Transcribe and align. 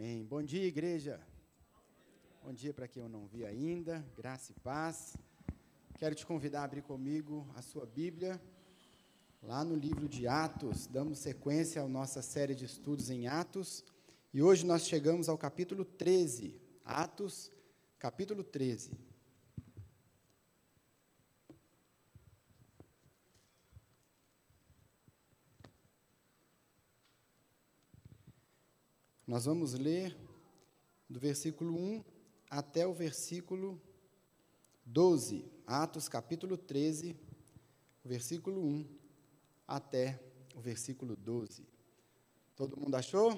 Amém. 0.00 0.24
Bom 0.24 0.40
dia, 0.40 0.64
igreja. 0.64 1.20
Bom 2.44 2.52
dia 2.52 2.72
para 2.72 2.86
quem 2.86 3.02
eu 3.02 3.08
não 3.08 3.26
vi 3.26 3.44
ainda. 3.44 4.06
Graça 4.16 4.52
e 4.52 4.60
paz. 4.60 5.16
Quero 5.98 6.14
te 6.14 6.24
convidar 6.24 6.60
a 6.60 6.64
abrir 6.66 6.82
comigo 6.82 7.44
a 7.56 7.62
sua 7.62 7.84
Bíblia, 7.84 8.40
lá 9.42 9.64
no 9.64 9.74
livro 9.74 10.08
de 10.08 10.28
Atos. 10.28 10.86
Damos 10.86 11.18
sequência 11.18 11.82
à 11.82 11.88
nossa 11.88 12.22
série 12.22 12.54
de 12.54 12.64
estudos 12.64 13.10
em 13.10 13.26
Atos. 13.26 13.84
E 14.32 14.40
hoje 14.40 14.64
nós 14.64 14.86
chegamos 14.86 15.28
ao 15.28 15.36
capítulo 15.36 15.84
13. 15.84 16.54
Atos, 16.84 17.50
capítulo 17.98 18.44
13. 18.44 18.92
Nós 29.28 29.44
vamos 29.44 29.74
ler 29.74 30.16
do 31.06 31.20
versículo 31.20 31.78
1 31.78 32.02
até 32.48 32.86
o 32.86 32.94
versículo 32.94 33.78
12. 34.86 35.44
Atos 35.66 36.08
capítulo 36.08 36.56
13, 36.56 37.14
versículo 38.02 38.64
1 38.64 38.88
até 39.66 40.18
o 40.54 40.60
versículo 40.62 41.14
12. 41.14 41.62
Todo 42.56 42.80
mundo 42.80 42.94
achou? 42.94 43.30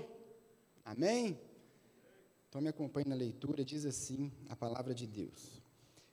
Amém? 0.84 1.36
Então 2.48 2.60
me 2.60 2.68
acompanhe 2.68 3.08
na 3.08 3.16
leitura, 3.16 3.64
diz 3.64 3.84
assim 3.84 4.30
a 4.48 4.54
palavra 4.54 4.94
de 4.94 5.08
Deus. 5.08 5.60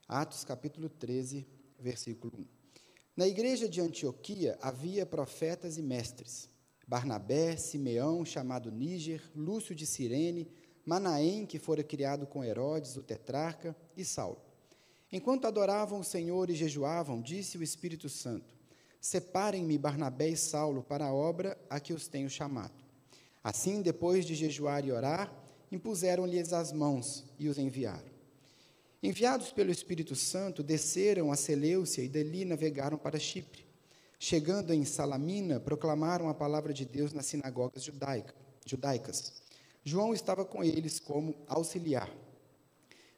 Atos 0.07 0.43
capítulo 0.43 0.89
13, 0.89 1.45
versículo 1.77 2.33
1. 2.35 2.45
Na 3.15 3.27
igreja 3.27 3.69
de 3.69 3.79
Antioquia 3.79 4.57
havia 4.59 5.05
profetas 5.05 5.77
e 5.77 5.83
mestres 5.83 6.49
Barnabé, 6.87 7.57
Simeão, 7.57 8.23
chamado 8.23 8.71
Níger, 8.71 9.21
Lúcio 9.35 9.75
de 9.75 9.85
Cirene, 9.85 10.47
Manaém, 10.85 11.45
que 11.45 11.59
fora 11.59 11.83
criado 11.83 12.25
com 12.25 12.43
Herodes, 12.43 12.95
o 12.95 13.03
tetrarca, 13.03 13.75
e 13.97 14.05
Saulo. 14.05 14.39
Enquanto 15.11 15.45
adoravam 15.45 15.99
o 15.99 16.03
Senhor 16.03 16.49
e 16.49 16.55
jejuavam, 16.55 17.21
disse 17.21 17.57
o 17.57 17.63
Espírito 17.63 18.07
Santo: 18.07 18.55
Separem-me 19.01 19.77
Barnabé 19.77 20.29
e 20.29 20.37
Saulo 20.37 20.81
para 20.81 21.07
a 21.07 21.13
obra 21.13 21.57
a 21.69 21.77
que 21.77 21.91
os 21.91 22.07
tenho 22.07 22.29
chamado. 22.29 22.73
Assim, 23.43 23.81
depois 23.81 24.25
de 24.25 24.33
jejuar 24.33 24.85
e 24.85 24.91
orar, 24.91 25.33
impuseram-lhes 25.69 26.53
as 26.53 26.71
mãos 26.71 27.25
e 27.37 27.49
os 27.49 27.57
enviaram. 27.57 28.17
Enviados 29.03 29.51
pelo 29.51 29.71
Espírito 29.71 30.15
Santo, 30.15 30.63
desceram 30.63 31.31
a 31.31 31.35
Seleucia 31.35 32.03
e 32.03 32.09
dali 32.09 32.45
navegaram 32.45 32.97
para 32.97 33.19
Chipre. 33.19 33.66
Chegando 34.19 34.73
em 34.73 34.83
Salamina, 34.83 35.59
proclamaram 35.59 36.27
a 36.27 36.33
palavra 36.33 36.73
de 36.73 36.83
Deus 36.85 37.13
nas 37.13 37.27
sinagogas 37.27 37.83
judaica, 37.83 38.33
judaicas. 38.65 39.33
João 39.83 40.13
estava 40.13 40.43
com 40.43 40.63
eles 40.63 40.99
como 40.99 41.35
auxiliar. 41.47 42.09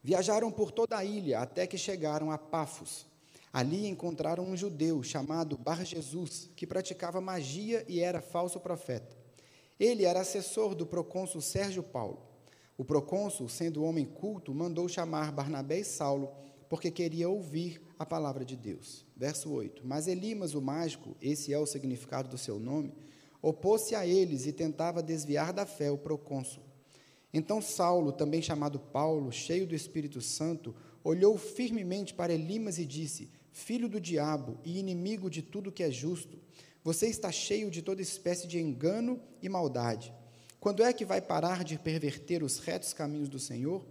Viajaram 0.03 0.51
por 0.51 0.71
toda 0.71 0.97
a 0.97 1.05
ilha 1.05 1.39
até 1.39 1.65
que 1.65 1.77
chegaram 1.77 2.31
a 2.31 2.37
Pafos. 2.37 3.05
Ali 3.51 3.87
encontraram 3.87 4.43
um 4.43 4.55
judeu 4.55 5.01
chamado 5.01 5.57
Bar 5.57 5.83
Jesus, 5.85 6.49
que 6.55 6.67
praticava 6.67 7.21
magia 7.21 7.83
e 7.87 8.01
era 8.01 8.21
falso 8.21 8.59
profeta. 8.59 9.17
Ele 9.79 10.03
era 10.03 10.19
assessor 10.19 10.75
do 10.75 10.85
procônsul 10.85 11.41
Sérgio 11.41 11.81
Paulo. 11.81 12.21
O 12.77 12.85
procônsul, 12.85 13.49
sendo 13.49 13.83
homem 13.83 14.05
culto, 14.05 14.53
mandou 14.53 14.87
chamar 14.87 15.31
Barnabé 15.31 15.79
e 15.79 15.85
Saulo, 15.85 16.31
porque 16.69 16.91
queria 16.91 17.27
ouvir 17.27 17.81
a 17.97 18.05
palavra 18.05 18.45
de 18.45 18.55
Deus. 18.55 19.05
Verso 19.17 19.51
8: 19.51 19.81
Mas 19.83 20.07
Elimas, 20.07 20.53
o 20.53 20.61
mágico, 20.61 21.17
esse 21.19 21.51
é 21.51 21.57
o 21.57 21.65
significado 21.65 22.29
do 22.29 22.37
seu 22.37 22.59
nome, 22.59 22.93
opôs-se 23.41 23.95
a 23.95 24.05
eles 24.05 24.45
e 24.45 24.53
tentava 24.53 25.01
desviar 25.01 25.51
da 25.51 25.65
fé 25.65 25.89
o 25.91 25.97
procônsul. 25.97 26.63
Então 27.33 27.61
Saulo, 27.61 28.11
também 28.11 28.41
chamado 28.41 28.79
Paulo, 28.79 29.31
cheio 29.31 29.65
do 29.65 29.75
Espírito 29.75 30.21
Santo, 30.21 30.75
olhou 31.03 31.37
firmemente 31.37 32.13
para 32.13 32.33
Elimas 32.33 32.77
e 32.77 32.85
disse: 32.85 33.29
Filho 33.51 33.89
do 33.89 33.99
diabo 33.99 34.59
e 34.63 34.79
inimigo 34.79 35.29
de 35.29 35.41
tudo 35.41 35.71
que 35.71 35.83
é 35.83 35.91
justo, 35.91 36.39
você 36.83 37.07
está 37.07 37.31
cheio 37.31 37.69
de 37.69 37.81
toda 37.81 38.01
espécie 38.01 38.47
de 38.47 38.59
engano 38.59 39.19
e 39.41 39.49
maldade. 39.49 40.13
Quando 40.59 40.83
é 40.83 40.91
que 40.91 41.05
vai 41.05 41.21
parar 41.21 41.63
de 41.63 41.79
perverter 41.79 42.43
os 42.43 42.59
retos 42.59 42.93
caminhos 42.93 43.29
do 43.29 43.39
Senhor? 43.39 43.85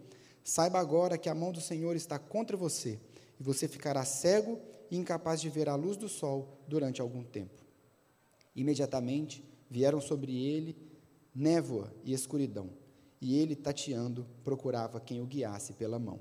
Saiba 0.48 0.78
agora 0.78 1.19
que 1.19 1.28
a 1.28 1.34
mão 1.34 1.53
do 1.53 1.60
Senhor 1.60 1.94
está 1.94 2.19
contra 2.19 2.56
você, 2.56 2.98
e 3.38 3.42
você 3.42 3.69
ficará 3.69 4.03
cego 4.03 4.59
e 4.91 4.97
incapaz 4.97 5.42
de 5.42 5.50
ver 5.50 5.69
a 5.69 5.75
luz 5.75 5.94
do 5.94 6.09
sol 6.09 6.59
durante 6.66 7.03
algum 7.03 7.22
tempo. 7.22 7.62
Imediatamente 8.56 9.44
vieram 9.70 10.00
sobre 10.00 10.34
ele 10.34 10.75
névoa 11.34 11.92
e 12.03 12.14
escuridão, 12.14 12.70
e 13.20 13.38
ele, 13.38 13.54
tateando, 13.54 14.26
procurava 14.42 14.98
quem 14.98 15.20
o 15.20 15.26
guiasse 15.26 15.75
pela 15.75 15.98
mão. 15.98 16.19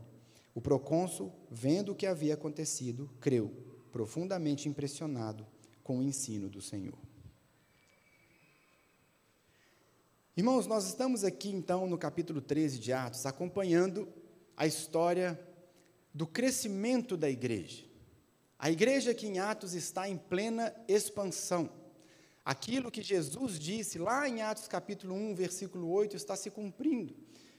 O 0.53 0.59
procônsul, 0.59 1.31
vendo 1.49 1.93
o 1.93 1.95
que 1.95 2.05
havia 2.05 2.33
acontecido, 2.33 3.09
creu, 3.21 3.49
profundamente 3.93 4.67
impressionado 4.67 5.47
com 5.85 5.99
o 5.99 6.03
ensino 6.03 6.49
do 6.49 6.59
Senhor. 6.59 6.99
Irmãos, 10.35 10.67
nós 10.67 10.85
estamos 10.85 11.23
aqui 11.23 11.49
então 11.49 11.87
no 11.87 11.97
capítulo 11.97 12.39
13 12.39 12.77
de 12.77 12.93
Atos, 12.93 13.25
acompanhando 13.25 14.07
a 14.57 14.66
história 14.66 15.40
do 16.12 16.25
crescimento 16.25 17.16
da 17.16 17.29
igreja. 17.29 17.85
A 18.57 18.72
igreja 18.72 19.13
que 19.13 19.28
em 19.28 19.38
Atos 19.38 19.75
está 19.75 20.09
em 20.09 20.18
plena 20.18 20.73
expansão. 20.88 21.69
Aquilo 22.44 22.90
que 22.90 23.03
Jesus 23.03 23.59
disse 23.59 24.00
lá 24.00 24.28
em 24.28 24.41
Atos 24.41 24.67
capítulo 24.67 25.13
1, 25.13 25.35
versículo 25.35 25.91
8, 25.91 26.16
está 26.16 26.35
se 26.35 26.50
cumprindo. 26.50 27.16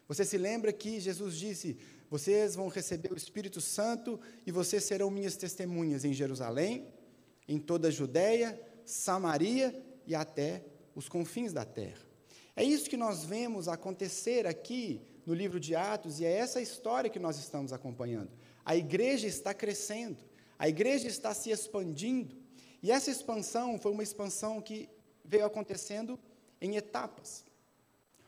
Você 0.08 0.24
se 0.24 0.36
lembra 0.36 0.72
que 0.72 0.98
Jesus 0.98 1.36
disse: 1.36 1.78
Vocês 2.10 2.56
vão 2.56 2.66
receber 2.68 3.12
o 3.12 3.16
Espírito 3.16 3.60
Santo 3.60 4.18
e 4.44 4.50
vocês 4.50 4.82
serão 4.82 5.08
minhas 5.10 5.36
testemunhas 5.36 6.04
em 6.04 6.12
Jerusalém, 6.12 6.88
em 7.46 7.60
toda 7.60 7.88
a 7.88 7.92
Judéia, 7.92 8.60
Samaria 8.84 9.80
e 10.04 10.14
até 10.16 10.64
os 10.96 11.08
confins 11.08 11.52
da 11.52 11.64
terra. 11.64 12.08
É 12.56 12.64
isso 12.64 12.90
que 12.90 12.96
nós 12.96 13.24
vemos 13.24 13.68
acontecer 13.68 14.48
aqui 14.48 15.00
no 15.28 15.34
livro 15.34 15.60
de 15.60 15.74
Atos 15.74 16.20
e 16.20 16.24
é 16.24 16.32
essa 16.32 16.58
história 16.58 17.10
que 17.10 17.18
nós 17.18 17.36
estamos 17.36 17.70
acompanhando. 17.70 18.30
A 18.64 18.74
igreja 18.74 19.26
está 19.26 19.52
crescendo, 19.52 20.16
a 20.58 20.66
igreja 20.70 21.06
está 21.06 21.34
se 21.34 21.50
expandindo, 21.50 22.34
e 22.82 22.90
essa 22.90 23.10
expansão 23.10 23.78
foi 23.78 23.92
uma 23.92 24.02
expansão 24.02 24.58
que 24.62 24.88
veio 25.22 25.44
acontecendo 25.44 26.18
em 26.62 26.76
etapas. 26.76 27.44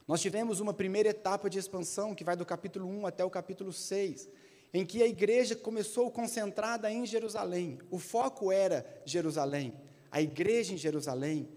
Nós 0.06 0.20
tivemos 0.20 0.60
uma 0.60 0.74
primeira 0.74 1.08
etapa 1.08 1.48
de 1.48 1.58
expansão, 1.58 2.14
que 2.14 2.22
vai 2.22 2.36
do 2.36 2.44
capítulo 2.44 2.86
1 2.86 3.06
até 3.06 3.24
o 3.24 3.30
capítulo 3.30 3.72
6, 3.72 4.28
em 4.74 4.84
que 4.84 5.02
a 5.02 5.06
igreja 5.06 5.56
começou 5.56 6.10
concentrada 6.10 6.92
em 6.92 7.06
Jerusalém. 7.06 7.78
O 7.90 7.98
foco 7.98 8.52
era 8.52 8.84
Jerusalém, 9.06 9.72
a 10.10 10.20
igreja 10.20 10.74
em 10.74 10.76
Jerusalém, 10.76 11.48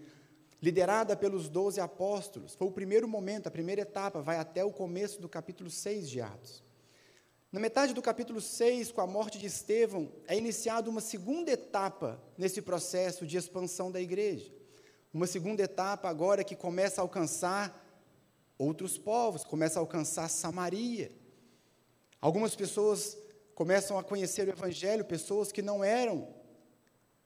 liderada 0.64 1.14
pelos 1.14 1.50
doze 1.50 1.78
apóstolos. 1.78 2.54
Foi 2.54 2.66
o 2.66 2.72
primeiro 2.72 3.06
momento, 3.06 3.46
a 3.46 3.50
primeira 3.50 3.82
etapa, 3.82 4.22
vai 4.22 4.38
até 4.38 4.64
o 4.64 4.72
começo 4.72 5.20
do 5.20 5.28
capítulo 5.28 5.68
6 5.68 6.08
de 6.08 6.22
Atos. 6.22 6.64
Na 7.52 7.60
metade 7.60 7.92
do 7.92 8.00
capítulo 8.00 8.40
6, 8.40 8.90
com 8.90 9.02
a 9.02 9.06
morte 9.06 9.38
de 9.38 9.46
Estevão, 9.46 10.10
é 10.26 10.38
iniciada 10.38 10.88
uma 10.88 11.02
segunda 11.02 11.50
etapa 11.50 12.18
nesse 12.38 12.62
processo 12.62 13.26
de 13.26 13.36
expansão 13.36 13.92
da 13.92 14.00
igreja. 14.00 14.50
Uma 15.12 15.26
segunda 15.26 15.62
etapa 15.62 16.08
agora 16.08 16.42
que 16.42 16.56
começa 16.56 16.98
a 16.98 17.04
alcançar 17.04 17.86
outros 18.56 18.96
povos, 18.96 19.44
começa 19.44 19.78
a 19.78 19.82
alcançar 19.82 20.30
Samaria. 20.30 21.12
Algumas 22.22 22.56
pessoas 22.56 23.18
começam 23.54 23.98
a 23.98 24.02
conhecer 24.02 24.48
o 24.48 24.50
evangelho, 24.50 25.04
pessoas 25.04 25.52
que 25.52 25.60
não 25.60 25.84
eram 25.84 26.26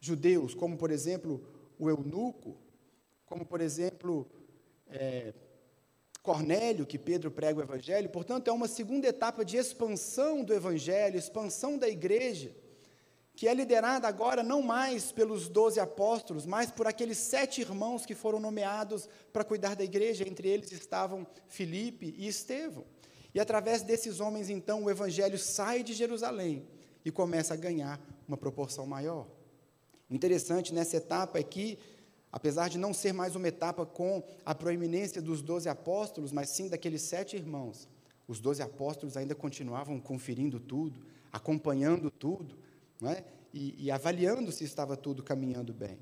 judeus, 0.01 0.55
como 0.57 0.77
por 0.77 0.91
exemplo 0.91 1.41
o 1.79 1.89
eunuco, 1.89 2.59
como 3.29 3.45
por 3.45 3.61
exemplo 3.61 4.27
é, 4.91 5.33
Cornélio, 6.23 6.87
que 6.87 6.99
Pedro 6.99 7.31
prega 7.31 7.59
o 7.59 7.63
Evangelho, 7.63 8.09
portanto, 8.09 8.49
é 8.49 8.53
uma 8.53 8.69
segunda 8.69 9.07
etapa 9.07 9.45
de 9.45 9.57
expansão 9.57 10.43
do 10.43 10.53
Evangelho, 10.53 11.17
expansão 11.17 11.79
da 11.79 11.89
igreja, 11.89 12.55
que 13.35 13.47
é 13.47 13.55
liderada 13.55 14.09
agora 14.09 14.43
não 14.43 14.61
mais 14.61 15.13
pelos 15.13 15.49
doze 15.49 15.79
apóstolos, 15.79 16.45
mas 16.45 16.71
por 16.71 16.87
aqueles 16.87 17.19
sete 17.19 17.61
irmãos 17.61 18.05
que 18.05 18.15
foram 18.15 18.41
nomeados 18.41 19.09
para 19.33 19.45
cuidar 19.45 19.77
da 19.77 19.85
igreja, 19.85 20.27
entre 20.27 20.49
eles 20.49 20.73
estavam 20.73 21.27
Filipe 21.47 22.15
e 22.19 22.27
Estevão. 22.27 22.85
E 23.33 23.39
através 23.39 23.83
desses 23.83 24.21
homens, 24.21 24.51
então, 24.51 24.85
o 24.85 24.91
Evangelho 24.91 25.39
sai 25.39 25.83
de 25.83 25.93
Jerusalém 25.93 26.67
e 27.05 27.11
começa 27.11 27.55
a 27.55 27.57
ganhar 27.57 28.01
uma 28.27 28.37
proporção 28.37 28.87
maior. 28.87 29.27
O 30.11 30.15
interessante 30.15 30.75
nessa 30.75 30.97
etapa 30.97 31.39
é 31.39 31.43
que 31.43 31.79
Apesar 32.31 32.69
de 32.69 32.79
não 32.79 32.93
ser 32.93 33.13
mais 33.13 33.35
uma 33.35 33.49
etapa 33.49 33.87
com 33.87 34.23
a 34.45 34.55
proeminência 34.55 35.23
dos 35.23 35.41
doze 35.41 35.69
apóstolos, 35.69 36.31
mas 36.31 36.51
sim 36.51 36.69
daqueles 36.69 37.03
sete 37.03 37.37
irmãos, 37.37 37.89
os 38.27 38.39
doze 38.39 38.63
apóstolos 38.63 39.17
ainda 39.17 39.35
continuavam 39.35 39.99
conferindo 39.99 40.61
tudo, 40.61 41.01
acompanhando 41.33 42.11
tudo, 42.11 42.59
é? 43.03 43.25
e, 43.53 43.87
e 43.87 43.91
avaliando 43.91 44.53
se 44.53 44.65
estava 44.65 44.97
tudo 44.97 45.23
caminhando 45.23 45.73
bem. 45.73 45.99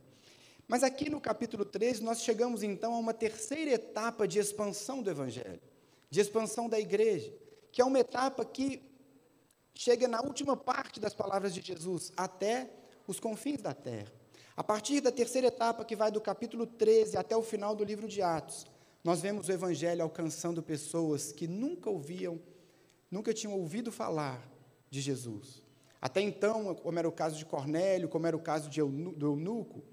Mas 0.66 0.82
aqui 0.82 1.08
no 1.08 1.20
capítulo 1.20 1.64
13, 1.64 2.02
nós 2.02 2.22
chegamos 2.22 2.62
então 2.64 2.94
a 2.94 2.98
uma 2.98 3.14
terceira 3.14 3.70
etapa 3.70 4.26
de 4.26 4.40
expansão 4.40 5.00
do 5.00 5.08
Evangelho, 5.08 5.60
de 6.10 6.20
expansão 6.20 6.68
da 6.68 6.80
igreja, 6.80 7.32
que 7.70 7.80
é 7.80 7.84
uma 7.84 8.00
etapa 8.00 8.44
que 8.44 8.82
chega 9.74 10.08
na 10.08 10.20
última 10.22 10.56
parte 10.56 10.98
das 10.98 11.14
palavras 11.14 11.54
de 11.54 11.60
Jesus, 11.60 12.12
até 12.16 12.68
os 13.06 13.20
confins 13.20 13.62
da 13.62 13.72
terra. 13.72 14.10
A 14.56 14.64
partir 14.64 15.02
da 15.02 15.12
terceira 15.12 15.48
etapa, 15.48 15.84
que 15.84 15.94
vai 15.94 16.10
do 16.10 16.20
capítulo 16.20 16.66
13 16.66 17.18
até 17.18 17.36
o 17.36 17.42
final 17.42 17.76
do 17.76 17.84
livro 17.84 18.08
de 18.08 18.22
Atos, 18.22 18.66
nós 19.04 19.20
vemos 19.20 19.48
o 19.48 19.52
evangelho 19.52 20.02
alcançando 20.02 20.62
pessoas 20.62 21.30
que 21.30 21.46
nunca 21.46 21.90
ouviam, 21.90 22.40
nunca 23.10 23.34
tinham 23.34 23.54
ouvido 23.54 23.92
falar 23.92 24.48
de 24.88 25.02
Jesus. 25.02 25.62
Até 26.00 26.22
então, 26.22 26.74
como 26.74 26.98
era 26.98 27.06
o 27.06 27.12
caso 27.12 27.36
de 27.36 27.44
Cornélio, 27.44 28.08
como 28.08 28.26
era 28.26 28.36
o 28.36 28.40
caso 28.40 28.70
de 28.70 28.80
do 28.80 29.26
eunuco, 29.26 29.84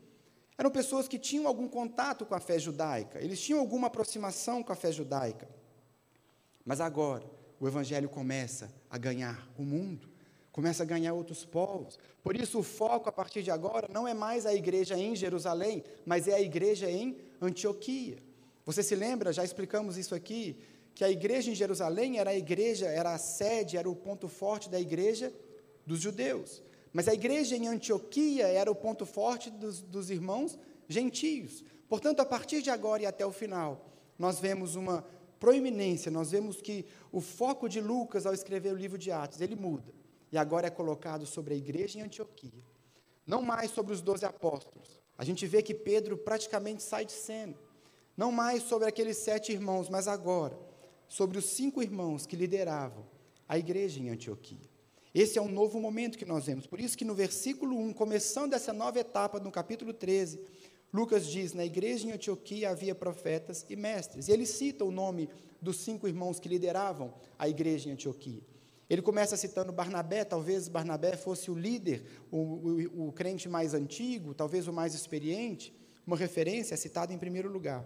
eram 0.58 0.72
pessoas 0.72 1.10
que 1.10 1.20
tinham 1.20 1.46
algum 1.46 1.68
contato 1.68 2.26
com 2.26 2.34
a 2.34 2.40
fé 2.40 2.58
judaica, 2.58 3.20
eles 3.20 3.42
tinham 3.42 3.60
alguma 3.60 3.88
aproximação 3.88 4.64
com 4.64 4.72
a 4.72 4.76
fé 4.76 4.94
judaica. 4.94 5.50
Mas 6.64 6.80
agora, 6.80 7.30
o 7.60 7.68
evangelho 7.68 8.08
começa 8.08 8.74
a 8.90 8.98
ganhar 8.98 9.46
o 9.58 9.64
mundo, 9.64 10.13
começa 10.54 10.84
a 10.84 10.86
ganhar 10.86 11.14
outros 11.14 11.44
povos. 11.44 11.98
Por 12.24 12.38
isso, 12.38 12.60
o 12.60 12.64
foco 12.64 13.10
a 13.10 13.12
partir 13.12 13.42
de 13.42 13.50
agora 13.50 13.90
não 13.92 14.08
é 14.08 14.14
mais 14.14 14.46
a 14.46 14.54
igreja 14.54 14.96
em 14.96 15.16
Jerusalém, 15.16 15.84
mas 16.06 16.28
é 16.28 16.36
a 16.36 16.40
igreja 16.40 16.90
em 16.90 17.18
Antioquia. 17.42 18.20
Você 18.64 18.84
se 18.84 18.96
lembra, 18.96 19.34
já 19.34 19.44
explicamos 19.44 19.98
isso 19.98 20.14
aqui, 20.14 20.56
que 20.94 21.04
a 21.04 21.10
igreja 21.10 21.50
em 21.50 21.56
Jerusalém 21.56 22.20
era 22.20 22.30
a 22.30 22.38
igreja, 22.38 22.86
era 22.86 23.14
a 23.14 23.18
sede, 23.18 23.78
era 23.78 23.90
o 23.90 23.96
ponto 23.96 24.30
forte 24.30 24.70
da 24.70 24.80
igreja 24.80 25.34
dos 25.88 26.00
judeus. 26.00 26.62
Mas 26.94 27.08
a 27.08 27.14
igreja 27.16 27.58
em 27.58 27.68
Antioquia 27.68 28.48
era 28.48 28.72
o 28.72 28.76
ponto 28.76 29.08
forte 29.08 29.50
dos, 29.50 29.82
dos 29.82 30.12
irmãos 30.12 30.58
gentios. 30.88 31.64
Portanto, 31.90 32.20
a 32.20 32.26
partir 32.26 32.62
de 32.62 32.70
agora 32.70 33.02
e 33.02 33.06
até 33.08 33.26
o 33.26 33.32
final, 33.32 33.90
nós 34.20 34.40
vemos 34.40 34.76
uma 34.76 35.04
proeminência, 35.40 36.12
nós 36.12 36.30
vemos 36.30 36.62
que 36.62 36.86
o 37.12 37.20
foco 37.20 37.68
de 37.68 37.82
Lucas 37.82 38.28
ao 38.28 38.36
escrever 38.36 38.72
o 38.72 38.78
livro 38.78 39.00
de 39.00 39.12
Atos, 39.12 39.42
ele 39.42 39.56
muda. 39.56 40.03
E 40.34 40.38
agora 40.38 40.66
é 40.66 40.72
colocado 40.72 41.28
sobre 41.28 41.54
a 41.54 41.58
igreja 41.58 42.00
em 42.00 42.02
Antioquia. 42.02 42.64
Não 43.24 43.44
mais 43.44 43.70
sobre 43.70 43.94
os 43.94 44.02
doze 44.02 44.26
apóstolos. 44.26 45.00
A 45.16 45.24
gente 45.24 45.46
vê 45.46 45.62
que 45.62 45.76
Pedro 45.76 46.18
praticamente 46.18 46.82
sai 46.82 47.06
de 47.06 47.12
cena. 47.12 47.54
Não 48.18 48.32
mais 48.32 48.64
sobre 48.64 48.88
aqueles 48.88 49.18
sete 49.18 49.52
irmãos, 49.52 49.90
mas 49.90 50.08
agora 50.08 50.58
sobre 51.08 51.38
os 51.38 51.46
cinco 51.46 51.84
irmãos 51.84 52.26
que 52.26 52.36
lideravam 52.36 53.06
a 53.48 53.60
igreja 53.60 54.00
em 54.00 54.10
Antioquia. 54.10 54.68
Esse 55.14 55.38
é 55.38 55.42
um 55.42 55.48
novo 55.52 55.80
momento 55.80 56.18
que 56.18 56.26
nós 56.26 56.48
vemos. 56.48 56.66
Por 56.66 56.80
isso 56.80 56.98
que 56.98 57.06
no 57.06 57.14
versículo 57.14 57.78
1, 57.78 57.94
começando 57.94 58.56
essa 58.56 58.74
nova 58.74 59.00
etapa, 59.00 59.40
no 59.40 59.52
capítulo 59.52 59.94
13, 59.94 60.40
Lucas 60.92 61.28
diz: 61.28 61.54
Na 61.54 61.64
igreja 61.64 62.08
em 62.08 62.12
Antioquia 62.12 62.72
havia 62.72 62.96
profetas 62.96 63.64
e 63.70 63.76
mestres. 63.76 64.28
E 64.28 64.32
ele 64.32 64.48
cita 64.48 64.84
o 64.84 64.90
nome 64.90 65.30
dos 65.62 65.78
cinco 65.78 66.08
irmãos 66.08 66.40
que 66.40 66.50
lideravam 66.50 67.14
a 67.38 67.48
igreja 67.48 67.88
em 67.88 67.92
Antioquia. 67.92 68.42
Ele 68.90 69.02
começa 69.02 69.38
citando 69.38 69.72
Barnabé, 69.72 70.24
talvez 70.24 70.68
Barnabé 70.68 71.16
fosse 71.16 71.50
o 71.50 71.56
líder, 71.56 72.06
o, 72.32 72.38
o, 72.38 73.08
o 73.08 73.12
crente 73.12 73.48
mais 73.48 73.74
antigo, 73.74 74.34
talvez 74.34 74.68
o 74.68 74.74
mais 74.74 74.94
experiente. 74.94 75.74
Uma 76.06 76.18
referência 76.18 76.76
citada 76.76 77.14
em 77.14 77.18
primeiro 77.18 77.50
lugar. 77.50 77.86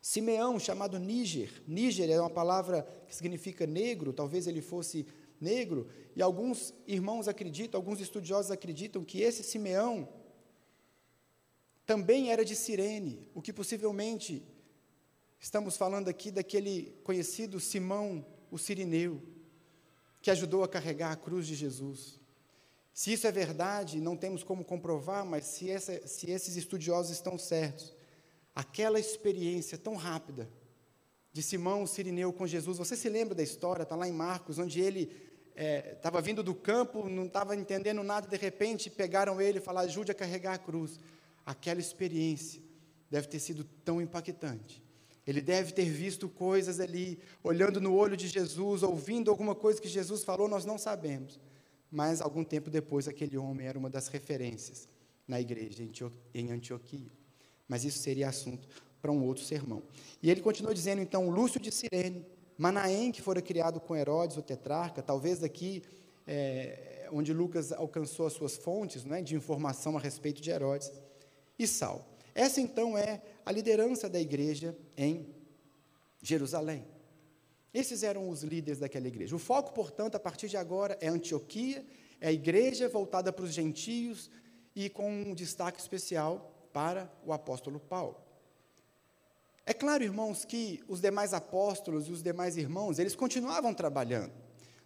Simeão, 0.00 0.58
chamado 0.58 0.98
Níger. 0.98 1.62
Níger 1.66 2.08
é 2.10 2.20
uma 2.20 2.30
palavra 2.30 2.86
que 3.06 3.14
significa 3.14 3.66
negro, 3.66 4.12
talvez 4.12 4.46
ele 4.46 4.62
fosse 4.62 5.06
negro, 5.40 5.88
e 6.16 6.22
alguns 6.22 6.74
irmãos 6.86 7.28
acreditam, 7.28 7.78
alguns 7.78 8.00
estudiosos 8.00 8.50
acreditam 8.50 9.04
que 9.04 9.20
esse 9.20 9.42
Simeão 9.42 10.08
também 11.86 12.30
era 12.30 12.44
de 12.44 12.54
Cirene, 12.54 13.28
o 13.34 13.40
que 13.40 13.52
possivelmente 13.52 14.46
estamos 15.40 15.76
falando 15.76 16.08
aqui 16.08 16.30
daquele 16.30 16.94
conhecido 17.02 17.60
Simão, 17.60 18.26
o 18.50 18.58
Sirineu, 18.58 19.22
que 20.28 20.32
ajudou 20.32 20.62
a 20.62 20.68
carregar 20.68 21.10
a 21.10 21.16
cruz 21.16 21.46
de 21.46 21.54
Jesus. 21.54 22.20
Se 22.92 23.10
isso 23.14 23.26
é 23.26 23.32
verdade, 23.32 23.98
não 23.98 24.14
temos 24.14 24.42
como 24.42 24.62
comprovar, 24.62 25.24
mas 25.24 25.46
se, 25.46 25.70
essa, 25.70 26.06
se 26.06 26.30
esses 26.30 26.54
estudiosos 26.54 27.12
estão 27.12 27.38
certos, 27.38 27.94
aquela 28.54 29.00
experiência 29.00 29.78
tão 29.78 29.96
rápida 29.96 30.46
de 31.32 31.42
Simão 31.42 31.86
Sirineu 31.86 32.30
com 32.30 32.46
Jesus, 32.46 32.76
você 32.76 32.94
se 32.94 33.08
lembra 33.08 33.34
da 33.34 33.42
história, 33.42 33.84
está 33.84 33.96
lá 33.96 34.06
em 34.06 34.12
Marcos, 34.12 34.58
onde 34.58 34.82
ele 34.82 35.10
estava 35.96 36.18
é, 36.18 36.22
vindo 36.22 36.42
do 36.42 36.54
campo, 36.54 37.08
não 37.08 37.24
estava 37.24 37.56
entendendo 37.56 38.02
nada, 38.02 38.28
de 38.28 38.36
repente 38.36 38.90
pegaram 38.90 39.40
ele 39.40 39.60
e 39.60 39.62
falaram, 39.62 39.88
ajude 39.88 40.12
a 40.12 40.14
carregar 40.14 40.52
a 40.52 40.58
cruz. 40.58 41.00
Aquela 41.46 41.80
experiência 41.80 42.60
deve 43.10 43.28
ter 43.28 43.38
sido 43.38 43.64
tão 43.82 43.98
impactante. 43.98 44.84
Ele 45.28 45.42
deve 45.42 45.72
ter 45.72 45.84
visto 45.84 46.26
coisas 46.26 46.80
ali, 46.80 47.18
olhando 47.44 47.82
no 47.82 47.94
olho 47.94 48.16
de 48.16 48.26
Jesus, 48.26 48.82
ouvindo 48.82 49.30
alguma 49.30 49.54
coisa 49.54 49.78
que 49.78 49.86
Jesus 49.86 50.24
falou, 50.24 50.48
nós 50.48 50.64
não 50.64 50.78
sabemos. 50.78 51.38
Mas, 51.90 52.22
algum 52.22 52.42
tempo 52.42 52.70
depois, 52.70 53.06
aquele 53.06 53.36
homem 53.36 53.66
era 53.66 53.78
uma 53.78 53.90
das 53.90 54.08
referências 54.08 54.88
na 55.26 55.38
igreja 55.38 55.86
em 56.32 56.50
Antioquia. 56.50 57.12
Mas 57.68 57.84
isso 57.84 57.98
seria 57.98 58.30
assunto 58.30 58.66
para 59.02 59.12
um 59.12 59.22
outro 59.22 59.44
sermão. 59.44 59.82
E 60.22 60.30
ele 60.30 60.40
continua 60.40 60.72
dizendo, 60.72 61.02
então, 61.02 61.28
Lúcio 61.28 61.60
de 61.60 61.70
Cirene, 61.70 62.24
Manaém, 62.56 63.12
que 63.12 63.20
fora 63.20 63.42
criado 63.42 63.78
com 63.80 63.94
Herodes, 63.94 64.38
o 64.38 64.42
tetrarca, 64.42 65.02
talvez 65.02 65.40
daqui 65.40 65.82
é, 66.26 67.06
onde 67.12 67.34
Lucas 67.34 67.70
alcançou 67.70 68.26
as 68.26 68.32
suas 68.32 68.56
fontes 68.56 69.04
né, 69.04 69.20
de 69.20 69.36
informação 69.36 69.94
a 69.94 70.00
respeito 70.00 70.40
de 70.40 70.48
Herodes, 70.48 70.90
e 71.58 71.66
Sal. 71.66 72.08
Essa 72.34 72.60
então 72.60 72.96
é 72.96 73.20
a 73.48 73.50
liderança 73.50 74.10
da 74.10 74.20
igreja 74.20 74.76
em 74.94 75.34
Jerusalém. 76.20 76.86
Esses 77.72 78.02
eram 78.02 78.28
os 78.28 78.42
líderes 78.42 78.78
daquela 78.78 79.08
igreja. 79.08 79.34
O 79.34 79.38
foco, 79.38 79.72
portanto, 79.72 80.16
a 80.16 80.20
partir 80.20 80.48
de 80.48 80.58
agora 80.58 80.98
é 81.00 81.08
Antioquia, 81.08 81.82
é 82.20 82.28
a 82.28 82.32
igreja 82.32 82.90
voltada 82.90 83.32
para 83.32 83.46
os 83.46 83.54
gentios 83.54 84.30
e 84.76 84.90
com 84.90 85.10
um 85.10 85.34
destaque 85.34 85.80
especial 85.80 86.68
para 86.74 87.10
o 87.24 87.32
apóstolo 87.32 87.80
Paulo. 87.80 88.20
É 89.64 89.72
claro, 89.72 90.04
irmãos, 90.04 90.44
que 90.44 90.84
os 90.86 91.00
demais 91.00 91.32
apóstolos 91.32 92.06
e 92.06 92.12
os 92.12 92.22
demais 92.22 92.58
irmãos, 92.58 92.98
eles 92.98 93.16
continuavam 93.16 93.72
trabalhando. 93.72 94.32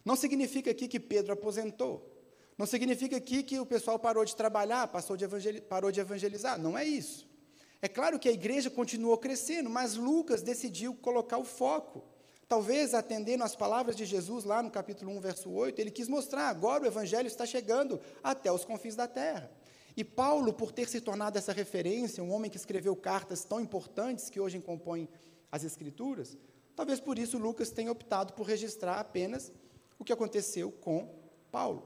Não 0.05 0.15
significa 0.15 0.71
aqui 0.71 0.87
que 0.87 1.01
Pedro 1.01 1.33
aposentou. 1.33 2.09
Não 2.57 2.65
significa 2.65 3.17
aqui 3.17 3.43
que 3.43 3.59
o 3.59 3.65
pessoal 3.65 3.99
parou 3.99 4.23
de 4.23 4.37
trabalhar, 4.37 4.87
passou 4.87 5.17
de 5.17 5.27
parou 5.63 5.91
de 5.91 5.99
evangelizar. 5.99 6.57
Não 6.57 6.77
é 6.77 6.85
isso. 6.85 7.32
É 7.83 7.89
claro 7.89 8.17
que 8.17 8.29
a 8.29 8.31
igreja 8.31 8.69
continuou 8.69 9.17
crescendo, 9.17 9.69
mas 9.69 9.95
Lucas 9.95 10.41
decidiu 10.41 10.95
colocar 10.95 11.37
o 11.37 11.43
foco. 11.43 12.01
Talvez 12.47 12.93
atendendo 12.93 13.43
às 13.43 13.57
palavras 13.57 13.93
de 13.93 14.05
Jesus 14.05 14.45
lá 14.45 14.63
no 14.63 14.71
capítulo 14.71 15.11
1, 15.11 15.19
verso 15.19 15.51
8, 15.51 15.81
ele 15.81 15.91
quis 15.91 16.07
mostrar: 16.07 16.47
agora 16.47 16.85
o 16.85 16.87
evangelho 16.87 17.27
está 17.27 17.45
chegando 17.45 17.99
até 18.23 18.49
os 18.49 18.63
confins 18.63 18.95
da 18.95 19.05
terra. 19.05 19.51
E 19.97 20.03
Paulo, 20.05 20.53
por 20.53 20.71
ter 20.71 20.87
se 20.87 21.01
tornado 21.01 21.37
essa 21.37 21.51
referência, 21.51 22.23
um 22.23 22.31
homem 22.31 22.49
que 22.49 22.55
escreveu 22.55 22.95
cartas 22.95 23.43
tão 23.43 23.59
importantes 23.59 24.29
que 24.29 24.39
hoje 24.39 24.61
compõem 24.61 25.09
as 25.51 25.65
Escrituras, 25.65 26.37
talvez 26.77 27.01
por 27.01 27.19
isso 27.19 27.37
Lucas 27.37 27.69
tenha 27.69 27.91
optado 27.91 28.31
por 28.31 28.47
registrar 28.47 28.97
apenas 28.97 29.51
o 29.99 30.05
que 30.05 30.13
aconteceu 30.13 30.71
com 30.71 31.13
Paulo. 31.51 31.85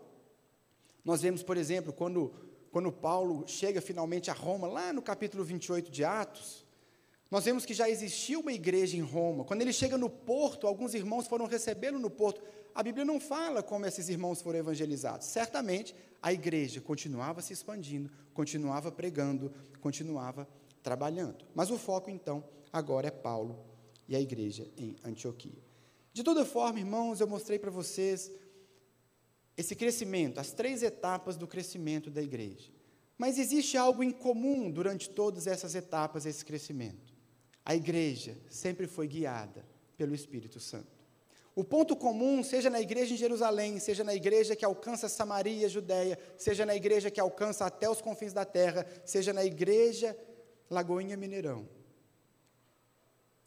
Nós 1.04 1.24
vemos, 1.24 1.42
por 1.42 1.58
exemplo, 1.58 1.92
quando, 1.92 2.32
quando 2.72 2.92
Paulo 2.92 3.44
chega 3.48 3.82
finalmente 3.82 4.30
a 4.30 4.34
Roma, 4.34 4.68
lá 4.68 4.92
no 4.94 5.02
capítulo 5.02 5.44
28 5.44 5.90
de 5.90 6.04
Atos, 6.04 6.66
nós 7.30 7.44
vemos 7.44 7.66
que 7.66 7.74
já 7.74 7.90
existia 7.90 8.40
uma 8.40 8.54
igreja 8.54 8.96
em 8.96 9.02
Roma. 9.02 9.44
Quando 9.44 9.62
ele 9.62 9.74
chega 9.74 9.98
no 9.98 10.10
porto, 10.10 10.66
alguns 10.66 10.94
irmãos 10.94 11.28
foram 11.28 11.46
recebê-lo 11.46 12.00
no 12.00 12.10
porto. 12.10 12.42
A 12.74 12.82
Bíblia 12.82 13.04
não 13.04 13.20
fala 13.20 13.62
como 13.62 13.86
esses 13.86 14.08
irmãos 14.08 14.42
foram 14.42 14.60
evangelizados. 14.60 15.28
Certamente 15.28 15.94
a 16.22 16.32
igreja 16.32 16.80
continuava 16.80 17.42
se 17.42 17.52
expandindo, 17.52 18.10
continuava 18.34 18.92
pregando, 18.92 19.52
continuava 19.82 20.48
trabalhando. 20.82 21.46
Mas 21.54 21.70
o 21.70 21.78
foco, 21.78 22.10
então, 22.10 22.44
agora 22.72 23.08
é 23.08 23.12
Paulo 23.12 23.60
e 24.08 24.16
a 24.16 24.22
igreja 24.22 24.70
em 24.78 24.96
Antioquia. 25.04 25.62
De 26.14 26.24
toda 26.24 26.46
forma, 26.46 26.80
irmãos, 26.80 27.20
eu 27.20 27.28
mostrei 27.28 27.60
para 27.60 27.70
vocês 27.70 28.32
esse 29.58 29.76
crescimento, 29.76 30.40
as 30.40 30.52
três 30.52 30.84
etapas 30.84 31.36
do 31.36 31.48
crescimento 31.48 32.10
da 32.12 32.22
igreja. 32.22 32.72
Mas 33.18 33.40
existe 33.40 33.76
algo 33.76 34.04
em 34.04 34.12
comum 34.12 34.70
durante 34.70 35.10
todas 35.10 35.48
essas 35.48 35.74
etapas, 35.74 36.26
esse 36.26 36.46
crescimento. 36.46 37.12
A 37.66 37.76
igreja 37.76 38.38
sempre 38.50 38.86
foi 38.86 39.08
guiada 39.08 39.66
pelo 39.98 40.14
Espírito 40.14 40.60
Santo. 40.60 40.96
O 41.56 41.64
ponto 41.64 41.96
comum, 41.96 42.44
seja 42.44 42.70
na 42.70 42.80
igreja 42.80 43.16
em 43.16 43.18
Jerusalém, 43.18 43.80
seja 43.80 44.04
na 44.04 44.14
igreja 44.14 44.56
que 44.56 44.64
alcança 44.64 45.10
Samaria, 45.10 45.68
Judéia, 45.68 46.20
seja 46.38 46.64
na 46.68 46.76
igreja 46.76 47.10
que 47.10 47.20
alcança 47.20 47.66
até 47.66 47.90
os 47.90 48.00
confins 48.00 48.32
da 48.32 48.46
terra, 48.46 48.86
seja 49.04 49.34
na 49.34 49.44
igreja 49.44 50.16
Lagoinha 50.70 51.18
Mineirão, 51.18 51.68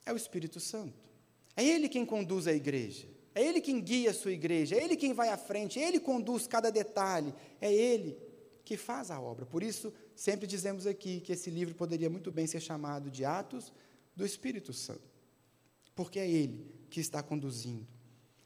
é 0.05 0.13
o 0.13 0.17
Espírito 0.17 0.59
Santo. 0.59 1.09
É 1.57 1.65
Ele 1.65 1.89
quem 1.89 2.05
conduz 2.05 2.49
a 2.49 2.53
igreja, 2.53 3.07
é 3.41 3.45
Ele 3.45 3.61
quem 3.61 3.81
guia 3.81 4.11
a 4.11 4.15
sua 4.15 4.33
igreja, 4.33 4.77
é 4.77 4.85
Ele 4.85 4.97
quem 4.97 5.15
vai 5.15 5.31
à 5.31 5.37
frente, 5.37 5.81
é 5.81 5.89
Ele 5.89 5.99
conduz 5.99 6.47
cada 6.47 6.71
detalhe, 6.71 7.35
é 7.61 7.73
Ele 7.73 8.19
que 8.65 8.77
faz 8.77 9.11
a 9.11 9.19
obra. 9.19 9.47
Por 9.47 9.63
isso, 9.63 9.93
sempre 10.15 10.47
dizemos 10.47 10.87
aqui 10.87 11.21
que 11.21 11.33
esse 11.33 11.49
livro 11.49 11.75
poderia 11.75 12.11
muito 12.11 12.31
bem 12.31 12.47
ser 12.47 12.61
chamado 12.61 13.11
de 13.11 13.25
Atos 13.25 13.73
do 14.15 14.27
Espírito 14.27 14.73
Santo, 14.75 15.11
porque 15.95 16.19
é 16.19 16.29
Ele 16.29 16.71
que 16.91 17.01
está 17.01 17.23
conduzindo. 17.23 17.87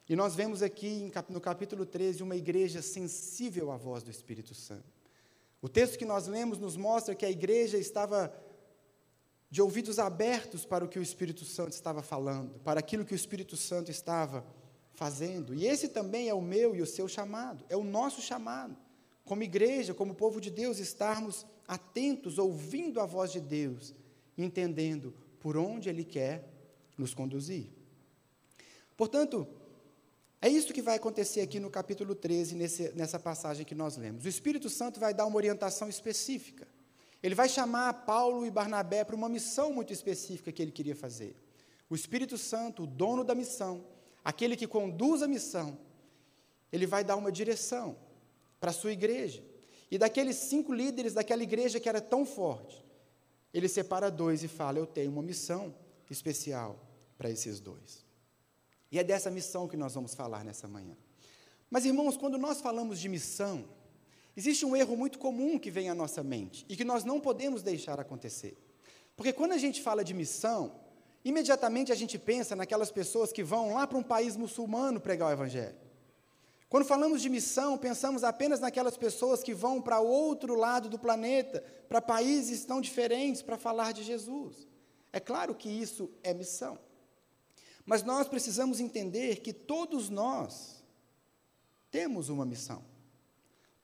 E 0.08 0.14
nós 0.14 0.36
vemos 0.36 0.62
aqui 0.62 1.10
no 1.28 1.40
capítulo 1.40 1.84
13 1.84 2.22
uma 2.22 2.36
igreja 2.36 2.80
sensível 2.80 3.72
à 3.72 3.76
voz 3.76 4.02
do 4.04 4.10
Espírito 4.10 4.54
Santo. 4.54 4.84
O 5.60 5.68
texto 5.68 5.98
que 5.98 6.04
nós 6.04 6.26
lemos 6.28 6.58
nos 6.58 6.76
mostra 6.76 7.14
que 7.14 7.24
a 7.24 7.30
igreja 7.30 7.78
estava 7.78 8.32
de 9.50 9.62
ouvidos 9.62 9.98
abertos 9.98 10.64
para 10.64 10.84
o 10.84 10.88
que 10.88 10.98
o 10.98 11.02
Espírito 11.02 11.44
Santo 11.44 11.72
estava 11.72 12.02
falando, 12.02 12.60
para 12.60 12.78
aquilo 12.80 13.04
que 13.04 13.14
o 13.14 13.16
Espírito 13.16 13.56
Santo 13.56 13.90
estava 13.90 14.44
fazendo. 14.94 15.54
E 15.54 15.66
esse 15.66 15.88
também 15.88 16.28
é 16.28 16.34
o 16.34 16.40
meu 16.40 16.74
e 16.74 16.80
o 16.80 16.86
seu 16.86 17.06
chamado, 17.06 17.64
é 17.68 17.76
o 17.76 17.84
nosso 17.84 18.22
chamado. 18.22 18.76
Como 19.24 19.42
igreja, 19.42 19.94
como 19.94 20.14
povo 20.14 20.40
de 20.40 20.50
Deus, 20.50 20.78
estarmos 20.78 21.46
atentos, 21.66 22.38
ouvindo 22.38 23.00
a 23.00 23.06
voz 23.06 23.32
de 23.32 23.40
Deus, 23.40 23.94
entendendo 24.36 25.14
por 25.40 25.56
onde 25.56 25.88
Ele 25.88 26.04
quer 26.04 26.48
nos 26.96 27.14
conduzir. 27.14 27.68
Portanto, 28.96 29.46
é 30.40 30.48
isso 30.48 30.74
que 30.74 30.82
vai 30.82 30.96
acontecer 30.96 31.40
aqui 31.40 31.58
no 31.58 31.70
capítulo 31.70 32.14
13, 32.14 32.54
nesse, 32.54 32.92
nessa 32.92 33.18
passagem 33.18 33.64
que 33.64 33.74
nós 33.74 33.96
lemos. 33.96 34.24
O 34.24 34.28
Espírito 34.28 34.68
Santo 34.68 35.00
vai 35.00 35.14
dar 35.14 35.26
uma 35.26 35.36
orientação 35.36 35.88
específica. 35.88 36.68
Ele 37.22 37.34
vai 37.34 37.48
chamar 37.48 38.04
Paulo 38.04 38.44
e 38.44 38.50
Barnabé 38.50 39.02
para 39.02 39.16
uma 39.16 39.28
missão 39.30 39.72
muito 39.72 39.92
específica 39.92 40.52
que 40.52 40.60
ele 40.60 40.70
queria 40.70 40.94
fazer. 40.94 41.34
O 41.88 41.94
Espírito 41.94 42.36
Santo, 42.36 42.82
o 42.82 42.86
dono 42.86 43.24
da 43.24 43.34
missão, 43.34 43.82
aquele 44.24 44.56
que 44.56 44.66
conduz 44.66 45.22
a 45.22 45.28
missão, 45.28 45.78
ele 46.72 46.86
vai 46.86 47.04
dar 47.04 47.16
uma 47.16 47.30
direção 47.30 47.96
para 48.58 48.70
a 48.70 48.74
sua 48.74 48.92
igreja. 48.92 49.44
E 49.90 49.98
daqueles 49.98 50.36
cinco 50.36 50.72
líderes 50.72 51.12
daquela 51.12 51.42
igreja 51.42 51.78
que 51.78 51.88
era 51.88 52.00
tão 52.00 52.24
forte, 52.24 52.84
ele 53.52 53.68
separa 53.68 54.10
dois 54.10 54.42
e 54.42 54.48
fala: 54.48 54.78
Eu 54.78 54.86
tenho 54.86 55.12
uma 55.12 55.22
missão 55.22 55.74
especial 56.10 56.80
para 57.16 57.30
esses 57.30 57.60
dois. 57.60 58.04
E 58.90 58.98
é 58.98 59.04
dessa 59.04 59.30
missão 59.30 59.68
que 59.68 59.76
nós 59.76 59.94
vamos 59.94 60.14
falar 60.14 60.44
nessa 60.44 60.66
manhã. 60.66 60.96
Mas, 61.70 61.84
irmãos, 61.84 62.16
quando 62.16 62.38
nós 62.38 62.60
falamos 62.60 62.98
de 62.98 63.08
missão, 63.08 63.64
existe 64.36 64.64
um 64.64 64.74
erro 64.76 64.96
muito 64.96 65.18
comum 65.18 65.58
que 65.58 65.70
vem 65.70 65.88
à 65.88 65.94
nossa 65.94 66.22
mente 66.22 66.64
e 66.68 66.76
que 66.76 66.84
nós 66.84 67.04
não 67.04 67.20
podemos 67.20 67.62
deixar 67.62 68.00
acontecer. 68.00 68.56
Porque 69.16 69.32
quando 69.32 69.52
a 69.52 69.58
gente 69.58 69.82
fala 69.82 70.04
de 70.04 70.14
missão, 70.14 70.80
imediatamente 71.24 71.90
a 71.90 71.94
gente 71.94 72.18
pensa 72.18 72.54
naquelas 72.54 72.90
pessoas 72.90 73.32
que 73.32 73.42
vão 73.42 73.72
lá 73.72 73.86
para 73.86 73.98
um 73.98 74.02
país 74.02 74.36
muçulmano 74.36 75.00
pregar 75.00 75.28
o 75.28 75.32
Evangelho. 75.32 75.76
Quando 76.68 76.86
falamos 76.86 77.22
de 77.22 77.28
missão, 77.28 77.78
pensamos 77.78 78.24
apenas 78.24 78.58
naquelas 78.58 78.96
pessoas 78.96 79.42
que 79.42 79.54
vão 79.54 79.80
para 79.80 80.00
outro 80.00 80.56
lado 80.56 80.88
do 80.88 80.98
planeta, 80.98 81.64
para 81.88 82.02
países 82.02 82.64
tão 82.64 82.80
diferentes, 82.80 83.42
para 83.42 83.56
falar 83.56 83.92
de 83.92 84.02
Jesus. 84.02 84.66
É 85.12 85.20
claro 85.20 85.54
que 85.54 85.68
isso 85.68 86.10
é 86.22 86.34
missão. 86.34 86.78
Mas 87.86 88.02
nós 88.02 88.26
precisamos 88.26 88.80
entender 88.80 89.36
que 89.36 89.52
todos 89.52 90.08
nós 90.08 90.82
temos 91.90 92.28
uma 92.28 92.44
missão. 92.44 92.82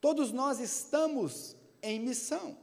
Todos 0.01 0.33
nós 0.33 0.59
estamos 0.59 1.55
em 1.81 2.01
missão. 2.01 2.57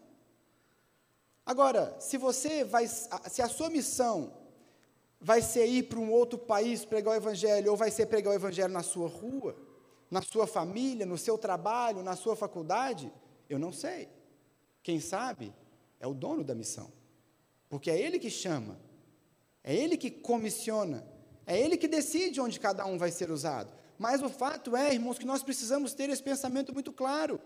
Agora, 1.46 1.96
se 2.02 2.18
você 2.18 2.66
vai, 2.66 2.86
se 2.86 3.42
a 3.42 3.48
sua 3.48 3.70
missão 3.70 4.34
vai 5.20 5.42
ser 5.42 5.66
ir 5.66 5.84
para 5.84 6.00
um 6.00 6.12
outro 6.12 6.38
país 6.38 6.86
pregar 6.86 7.14
o 7.14 7.18
evangelho, 7.18 7.72
ou 7.72 7.78
vai 7.78 7.92
ser 7.92 8.06
pregar 8.06 8.32
o 8.32 8.36
evangelho 8.36 8.72
na 8.72 8.84
sua 8.84 9.08
rua, 9.08 9.56
na 10.10 10.22
sua 10.22 10.48
família, 10.48 11.06
no 11.06 11.18
seu 11.18 11.38
trabalho, 11.38 12.04
na 12.04 12.16
sua 12.16 12.36
faculdade, 12.36 13.12
eu 13.50 13.60
não 13.60 13.72
sei. 13.72 14.08
Quem 14.82 15.00
sabe 15.00 15.54
é 16.00 16.08
o 16.08 16.14
dono 16.14 16.44
da 16.44 16.56
missão. 16.56 16.92
Porque 17.70 17.92
é 17.92 18.00
ele 18.00 18.20
que 18.20 18.30
chama, 18.30 18.80
é 19.64 19.76
ele 19.76 19.98
que 19.98 20.10
comissiona, 20.10 21.04
é 21.48 21.58
Ele 21.58 21.78
que 21.78 21.88
decide 21.88 22.42
onde 22.42 22.60
cada 22.60 22.86
um 22.86 22.98
vai 22.98 23.10
ser 23.10 23.32
usado. 23.32 23.74
Mas 23.98 24.22
o 24.22 24.28
fato 24.30 24.76
é, 24.76 24.94
irmãos, 24.94 25.18
que 25.18 25.26
nós 25.26 25.42
precisamos 25.42 25.94
ter 25.94 26.10
esse 26.10 26.22
pensamento 26.22 26.74
muito 26.74 26.92
claro. 26.92 27.40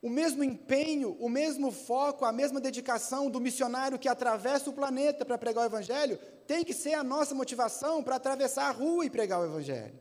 O 0.00 0.08
mesmo 0.08 0.44
empenho, 0.44 1.16
o 1.18 1.28
mesmo 1.28 1.72
foco, 1.72 2.24
a 2.24 2.32
mesma 2.32 2.60
dedicação 2.60 3.28
do 3.28 3.40
missionário 3.40 3.98
que 3.98 4.08
atravessa 4.08 4.70
o 4.70 4.72
planeta 4.72 5.24
para 5.24 5.36
pregar 5.36 5.64
o 5.64 5.66
Evangelho 5.66 6.18
tem 6.46 6.64
que 6.64 6.72
ser 6.72 6.94
a 6.94 7.02
nossa 7.02 7.34
motivação 7.34 8.02
para 8.02 8.16
atravessar 8.16 8.68
a 8.68 8.70
rua 8.70 9.04
e 9.04 9.10
pregar 9.10 9.40
o 9.40 9.44
Evangelho. 9.44 9.98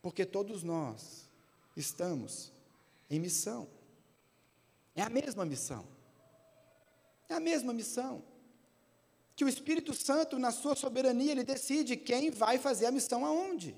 Porque 0.00 0.24
todos 0.24 0.62
nós 0.62 1.28
estamos 1.76 2.52
em 3.10 3.18
missão. 3.18 3.68
É 4.94 5.02
a 5.02 5.10
mesma 5.10 5.44
missão. 5.44 5.84
É 7.28 7.34
a 7.34 7.40
mesma 7.40 7.72
missão 7.72 8.22
que 9.38 9.44
o 9.44 9.48
Espírito 9.48 9.94
Santo, 9.94 10.36
na 10.36 10.50
sua 10.50 10.74
soberania, 10.74 11.30
ele 11.30 11.44
decide 11.44 11.96
quem 11.96 12.28
vai 12.28 12.58
fazer 12.58 12.86
a 12.86 12.90
missão 12.90 13.24
aonde. 13.24 13.72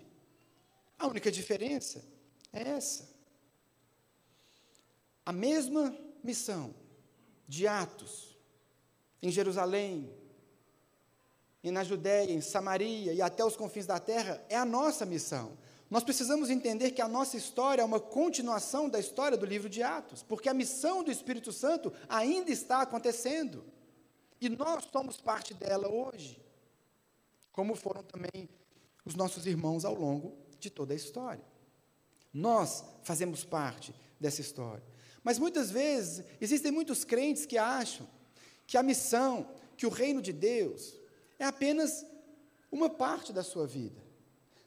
A 0.99 1.07
única 1.07 1.30
diferença 1.30 2.02
é 2.50 2.62
essa. 2.62 3.10
A 5.25 5.33
mesma 5.33 5.97
missão 6.23 6.75
de 7.47 7.67
Atos, 7.67 8.37
em 9.23 9.31
Jerusalém, 9.31 10.12
e 11.62 11.71
na 11.71 11.85
Judéia, 11.85 12.33
em 12.33 12.41
Samaria 12.41 13.12
e 13.12 13.21
até 13.21 13.45
os 13.45 13.57
confins 13.57 13.87
da 13.87 13.99
terra, 13.99 14.43
é 14.49 14.57
a 14.57 14.65
nossa 14.65 15.05
missão. 15.05 15.59
Nós 15.91 16.05
precisamos 16.05 16.49
entender 16.50 16.93
que 16.93 17.03
a 17.03 17.09
nossa 17.09 17.37
história 17.37 17.83
é 17.83 17.85
uma 17.85 18.00
continuação 18.00 18.89
da 18.89 18.99
história 18.99 19.37
do 19.37 19.45
livro 19.45 19.69
de 19.69 19.83
Atos, 19.83 20.23
porque 20.23 20.49
a 20.49 20.55
missão 20.55 21.03
do 21.03 21.11
Espírito 21.11 21.53
Santo 21.53 21.93
ainda 22.09 22.50
está 22.50 22.81
acontecendo. 22.83 23.65
E 24.41 24.49
nós 24.49 24.85
somos 24.91 25.21
parte 25.21 25.53
dela 25.53 25.89
hoje, 25.89 26.41
como 27.53 27.75
foram 27.75 28.03
também 28.05 28.49
os 29.05 29.15
nossos 29.15 29.45
irmãos 29.47 29.85
ao 29.85 29.95
longo 29.95 30.37
de 30.59 30.71
toda 30.71 30.95
a 30.95 30.97
história. 30.97 31.45
Nós 32.33 32.85
fazemos 33.03 33.45
parte 33.45 33.93
dessa 34.21 34.41
história. 34.41 34.85
Mas 35.25 35.39
muitas 35.39 35.71
vezes 35.71 36.25
existem 36.41 36.71
muitos 36.71 37.05
crentes 37.05 37.47
que 37.47 37.59
acham 37.59 38.07
que 38.67 38.77
a 38.77 38.83
missão, 38.83 39.50
que 39.77 39.87
o 39.87 39.91
reino 39.91 40.23
de 40.23 40.33
Deus 40.33 40.95
é 41.39 41.45
apenas 41.45 42.07
uma 42.71 42.89
parte 42.89 43.33
da 43.33 43.43
sua 43.43 43.67
vida. 43.67 44.10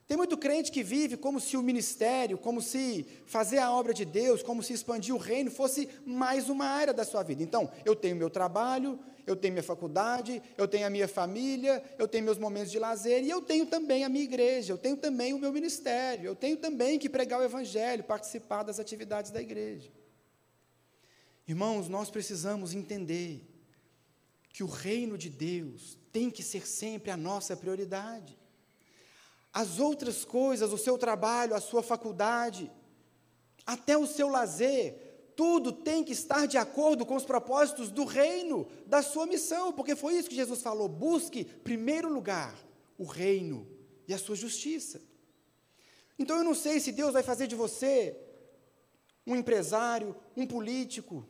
Tem 0.06 0.16
muito 0.16 0.36
crente 0.36 0.70
que 0.70 0.82
vive 0.82 1.16
como 1.16 1.40
se 1.40 1.56
o 1.56 1.62
ministério, 1.62 2.36
como 2.36 2.60
se 2.60 3.06
fazer 3.24 3.58
a 3.58 3.72
obra 3.72 3.94
de 3.94 4.04
Deus, 4.04 4.42
como 4.42 4.62
se 4.62 4.74
expandir 4.74 5.14
o 5.14 5.18
reino 5.18 5.50
fosse 5.50 5.88
mais 6.04 6.50
uma 6.50 6.66
área 6.66 6.92
da 6.92 7.04
sua 7.04 7.22
vida. 7.22 7.42
Então, 7.42 7.70
eu 7.86 7.96
tenho 7.96 8.14
meu 8.14 8.28
trabalho, 8.28 8.98
eu 9.26 9.34
tenho 9.34 9.54
minha 9.54 9.62
faculdade, 9.62 10.42
eu 10.58 10.68
tenho 10.68 10.86
a 10.86 10.90
minha 10.90 11.08
família, 11.08 11.82
eu 11.98 12.06
tenho 12.06 12.24
meus 12.24 12.36
momentos 12.36 12.70
de 12.70 12.78
lazer 12.78 13.22
e 13.24 13.30
eu 13.30 13.40
tenho 13.40 13.64
também 13.64 14.04
a 14.04 14.08
minha 14.10 14.24
igreja, 14.24 14.74
eu 14.74 14.78
tenho 14.78 14.96
também 14.96 15.32
o 15.32 15.38
meu 15.38 15.50
ministério, 15.50 16.26
eu 16.26 16.36
tenho 16.36 16.58
também 16.58 16.98
que 16.98 17.08
pregar 17.08 17.40
o 17.40 17.44
evangelho, 17.44 18.04
participar 18.04 18.62
das 18.62 18.78
atividades 18.78 19.30
da 19.30 19.40
igreja. 19.40 19.90
Irmãos, 21.48 21.88
nós 21.88 22.10
precisamos 22.10 22.74
entender 22.74 23.42
que 24.50 24.62
o 24.62 24.66
reino 24.66 25.16
de 25.16 25.30
Deus 25.30 25.98
tem 26.12 26.30
que 26.30 26.42
ser 26.42 26.66
sempre 26.66 27.10
a 27.10 27.16
nossa 27.16 27.56
prioridade. 27.56 28.38
As 29.54 29.78
outras 29.78 30.24
coisas, 30.24 30.72
o 30.72 30.76
seu 30.76 30.98
trabalho, 30.98 31.54
a 31.54 31.60
sua 31.60 31.80
faculdade, 31.80 32.68
até 33.64 33.96
o 33.96 34.04
seu 34.04 34.28
lazer, 34.28 35.30
tudo 35.36 35.70
tem 35.70 36.02
que 36.02 36.12
estar 36.12 36.46
de 36.46 36.58
acordo 36.58 37.06
com 37.06 37.14
os 37.14 37.24
propósitos 37.24 37.90
do 37.92 38.04
reino, 38.04 38.66
da 38.84 39.00
sua 39.00 39.26
missão, 39.26 39.72
porque 39.72 39.94
foi 39.94 40.14
isso 40.14 40.28
que 40.28 40.34
Jesus 40.34 40.60
falou: 40.60 40.88
busque, 40.88 41.44
primeiro 41.44 42.12
lugar, 42.12 42.58
o 42.98 43.04
reino 43.04 43.64
e 44.08 44.12
a 44.12 44.18
sua 44.18 44.34
justiça. 44.34 45.00
Então 46.18 46.36
eu 46.36 46.44
não 46.44 46.54
sei 46.54 46.80
se 46.80 46.90
Deus 46.90 47.12
vai 47.12 47.22
fazer 47.22 47.46
de 47.46 47.54
você 47.54 48.16
um 49.26 49.36
empresário, 49.36 50.16
um 50.36 50.46
político, 50.46 51.26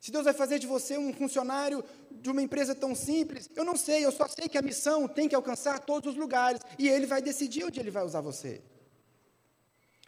se 0.00 0.10
Deus 0.10 0.24
vai 0.24 0.32
fazer 0.32 0.58
de 0.58 0.66
você 0.66 0.96
um 0.96 1.12
funcionário 1.12 1.84
de 2.10 2.30
uma 2.30 2.40
empresa 2.40 2.74
tão 2.74 2.94
simples, 2.94 3.50
eu 3.54 3.64
não 3.64 3.76
sei, 3.76 4.02
eu 4.02 4.10
só 4.10 4.26
sei 4.26 4.48
que 4.48 4.56
a 4.56 4.62
missão 4.62 5.06
tem 5.06 5.28
que 5.28 5.34
alcançar 5.34 5.78
todos 5.80 6.12
os 6.12 6.18
lugares 6.18 6.62
e 6.78 6.88
Ele 6.88 7.04
vai 7.04 7.20
decidir 7.20 7.64
onde 7.64 7.78
Ele 7.78 7.90
vai 7.90 8.02
usar 8.02 8.22
você. 8.22 8.62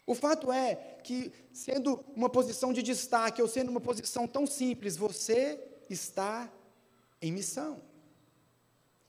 O 0.07 0.15
fato 0.15 0.51
é 0.51 0.75
que, 1.05 1.31
sendo 1.53 2.03
uma 2.17 2.31
posição 2.31 2.73
de 2.73 2.83
destaque 2.83 3.43
ou 3.43 3.47
sendo 3.47 3.69
uma 3.69 3.83
posição 3.83 4.27
tão 4.27 4.47
simples, 4.47 4.97
você 4.97 5.61
está 5.91 6.51
em 7.21 7.31
missão. 7.31 7.81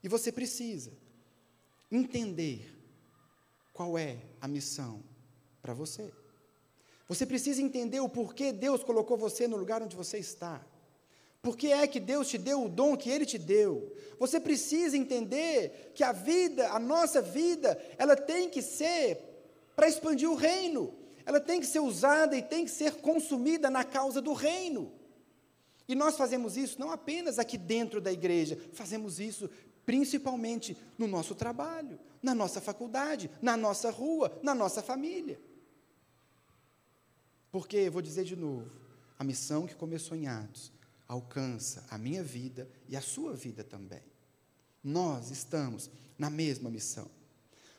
E 0.04 0.10
você 0.10 0.34
precisa 0.34 0.92
entender 1.90 2.70
qual 3.72 3.98
é 3.98 4.18
a 4.42 4.50
missão 4.50 5.02
para 5.62 5.74
você. 5.74 6.12
Você 7.08 7.26
precisa 7.26 7.62
entender 7.62 8.02
o 8.02 8.10
porquê 8.10 8.52
Deus 8.52 8.84
colocou 8.84 9.18
você 9.18 9.48
no 9.48 9.56
lugar 9.56 9.82
onde 9.82 9.96
você 9.96 10.18
está. 10.18 10.62
Por 11.44 11.58
que 11.58 11.74
é 11.74 11.86
que 11.86 12.00
Deus 12.00 12.30
te 12.30 12.38
deu 12.38 12.64
o 12.64 12.70
dom 12.70 12.96
que 12.96 13.10
Ele 13.10 13.26
te 13.26 13.38
deu? 13.38 13.94
Você 14.18 14.40
precisa 14.40 14.96
entender 14.96 15.92
que 15.94 16.02
a 16.02 16.14
vida, 16.14 16.72
a 16.72 16.80
nossa 16.80 17.22
vida, 17.22 17.78
ela 17.98 18.16
tem 18.16 18.50
que 18.50 18.62
ser 18.62 19.20
para 19.76 19.90
expandir 19.90 20.32
o 20.32 20.36
reino. 20.36 20.94
Ela 21.26 21.42
tem 21.42 21.60
que 21.60 21.68
ser 21.68 21.82
usada 21.82 22.38
e 22.38 22.42
tem 22.42 22.64
que 22.64 22.72
ser 22.72 22.94
consumida 22.96 23.70
na 23.70 23.84
causa 23.84 24.22
do 24.22 24.32
reino. 24.32 24.90
E 25.86 25.96
nós 25.96 26.16
fazemos 26.16 26.56
isso 26.56 26.80
não 26.80 26.92
apenas 26.92 27.38
aqui 27.38 27.58
dentro 27.58 28.00
da 28.00 28.12
igreja, 28.12 28.58
fazemos 28.72 29.20
isso 29.20 29.50
principalmente 29.86 30.78
no 30.98 31.08
nosso 31.08 31.36
trabalho, 31.36 32.00
na 32.22 32.34
nossa 32.34 32.62
faculdade, 32.62 33.30
na 33.42 33.58
nossa 33.58 33.92
rua, 33.92 34.32
na 34.42 34.56
nossa 34.56 34.82
família. 34.82 35.38
Porque, 37.52 37.90
vou 37.90 38.02
dizer 38.02 38.24
de 38.24 38.38
novo, 38.38 38.72
a 39.20 39.26
missão 39.26 39.68
que 39.68 39.76
começou 39.76 40.16
em 40.16 40.26
Atos 40.26 40.72
alcança 41.14 41.86
a 41.90 41.98
minha 41.98 42.24
vida 42.24 42.68
e 42.90 42.98
a 42.98 43.02
sua 43.02 43.34
vida 43.34 43.64
também. 43.64 44.02
Nós 44.84 45.30
estamos 45.30 45.90
na 46.18 46.30
mesma 46.30 46.70
missão. 46.70 47.10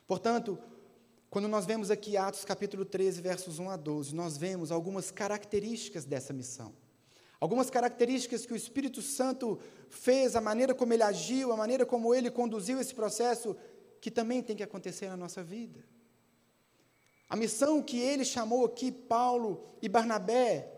Portanto, 0.06 0.58
quando 1.28 1.48
nós 1.48 1.66
vemos 1.66 1.90
aqui 1.90 2.16
Atos 2.16 2.44
capítulo 2.44 2.84
13, 2.84 3.20
versos 3.20 3.58
1 3.58 3.70
a 3.70 3.76
12, 3.76 4.14
nós 4.14 4.36
vemos 4.36 4.70
algumas 4.70 5.10
características 5.10 6.04
dessa 6.04 6.32
missão. 6.32 6.72
Algumas 7.40 7.68
características 7.68 8.46
que 8.46 8.52
o 8.52 8.56
Espírito 8.56 9.02
Santo 9.02 9.58
fez, 9.90 10.36
a 10.36 10.40
maneira 10.40 10.72
como 10.74 10.92
ele 10.94 11.02
agiu, 11.02 11.52
a 11.52 11.56
maneira 11.56 11.84
como 11.84 12.14
ele 12.14 12.30
conduziu 12.30 12.80
esse 12.80 12.94
processo, 12.94 13.56
que 14.00 14.10
também 14.10 14.42
tem 14.42 14.54
que 14.56 14.62
acontecer 14.62 15.08
na 15.08 15.16
nossa 15.16 15.42
vida. 15.42 15.84
A 17.28 17.34
missão 17.34 17.82
que 17.82 17.98
ele 17.98 18.24
chamou 18.24 18.64
aqui, 18.64 18.92
Paulo 18.92 19.76
e 19.82 19.88
Barnabé, 19.88 20.73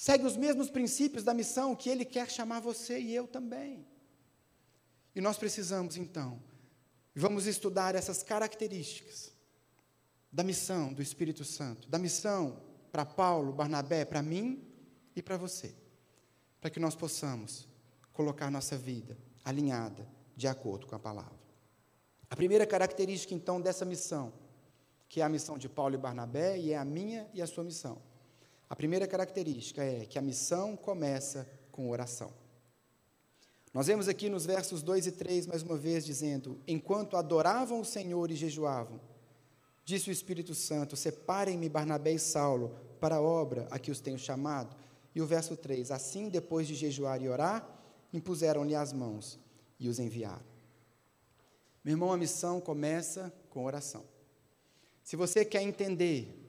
segue 0.00 0.24
os 0.24 0.34
mesmos 0.34 0.70
princípios 0.70 1.22
da 1.22 1.34
missão 1.34 1.76
que 1.76 1.90
ele 1.90 2.06
quer 2.06 2.30
chamar 2.30 2.58
você 2.60 2.98
e 2.98 3.14
eu 3.14 3.28
também. 3.28 3.86
E 5.14 5.20
nós 5.20 5.36
precisamos, 5.36 5.94
então, 5.94 6.42
vamos 7.14 7.46
estudar 7.46 7.94
essas 7.94 8.22
características 8.22 9.30
da 10.32 10.42
missão 10.42 10.90
do 10.90 11.02
Espírito 11.02 11.44
Santo, 11.44 11.86
da 11.86 11.98
missão 11.98 12.62
para 12.90 13.04
Paulo, 13.04 13.52
Barnabé, 13.52 14.06
para 14.06 14.22
mim 14.22 14.66
e 15.14 15.20
para 15.20 15.36
você, 15.36 15.74
para 16.62 16.70
que 16.70 16.80
nós 16.80 16.94
possamos 16.94 17.68
colocar 18.10 18.50
nossa 18.50 18.78
vida 18.78 19.18
alinhada 19.44 20.08
de 20.34 20.48
acordo 20.48 20.86
com 20.86 20.96
a 20.96 20.98
palavra. 20.98 21.38
A 22.30 22.34
primeira 22.34 22.66
característica, 22.66 23.34
então, 23.34 23.60
dessa 23.60 23.84
missão, 23.84 24.32
que 25.10 25.20
é 25.20 25.24
a 25.24 25.28
missão 25.28 25.58
de 25.58 25.68
Paulo 25.68 25.94
e 25.94 25.98
Barnabé, 25.98 26.58
e 26.58 26.72
é 26.72 26.78
a 26.78 26.86
minha 26.86 27.28
e 27.34 27.42
a 27.42 27.46
sua 27.46 27.64
missão. 27.64 28.00
A 28.70 28.76
primeira 28.76 29.08
característica 29.08 29.82
é 29.82 30.06
que 30.06 30.16
a 30.16 30.22
missão 30.22 30.76
começa 30.76 31.44
com 31.72 31.90
oração. 31.90 32.32
Nós 33.74 33.88
vemos 33.88 34.06
aqui 34.06 34.28
nos 34.28 34.46
versos 34.46 34.80
2 34.80 35.08
e 35.08 35.12
3, 35.12 35.46
mais 35.48 35.64
uma 35.64 35.76
vez, 35.76 36.06
dizendo: 36.06 36.56
Enquanto 36.68 37.16
adoravam 37.16 37.80
o 37.80 37.84
Senhor 37.84 38.30
e 38.30 38.36
jejuavam, 38.36 39.00
disse 39.84 40.08
o 40.08 40.12
Espírito 40.12 40.54
Santo: 40.54 40.96
Separem-me 40.96 41.68
Barnabé 41.68 42.12
e 42.12 42.18
Saulo 42.20 42.76
para 43.00 43.16
a 43.16 43.20
obra 43.20 43.66
a 43.72 43.78
que 43.78 43.90
os 43.90 44.00
tenho 44.00 44.18
chamado. 44.18 44.76
E 45.16 45.20
o 45.20 45.26
verso 45.26 45.56
3: 45.56 45.90
Assim, 45.90 46.28
depois 46.28 46.68
de 46.68 46.76
jejuar 46.76 47.20
e 47.20 47.28
orar, 47.28 47.68
impuseram-lhe 48.12 48.76
as 48.76 48.92
mãos 48.92 49.36
e 49.80 49.88
os 49.88 49.98
enviaram. 49.98 50.48
Meu 51.82 51.94
irmão, 51.94 52.12
a 52.12 52.16
missão 52.16 52.60
começa 52.60 53.32
com 53.50 53.64
oração. 53.64 54.04
Se 55.02 55.16
você 55.16 55.44
quer 55.44 55.62
entender 55.62 56.39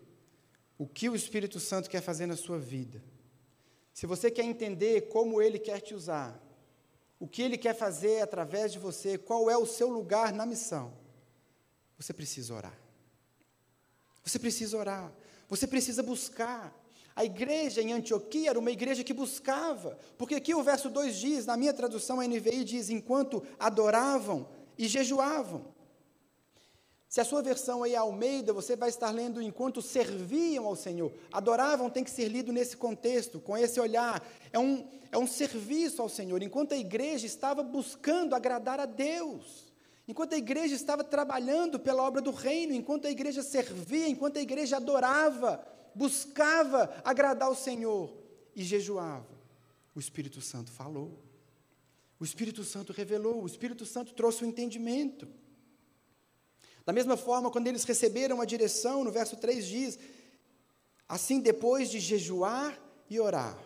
o 0.81 0.87
que 0.87 1.07
o 1.07 1.15
Espírito 1.15 1.59
Santo 1.59 1.87
quer 1.87 2.01
fazer 2.01 2.25
na 2.25 2.35
sua 2.35 2.57
vida, 2.57 3.03
se 3.93 4.07
você 4.07 4.31
quer 4.31 4.45
entender 4.45 5.09
como 5.09 5.39
ele 5.39 5.59
quer 5.59 5.79
te 5.79 5.93
usar, 5.93 6.41
o 7.19 7.27
que 7.27 7.43
ele 7.43 7.55
quer 7.55 7.75
fazer 7.75 8.19
através 8.19 8.73
de 8.73 8.79
você, 8.79 9.15
qual 9.15 9.47
é 9.47 9.55
o 9.55 9.67
seu 9.67 9.89
lugar 9.89 10.33
na 10.33 10.43
missão, 10.43 10.91
você 11.99 12.11
precisa 12.11 12.55
orar. 12.55 12.75
Você 14.23 14.39
precisa 14.39 14.75
orar. 14.75 15.13
Você 15.47 15.67
precisa 15.67 16.01
buscar. 16.01 16.75
A 17.15 17.23
igreja 17.23 17.79
em 17.79 17.93
Antioquia 17.93 18.49
era 18.49 18.57
uma 18.57 18.71
igreja 18.71 19.03
que 19.03 19.13
buscava, 19.13 19.99
porque 20.17 20.33
aqui 20.33 20.55
o 20.55 20.63
verso 20.63 20.89
2 20.89 21.15
diz, 21.15 21.45
na 21.45 21.55
minha 21.55 21.75
tradução 21.75 22.19
a 22.19 22.27
NVI 22.27 22.63
diz: 22.63 22.89
enquanto 22.89 23.43
adoravam 23.59 24.49
e 24.79 24.87
jejuavam. 24.87 25.63
Se 27.11 27.19
a 27.19 27.25
sua 27.25 27.41
versão 27.41 27.83
aí 27.83 27.93
é 27.93 27.97
Almeida, 27.97 28.53
você 28.53 28.73
vai 28.73 28.87
estar 28.87 29.11
lendo 29.11 29.41
enquanto 29.41 29.81
serviam 29.81 30.65
ao 30.65 30.77
Senhor. 30.77 31.11
Adoravam 31.29 31.89
tem 31.89 32.05
que 32.05 32.09
ser 32.09 32.29
lido 32.29 32.53
nesse 32.53 32.77
contexto, 32.77 33.37
com 33.37 33.57
esse 33.57 33.81
olhar. 33.81 34.25
É 34.49 34.57
um, 34.57 34.87
é 35.11 35.17
um 35.17 35.27
serviço 35.27 36.01
ao 36.01 36.07
Senhor. 36.07 36.41
Enquanto 36.41 36.71
a 36.71 36.77
igreja 36.77 37.25
estava 37.25 37.63
buscando 37.63 38.33
agradar 38.33 38.79
a 38.79 38.85
Deus. 38.85 39.73
Enquanto 40.07 40.35
a 40.35 40.37
igreja 40.37 40.73
estava 40.73 41.03
trabalhando 41.03 41.77
pela 41.77 42.01
obra 42.01 42.21
do 42.21 42.31
reino, 42.31 42.73
enquanto 42.73 43.07
a 43.07 43.11
igreja 43.11 43.43
servia, 43.43 44.07
enquanto 44.07 44.37
a 44.37 44.41
igreja 44.41 44.77
adorava, 44.77 45.61
buscava 45.93 46.95
agradar 47.03 47.49
ao 47.49 47.55
Senhor 47.55 48.09
e 48.55 48.63
jejuava, 48.63 49.27
o 49.93 49.99
Espírito 49.99 50.39
Santo 50.39 50.71
falou. 50.71 51.21
O 52.17 52.23
Espírito 52.23 52.63
Santo 52.63 52.93
revelou, 52.93 53.43
o 53.43 53.47
Espírito 53.47 53.85
Santo 53.85 54.13
trouxe 54.13 54.45
o 54.45 54.47
entendimento. 54.47 55.27
Da 56.85 56.91
mesma 56.91 57.15
forma, 57.15 57.51
quando 57.51 57.67
eles 57.67 57.83
receberam 57.83 58.41
a 58.41 58.45
direção, 58.45 59.03
no 59.03 59.11
verso 59.11 59.35
3 59.37 59.65
diz: 59.65 59.99
Assim, 61.07 61.39
depois 61.39 61.89
de 61.89 61.99
jejuar 61.99 62.79
e 63.09 63.19
orar, 63.19 63.57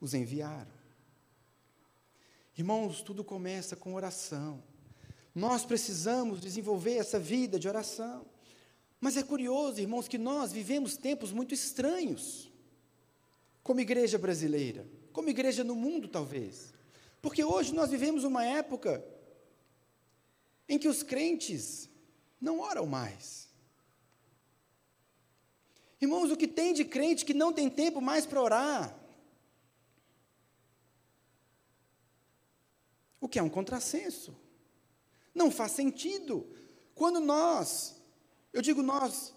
os 0.00 0.14
enviaram. 0.14 0.76
Irmãos, 2.56 3.02
tudo 3.02 3.24
começa 3.24 3.76
com 3.76 3.94
oração. 3.94 4.62
Nós 5.34 5.64
precisamos 5.64 6.40
desenvolver 6.40 6.96
essa 6.96 7.18
vida 7.18 7.58
de 7.58 7.68
oração. 7.68 8.24
Mas 9.00 9.16
é 9.16 9.22
curioso, 9.22 9.80
irmãos, 9.80 10.08
que 10.08 10.16
nós 10.16 10.52
vivemos 10.52 10.96
tempos 10.96 11.32
muito 11.32 11.52
estranhos, 11.52 12.50
como 13.62 13.80
igreja 13.80 14.16
brasileira, 14.16 14.86
como 15.12 15.28
igreja 15.28 15.62
no 15.62 15.74
mundo, 15.74 16.08
talvez. 16.08 16.72
Porque 17.20 17.44
hoje 17.44 17.74
nós 17.74 17.90
vivemos 17.90 18.24
uma 18.24 18.44
época 18.44 19.04
em 20.68 20.78
que 20.78 20.88
os 20.88 21.02
crentes 21.02 21.90
não 22.40 22.60
oram 22.60 22.86
mais. 22.86 23.48
Irmãos, 26.00 26.30
o 26.30 26.36
que 26.36 26.46
tem 26.46 26.74
de 26.74 26.84
crente 26.84 27.24
que 27.24 27.32
não 27.32 27.52
tem 27.52 27.70
tempo 27.70 28.00
mais 28.00 28.26
para 28.26 28.42
orar? 28.42 28.96
O 33.20 33.28
que 33.28 33.38
é 33.38 33.42
um 33.42 33.48
contrassenso. 33.48 34.36
Não 35.34 35.50
faz 35.50 35.72
sentido. 35.72 36.46
Quando 36.94 37.20
nós, 37.20 37.96
eu 38.52 38.60
digo 38.60 38.82
nós, 38.82 39.34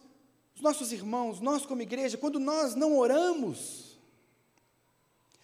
os 0.53 0.61
nossos 0.61 0.91
irmãos, 0.91 1.39
nós 1.39 1.65
como 1.65 1.81
igreja, 1.81 2.17
quando 2.17 2.39
nós 2.39 2.75
não 2.75 2.97
oramos, 2.97 3.97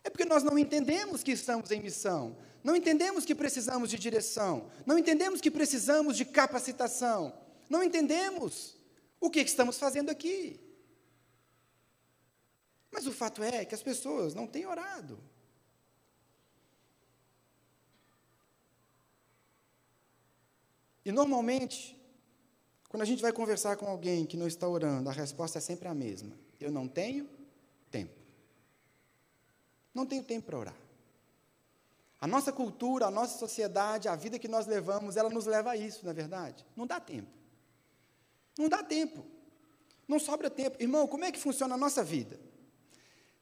é 0.03 0.09
porque 0.09 0.25
nós 0.25 0.43
não 0.43 0.59
entendemos 0.59 1.23
que 1.23 1.31
estamos 1.31 1.71
em 1.71 1.81
missão, 1.81 2.37
não 2.63 2.75
entendemos 2.75 3.25
que 3.25 3.33
precisamos 3.33 3.89
de 3.89 3.97
direção, 3.97 4.69
não 4.85 4.99
entendemos 4.99 5.39
que 5.39 5.49
precisamos 5.49 6.17
de 6.17 6.25
capacitação, 6.25 7.33
não 7.69 7.83
entendemos 7.83 8.75
o 9.19 9.29
que 9.29 9.39
estamos 9.41 9.77
fazendo 9.77 10.09
aqui. 10.09 10.59
Mas 12.91 13.05
o 13.07 13.11
fato 13.11 13.43
é 13.43 13.65
que 13.65 13.75
as 13.75 13.83
pessoas 13.83 14.33
não 14.33 14.47
têm 14.47 14.65
orado. 14.65 15.19
E 21.03 21.11
normalmente, 21.11 21.95
quando 22.89 23.03
a 23.03 23.05
gente 23.05 23.21
vai 23.21 23.31
conversar 23.31 23.75
com 23.77 23.85
alguém 23.85 24.25
que 24.25 24.37
não 24.37 24.47
está 24.47 24.67
orando, 24.67 25.09
a 25.09 25.13
resposta 25.13 25.59
é 25.59 25.61
sempre 25.61 25.87
a 25.87 25.93
mesma: 25.93 26.35
eu 26.59 26.71
não 26.71 26.87
tenho 26.87 27.29
tempo. 27.91 28.19
Não 29.93 30.05
tenho 30.05 30.23
tempo 30.23 30.47
para 30.47 30.57
orar. 30.57 30.75
A 32.19 32.27
nossa 32.27 32.51
cultura, 32.51 33.05
a 33.05 33.11
nossa 33.11 33.37
sociedade, 33.37 34.07
a 34.07 34.15
vida 34.15 34.39
que 34.39 34.47
nós 34.47 34.65
levamos, 34.65 35.15
ela 35.15 35.29
nos 35.29 35.45
leva 35.45 35.71
a 35.71 35.77
isso, 35.77 36.03
na 36.05 36.11
é 36.11 36.13
verdade. 36.13 36.65
Não 36.75 36.87
dá 36.87 36.99
tempo. 36.99 37.29
Não 38.57 38.69
dá 38.69 38.83
tempo. 38.83 39.25
Não 40.07 40.19
sobra 40.19 40.49
tempo. 40.49 40.81
Irmão, 40.81 41.07
como 41.07 41.25
é 41.25 41.31
que 41.31 41.39
funciona 41.39 41.75
a 41.75 41.77
nossa 41.77 42.03
vida? 42.03 42.39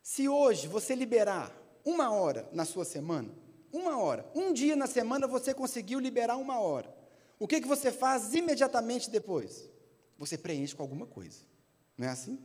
Se 0.02 0.28
hoje 0.28 0.68
você 0.68 0.96
liberar 0.96 1.52
uma 1.86 2.12
hora 2.12 2.50
na 2.52 2.66
sua 2.66 2.86
semana, 2.86 3.30
uma 3.72 3.98
hora, 3.98 4.30
um 4.36 4.54
dia 4.54 4.76
na 4.76 4.88
semana 4.88 5.28
você 5.28 5.54
conseguiu 5.54 6.00
liberar 6.00 6.38
uma 6.38 6.60
hora, 6.60 6.94
o 7.40 7.48
que, 7.48 7.60
que 7.60 7.68
você 7.68 7.92
faz 7.92 8.34
imediatamente 8.34 9.10
depois? 9.10 9.70
Você 10.18 10.38
preenche 10.38 10.76
com 10.76 10.84
alguma 10.84 11.06
coisa. 11.06 11.40
Não 11.98 12.08
é 12.08 12.12
assim? 12.12 12.40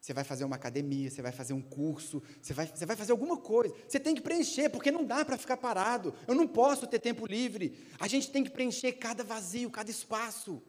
Você 0.00 0.12
vai 0.12 0.24
fazer 0.24 0.44
uma 0.44 0.56
academia, 0.56 1.10
você 1.10 1.20
vai 1.20 1.32
fazer 1.32 1.52
um 1.52 1.60
curso, 1.60 2.22
você 2.40 2.52
vai, 2.52 2.66
você 2.66 2.86
vai 2.86 2.96
fazer 2.96 3.12
alguma 3.12 3.36
coisa. 3.36 3.74
Você 3.86 3.98
tem 3.98 4.14
que 4.14 4.20
preencher, 4.20 4.68
porque 4.70 4.90
não 4.90 5.04
dá 5.04 5.24
para 5.24 5.36
ficar 5.36 5.56
parado. 5.56 6.14
Eu 6.26 6.34
não 6.34 6.46
posso 6.46 6.86
ter 6.86 6.98
tempo 6.98 7.26
livre. 7.26 7.78
A 7.98 8.06
gente 8.06 8.30
tem 8.30 8.44
que 8.44 8.50
preencher 8.50 8.92
cada 8.92 9.24
vazio, 9.24 9.70
cada 9.70 9.90
espaço 9.90 10.62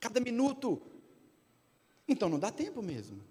cada 0.00 0.20
minuto. 0.20 0.82
Então 2.08 2.28
não 2.28 2.38
dá 2.38 2.50
tempo 2.50 2.82
mesmo. 2.82 3.22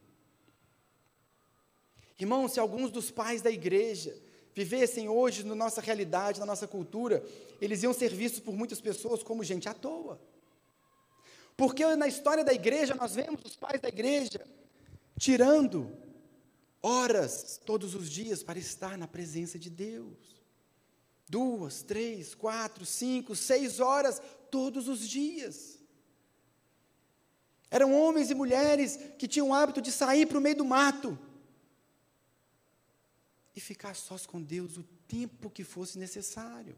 Irmão, 2.19 2.47
se 2.47 2.60
alguns 2.60 2.91
dos 2.91 3.12
pais 3.12 3.41
da 3.41 3.51
igreja 3.51 4.17
vivessem 4.54 5.10
hoje 5.10 5.43
na 5.43 5.54
nossa 5.54 5.82
realidade, 5.82 6.39
na 6.39 6.45
nossa 6.45 6.67
cultura, 6.67 7.25
eles 7.60 7.84
iam 7.84 7.93
ser 7.93 8.13
vistos 8.13 8.39
por 8.39 8.56
muitas 8.56 8.80
pessoas 8.80 9.21
como 9.21 9.43
gente 9.43 9.67
à 9.67 9.73
toa. 9.73 10.19
Porque 11.58 11.86
na 11.95 12.08
história 12.08 12.43
da 12.43 12.54
igreja 12.54 12.95
nós 12.95 13.15
vemos 13.15 13.41
os 13.43 13.56
pais 13.56 13.82
da 13.82 13.89
igreja 13.89 14.45
tirando 15.17 15.91
horas 16.82 17.60
todos 17.65 17.95
os 17.95 18.10
dias 18.10 18.43
para 18.43 18.60
estar 18.60 18.97
na 18.97 19.08
presença 19.08 19.58
de 19.58 19.69
Deus. 19.69 20.36
Duas, 21.28 21.82
três, 21.82 22.36
quatro, 22.36 22.86
cinco, 22.86 23.36
seis 23.36 23.80
horas 23.80 24.21
todos 24.51 24.88
os 24.88 25.08
dias. 25.08 25.75
Eram 27.69 27.93
homens 27.93 28.30
e 28.30 28.36
mulheres 28.36 28.97
que 29.17 29.28
tinham 29.28 29.49
o 29.49 29.54
hábito 29.54 29.82
de 29.82 29.91
sair 29.91 30.25
para 30.25 30.38
o 30.38 30.41
meio 30.41 30.58
do 30.58 30.65
mato 30.65 31.17
e 33.56 33.60
ficar 33.60 33.95
sós 33.95 34.25
com 34.25 34.41
Deus 34.41 34.78
o 34.78 34.84
tempo 35.08 35.49
que 35.49 35.63
fosse 35.63 35.97
necessário. 35.97 36.78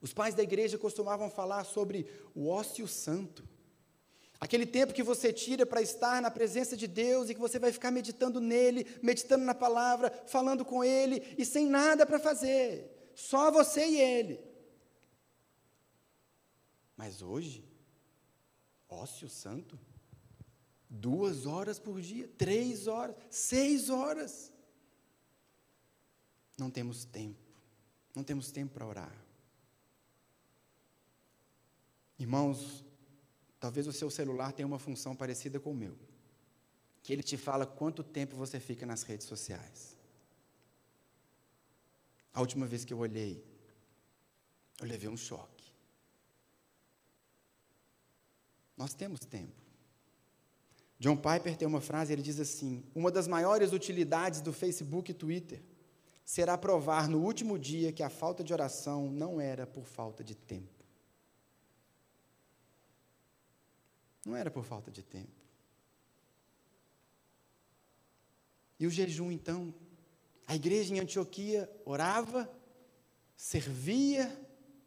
Os 0.00 0.12
pais 0.12 0.34
da 0.34 0.42
igreja 0.42 0.76
costumavam 0.76 1.30
falar 1.30 1.64
sobre 1.64 2.06
o 2.34 2.48
ócio 2.48 2.86
santo. 2.86 3.48
Aquele 4.38 4.66
tempo 4.66 4.92
que 4.92 5.02
você 5.02 5.32
tira 5.32 5.64
para 5.64 5.80
estar 5.80 6.20
na 6.20 6.30
presença 6.30 6.76
de 6.76 6.86
Deus 6.86 7.30
e 7.30 7.34
que 7.34 7.40
você 7.40 7.58
vai 7.58 7.72
ficar 7.72 7.90
meditando 7.90 8.40
nele, 8.40 8.86
meditando 9.02 9.44
na 9.44 9.54
palavra, 9.54 10.12
falando 10.26 10.62
com 10.64 10.84
ele 10.84 11.34
e 11.38 11.44
sem 11.46 11.66
nada 11.66 12.04
para 12.04 12.18
fazer, 12.18 13.10
só 13.14 13.50
você 13.50 13.86
e 13.86 14.00
ele. 14.00 14.40
Mas 16.94 17.22
hoje, 17.22 17.64
ócio 18.94 19.28
santo, 19.28 19.78
duas 20.88 21.46
horas 21.46 21.78
por 21.78 22.00
dia, 22.00 22.28
três 22.38 22.86
horas, 22.86 23.16
seis 23.30 23.90
horas. 23.90 24.52
Não 26.56 26.70
temos 26.70 27.04
tempo, 27.04 27.42
não 28.14 28.22
temos 28.22 28.50
tempo 28.50 28.72
para 28.74 28.86
orar. 28.86 29.24
Irmãos, 32.18 32.84
talvez 33.58 33.86
o 33.86 33.92
seu 33.92 34.10
celular 34.10 34.52
tenha 34.52 34.66
uma 34.66 34.78
função 34.78 35.16
parecida 35.16 35.58
com 35.58 35.72
o 35.72 35.74
meu, 35.74 35.98
que 37.02 37.12
ele 37.12 37.22
te 37.22 37.36
fala 37.36 37.66
quanto 37.66 38.02
tempo 38.02 38.36
você 38.36 38.60
fica 38.60 38.86
nas 38.86 39.02
redes 39.02 39.26
sociais. 39.26 39.96
A 42.32 42.40
última 42.40 42.66
vez 42.66 42.84
que 42.84 42.92
eu 42.92 42.98
olhei, 42.98 43.44
eu 44.80 44.86
levei 44.86 45.08
um 45.08 45.16
choque. 45.16 45.53
Nós 48.76 48.94
temos 48.94 49.20
tempo. 49.20 49.64
John 50.98 51.16
Piper 51.16 51.56
tem 51.56 51.66
uma 51.66 51.80
frase, 51.80 52.12
ele 52.12 52.22
diz 52.22 52.40
assim: 52.40 52.84
Uma 52.94 53.10
das 53.10 53.28
maiores 53.28 53.72
utilidades 53.72 54.40
do 54.40 54.52
Facebook 54.52 55.10
e 55.10 55.14
Twitter 55.14 55.62
será 56.24 56.56
provar 56.56 57.08
no 57.08 57.22
último 57.22 57.58
dia 57.58 57.92
que 57.92 58.02
a 58.02 58.08
falta 58.08 58.42
de 58.42 58.52
oração 58.52 59.10
não 59.10 59.40
era 59.40 59.66
por 59.66 59.84
falta 59.84 60.24
de 60.24 60.34
tempo. 60.34 60.84
Não 64.24 64.34
era 64.34 64.50
por 64.50 64.64
falta 64.64 64.90
de 64.90 65.02
tempo. 65.02 65.44
E 68.80 68.86
o 68.86 68.90
jejum, 68.90 69.30
então? 69.30 69.74
A 70.46 70.56
igreja 70.56 70.94
em 70.94 71.00
Antioquia 71.00 71.70
orava, 71.84 72.50
servia 73.36 74.43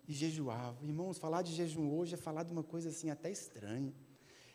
e 0.07 0.13
jejuava. 0.13 0.83
Irmãos, 0.83 1.17
falar 1.17 1.41
de 1.41 1.53
jejum 1.53 1.91
hoje 1.93 2.13
é 2.13 2.17
falar 2.17 2.43
de 2.43 2.51
uma 2.51 2.63
coisa 2.63 2.89
assim 2.89 3.09
até 3.09 3.29
estranha. 3.29 3.93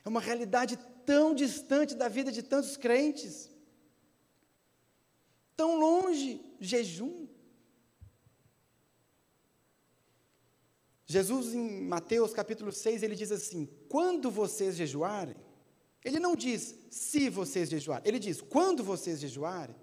É 0.05 0.09
uma 0.09 0.21
realidade 0.21 0.77
tão 1.05 1.35
distante 1.35 1.95
da 1.95 2.09
vida 2.09 2.33
de 2.33 2.43
tantos 2.43 2.77
crentes. 2.77 3.51
Tão 5.55 5.79
longe, 5.79 6.41
jejum. 6.59 7.29
Jesus, 11.05 11.55
em 11.55 11.83
Mateus 11.83 12.33
capítulo 12.33 12.73
6, 12.73 13.03
ele 13.03 13.15
diz 13.15 13.31
assim: 13.31 13.69
quando 13.89 14.31
vocês 14.31 14.75
jejuarem, 14.77 15.37
ele 16.03 16.19
não 16.19 16.35
diz 16.35 16.75
se 16.91 17.29
vocês 17.29 17.69
jejuarem, 17.69 18.09
ele 18.09 18.19
diz 18.19 18.41
quando 18.41 18.83
vocês 18.83 19.21
jejuarem. 19.21 19.77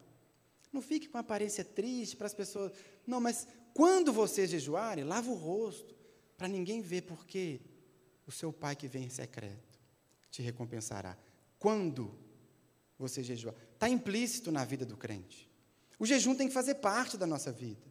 Não 0.71 0.81
fique 0.81 1.07
com 1.07 1.17
aparência 1.17 1.63
triste 1.63 2.15
para 2.15 2.27
as 2.27 2.33
pessoas. 2.33 2.71
Não, 3.05 3.19
mas 3.19 3.47
quando 3.73 4.13
vocês 4.13 4.49
jejuarem, 4.49 5.03
lava 5.03 5.29
o 5.29 5.35
rosto, 5.35 5.95
para 6.37 6.47
ninguém 6.47 6.81
ver, 6.81 7.03
porque 7.03 7.61
o 8.25 8.31
seu 8.31 8.53
pai 8.53 8.75
que 8.75 8.87
vem 8.87 9.05
em 9.05 9.09
secreto 9.09 9.79
te 10.29 10.41
recompensará. 10.41 11.17
Quando 11.57 12.17
você 12.99 13.23
jejuar. 13.23 13.55
Está 13.73 13.87
implícito 13.87 14.51
na 14.51 14.65
vida 14.65 14.85
do 14.85 14.97
crente. 14.97 15.49
O 15.97 16.05
jejum 16.05 16.35
tem 16.35 16.49
que 16.49 16.53
fazer 16.53 16.75
parte 16.75 17.17
da 17.17 17.25
nossa 17.25 17.51
vida. 17.51 17.87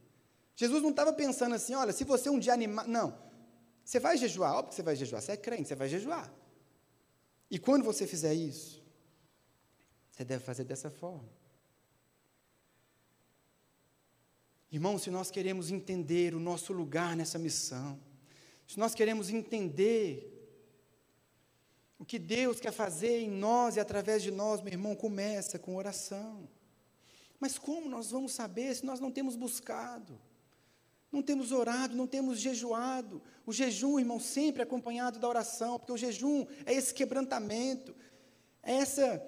Jesus 0.54 0.82
não 0.82 0.90
estava 0.90 1.12
pensando 1.12 1.54
assim, 1.54 1.74
olha, 1.74 1.92
se 1.92 2.04
você 2.04 2.28
um 2.28 2.38
dia 2.38 2.52
animar. 2.52 2.86
Não. 2.86 3.18
Você 3.82 3.98
vai 3.98 4.18
jejuar, 4.18 4.52
óbvio 4.52 4.68
que 4.68 4.74
você 4.74 4.82
vai 4.82 4.94
jejuar, 4.94 5.22
você 5.22 5.32
é 5.32 5.36
crente, 5.36 5.68
você 5.68 5.74
vai 5.74 5.88
jejuar. 5.88 6.30
E 7.50 7.58
quando 7.58 7.82
você 7.84 8.06
fizer 8.06 8.34
isso, 8.34 8.84
você 10.10 10.24
deve 10.24 10.44
fazer 10.44 10.64
dessa 10.64 10.90
forma. 10.90 11.28
Irmão, 14.70 14.98
se 14.98 15.10
nós 15.10 15.30
queremos 15.30 15.70
entender 15.70 16.34
o 16.34 16.40
nosso 16.40 16.72
lugar 16.72 17.16
nessa 17.16 17.38
missão, 17.38 17.98
se 18.66 18.78
nós 18.78 18.94
queremos 18.94 19.30
entender 19.30 20.34
o 21.98 22.04
que 22.04 22.18
Deus 22.18 22.60
quer 22.60 22.72
fazer 22.72 23.20
em 23.20 23.30
nós 23.30 23.76
e 23.76 23.80
através 23.80 24.22
de 24.22 24.30
nós, 24.30 24.60
meu 24.60 24.72
irmão, 24.72 24.94
começa 24.94 25.58
com 25.58 25.74
oração. 25.74 26.48
Mas 27.40 27.58
como 27.58 27.88
nós 27.88 28.10
vamos 28.10 28.32
saber 28.32 28.74
se 28.74 28.84
nós 28.84 29.00
não 29.00 29.10
temos 29.10 29.36
buscado? 29.36 30.20
Não 31.10 31.22
temos 31.22 31.50
orado, 31.50 31.96
não 31.96 32.06
temos 32.06 32.38
jejuado. 32.38 33.22
O 33.46 33.52
jejum, 33.52 33.98
irmão, 33.98 34.20
sempre 34.20 34.62
acompanhado 34.62 35.18
da 35.18 35.26
oração, 35.26 35.78
porque 35.78 35.92
o 35.92 35.96
jejum 35.96 36.46
é 36.66 36.74
esse 36.74 36.92
quebrantamento, 36.92 37.96
é 38.62 38.74
essa, 38.74 39.22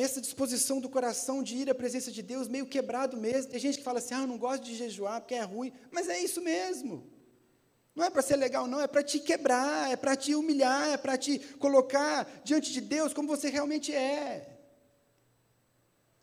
essa 0.00 0.20
disposição 0.20 0.80
do 0.80 0.88
coração 0.88 1.42
de 1.42 1.56
ir 1.56 1.70
à 1.70 1.74
presença 1.74 2.10
de 2.10 2.22
Deus 2.22 2.48
meio 2.48 2.66
quebrado 2.66 3.16
mesmo. 3.16 3.50
Tem 3.50 3.60
gente 3.60 3.78
que 3.78 3.84
fala 3.84 3.98
assim: 3.98 4.14
ah, 4.14 4.20
eu 4.20 4.26
não 4.26 4.38
gosto 4.38 4.64
de 4.64 4.76
jejuar 4.76 5.20
porque 5.20 5.34
é 5.34 5.42
ruim, 5.42 5.72
mas 5.90 6.08
é 6.08 6.18
isso 6.18 6.40
mesmo. 6.40 7.10
Não 7.94 8.04
é 8.04 8.10
para 8.10 8.20
ser 8.20 8.36
legal, 8.36 8.66
não, 8.66 8.80
é 8.80 8.86
para 8.86 9.02
te 9.02 9.18
quebrar, 9.18 9.90
é 9.90 9.96
para 9.96 10.14
te 10.14 10.34
humilhar, 10.34 10.90
é 10.90 10.96
para 10.98 11.16
te 11.16 11.38
colocar 11.58 12.42
diante 12.44 12.70
de 12.70 12.82
Deus 12.82 13.14
como 13.14 13.26
você 13.26 13.48
realmente 13.48 13.90
é. 13.90 14.58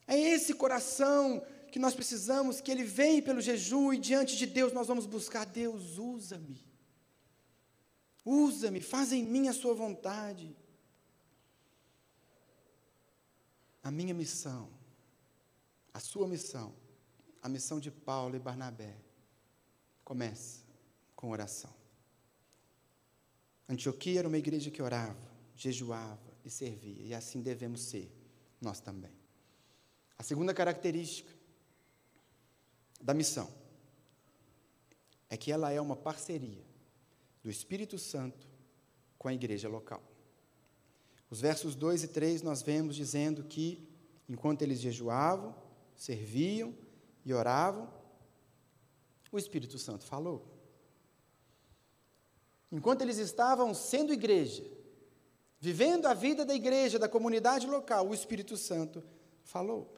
É 0.08 0.20
esse 0.20 0.54
coração 0.54 1.44
que 1.72 1.80
nós 1.80 1.96
precisamos, 1.96 2.62
que 2.62 2.72
ele 2.72 2.84
vem 2.84 3.24
pelo 3.24 3.42
jejum 3.42 3.92
e 3.92 3.98
diante 3.98 4.38
de 4.38 4.46
Deus 4.46 4.72
nós 4.72 4.88
vamos 4.88 5.08
buscar: 5.08 5.46
Deus, 5.46 5.98
usa-me. 5.98 6.64
Usa-me, 8.24 8.80
faz 8.80 9.12
em 9.12 9.24
mim 9.24 9.48
a 9.48 9.54
sua 9.54 9.74
vontade. 9.74 10.56
A 13.84 13.92
minha 13.92 14.14
missão, 14.14 14.70
a 15.94 16.00
sua 16.00 16.28
missão, 16.28 16.74
a 17.42 17.50
missão 17.50 17.80
de 17.80 17.92
Paulo 17.92 18.36
e 18.36 18.40
Barnabé, 18.40 18.96
começa 20.06 20.64
com 21.16 21.30
oração. 21.30 21.74
Antioquia 23.68 24.20
era 24.20 24.28
uma 24.28 24.38
igreja 24.38 24.72
que 24.72 24.82
orava, 24.82 25.30
jejuava 25.56 26.34
e 26.46 26.50
servia, 26.50 27.04
e 27.04 27.14
assim 27.14 27.42
devemos 27.42 27.82
ser 27.82 28.10
nós 28.62 28.80
também. 28.80 29.12
A 30.18 30.24
segunda 30.24 30.54
característica 30.54 31.32
da 33.02 33.14
missão 33.14 33.54
é 35.30 35.36
que 35.36 35.52
ela 35.52 35.72
é 35.72 35.82
uma 35.82 35.96
parceria 35.96 36.64
do 37.42 37.50
Espírito 37.50 38.00
Santo 38.00 38.48
com 39.18 39.28
a 39.28 39.34
igreja 39.34 39.68
local. 39.68 40.13
Os 41.34 41.42
versos 41.42 41.74
2 41.74 42.04
e 42.04 42.08
3 42.10 42.44
nós 42.44 42.62
vemos 42.62 42.96
dizendo 42.96 43.44
que, 43.44 43.90
enquanto 44.30 44.62
eles 44.62 44.80
jejuavam, 44.80 45.56
serviam 45.96 46.76
e 47.26 47.34
oravam, 47.34 47.92
o 49.32 49.40
Espírito 49.40 49.80
Santo 49.80 50.06
falou. 50.06 50.46
Enquanto 52.72 53.02
eles 53.02 53.18
estavam 53.18 53.74
sendo 53.74 54.14
igreja, 54.14 54.64
vivendo 55.60 56.06
a 56.06 56.14
vida 56.14 56.46
da 56.46 56.54
igreja, 56.54 57.00
da 57.00 57.10
comunidade 57.10 57.66
local, 57.66 58.08
o 58.08 58.14
Espírito 58.14 58.56
Santo 58.56 59.04
falou. 59.44 59.92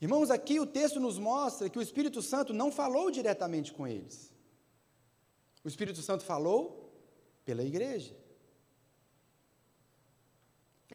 Irmãos, 0.00 0.28
aqui 0.28 0.58
o 0.58 0.66
texto 0.66 0.98
nos 0.98 1.20
mostra 1.20 1.70
que 1.70 1.78
o 1.78 1.82
Espírito 1.82 2.20
Santo 2.20 2.52
não 2.52 2.72
falou 2.72 3.12
diretamente 3.12 3.72
com 3.72 3.86
eles. 3.86 4.34
O 5.62 5.68
Espírito 5.68 6.02
Santo 6.02 6.24
falou 6.24 6.92
pela 7.44 7.62
igreja. 7.62 8.25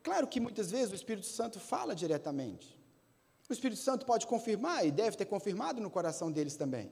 É 0.02 0.04
claro 0.04 0.28
que 0.28 0.40
muitas 0.40 0.72
vezes 0.72 0.92
o 0.92 0.96
Espírito 0.96 1.28
Santo 1.28 1.60
fala 1.60 1.94
diretamente. 1.94 2.76
O 3.48 3.54
Espírito 3.54 3.80
Santo 3.80 4.04
pode 4.04 4.26
confirmar 4.26 4.84
e 4.84 4.92
deve 4.92 5.16
ter 5.16 5.26
confirmado 5.26 5.80
no 5.80 5.92
coração 5.92 6.32
deles 6.32 6.56
também. 6.56 6.92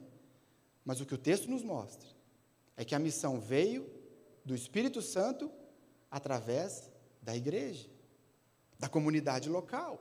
Mas 0.84 1.00
o 1.00 1.06
que 1.06 1.14
o 1.14 1.18
texto 1.18 1.50
nos 1.50 1.64
mostra 1.64 2.08
é 2.76 2.84
que 2.84 2.94
a 2.94 3.00
missão 3.00 3.40
veio 3.40 3.90
do 4.44 4.54
Espírito 4.54 5.02
Santo 5.02 5.50
através 6.08 6.88
da 7.20 7.34
igreja, 7.34 7.90
da 8.78 8.88
comunidade 8.88 9.48
local. 9.48 10.00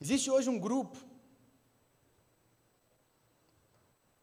Existe 0.00 0.30
hoje 0.30 0.48
um 0.48 0.60
grupo 0.60 0.96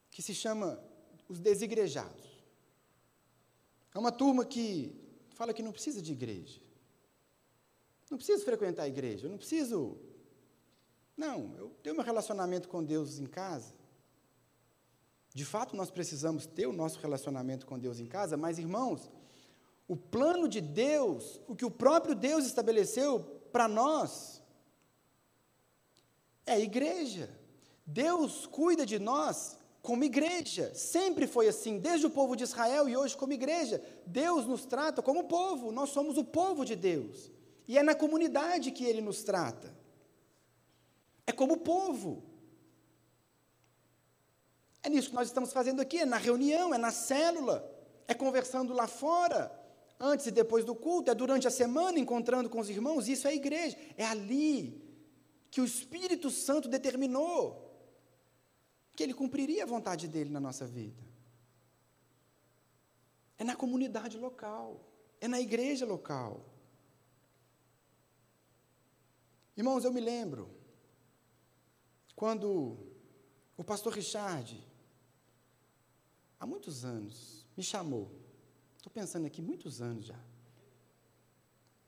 que 0.10 0.22
se 0.22 0.34
chama 0.34 0.82
os 1.28 1.38
desigrejados. 1.38 2.46
É 3.94 4.00
uma 4.00 4.12
turma 4.12 4.46
que 4.46 5.05
fala 5.36 5.54
que 5.54 5.62
não 5.62 5.72
precisa 5.72 6.02
de 6.02 6.12
igreja. 6.12 6.60
Não 8.10 8.18
preciso 8.18 8.44
frequentar 8.46 8.84
a 8.84 8.88
igreja, 8.88 9.28
não 9.28 9.38
preciso 9.38 9.98
Não, 11.16 11.56
eu 11.58 11.70
tenho 11.82 11.96
meu 11.96 12.04
relacionamento 12.04 12.68
com 12.68 12.84
Deus 12.84 13.20
em 13.20 13.26
casa. 13.26 13.74
De 15.34 15.46
fato, 15.46 15.76
nós 15.76 15.92
precisamos 15.92 16.46
ter 16.46 16.66
o 16.66 16.74
nosso 16.74 17.00
relacionamento 17.00 17.66
com 17.66 17.78
Deus 17.78 18.00
em 18.00 18.06
casa, 18.06 18.38
mas, 18.38 18.58
irmãos, 18.58 19.10
o 19.88 19.96
plano 19.96 20.48
de 20.48 20.62
Deus, 20.62 21.42
o 21.48 21.56
que 21.56 21.66
o 21.66 21.72
próprio 21.72 22.16
Deus 22.16 22.46
estabeleceu 22.46 23.20
para 23.52 23.68
nós, 23.68 24.42
é 26.46 26.54
a 26.54 26.60
igreja. 26.60 27.30
Deus 27.86 28.46
cuida 28.46 28.86
de 28.86 28.98
nós 28.98 29.58
como 29.86 30.04
igreja. 30.04 30.74
Sempre 30.74 31.28
foi 31.28 31.48
assim, 31.48 31.80
desde 31.80 32.08
o 32.08 32.10
povo 32.10 32.36
de 32.36 32.44
Israel 32.44 32.90
e 32.90 32.98
hoje 32.98 33.16
como 33.16 33.32
igreja. 33.32 33.82
Deus 34.06 34.46
nos 34.46 34.66
trata 34.66 35.02
como 35.02 35.26
povo, 35.26 35.72
nós 35.72 35.92
somos 35.92 36.18
o 36.18 36.26
povo 36.26 36.66
de 36.66 36.76
Deus. 36.76 37.32
E 37.68 37.78
é 37.78 37.84
na 37.84 37.96
comunidade 37.96 38.72
que 38.72 38.84
ele 38.84 39.02
nos 39.02 39.24
trata. 39.24 39.74
É 41.26 41.32
como 41.32 41.58
povo. 41.58 42.24
É 44.84 44.90
nisso 44.90 45.10
que 45.10 45.16
nós 45.16 45.28
estamos 45.28 45.54
fazendo 45.54 45.82
aqui, 45.82 46.00
é 46.00 46.06
na 46.06 46.18
reunião, 46.18 46.74
é 46.74 46.78
na 46.78 46.92
célula, 46.92 47.72
é 48.08 48.14
conversando 48.14 48.74
lá 48.74 48.88
fora, 48.88 49.52
antes 50.00 50.28
e 50.28 50.32
depois 50.32 50.64
do 50.66 50.76
culto, 50.76 51.10
é 51.10 51.16
durante 51.16 51.48
a 51.48 51.52
semana 51.52 51.98
encontrando 51.98 52.50
com 52.50 52.60
os 52.60 52.70
irmãos, 52.70 53.08
isso 53.08 53.28
é 53.28 53.34
igreja. 53.34 53.78
É 53.98 54.06
ali 54.06 54.84
que 55.50 55.62
o 55.62 55.66
Espírito 55.66 56.30
Santo 56.30 56.68
determinou 56.68 57.65
que 58.96 59.04
ele 59.04 59.14
cumpriria 59.14 59.64
a 59.64 59.68
vontade 59.68 60.08
dele 60.08 60.30
na 60.30 60.40
nossa 60.40 60.66
vida. 60.66 61.04
É 63.38 63.44
na 63.44 63.56
comunidade 63.56 64.18
local, 64.18 64.80
é 65.20 65.28
na 65.28 65.42
igreja 65.42 65.86
local. 65.86 66.46
Irmãos, 69.58 69.84
eu 69.84 69.92
me 69.92 70.00
lembro 70.00 70.50
quando 72.16 72.78
o 73.58 73.64
pastor 73.64 73.94
Richard, 73.94 74.66
há 76.40 76.46
muitos 76.46 76.86
anos, 76.86 77.46
me 77.58 77.64
chamou, 77.64 78.12
estou 78.78 78.92
pensando 78.92 79.26
aqui, 79.28 79.42
muitos 79.42 79.82
anos 79.82 80.06
já, 80.06 80.20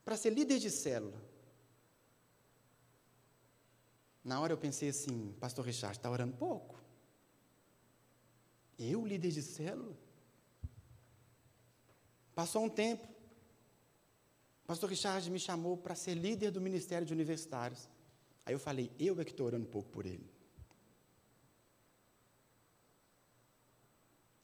para 0.03 0.17
ser 0.17 0.31
líder 0.31 0.59
de 0.59 0.69
célula. 0.69 1.21
Na 4.23 4.41
hora 4.41 4.51
eu 4.51 4.57
pensei 4.57 4.89
assim, 4.89 5.33
pastor 5.39 5.65
Richard, 5.65 5.97
está 5.97 6.11
orando 6.11 6.35
pouco? 6.35 6.77
Eu, 8.77 9.05
líder 9.05 9.31
de 9.31 9.41
célula? 9.41 9.95
Passou 12.35 12.63
um 12.63 12.69
tempo, 12.69 13.07
pastor 14.65 14.89
Richard 14.89 15.29
me 15.31 15.39
chamou 15.39 15.75
para 15.75 15.95
ser 15.95 16.13
líder 16.13 16.51
do 16.51 16.61
Ministério 16.61 17.07
de 17.07 17.13
Universitários. 17.13 17.89
Aí 18.45 18.53
eu 18.53 18.59
falei, 18.59 18.91
eu 18.99 19.19
é 19.19 19.25
que 19.25 19.31
estou 19.31 19.47
orando 19.47 19.65
um 19.65 19.69
pouco 19.69 19.89
por 19.89 20.05
ele. 20.05 20.29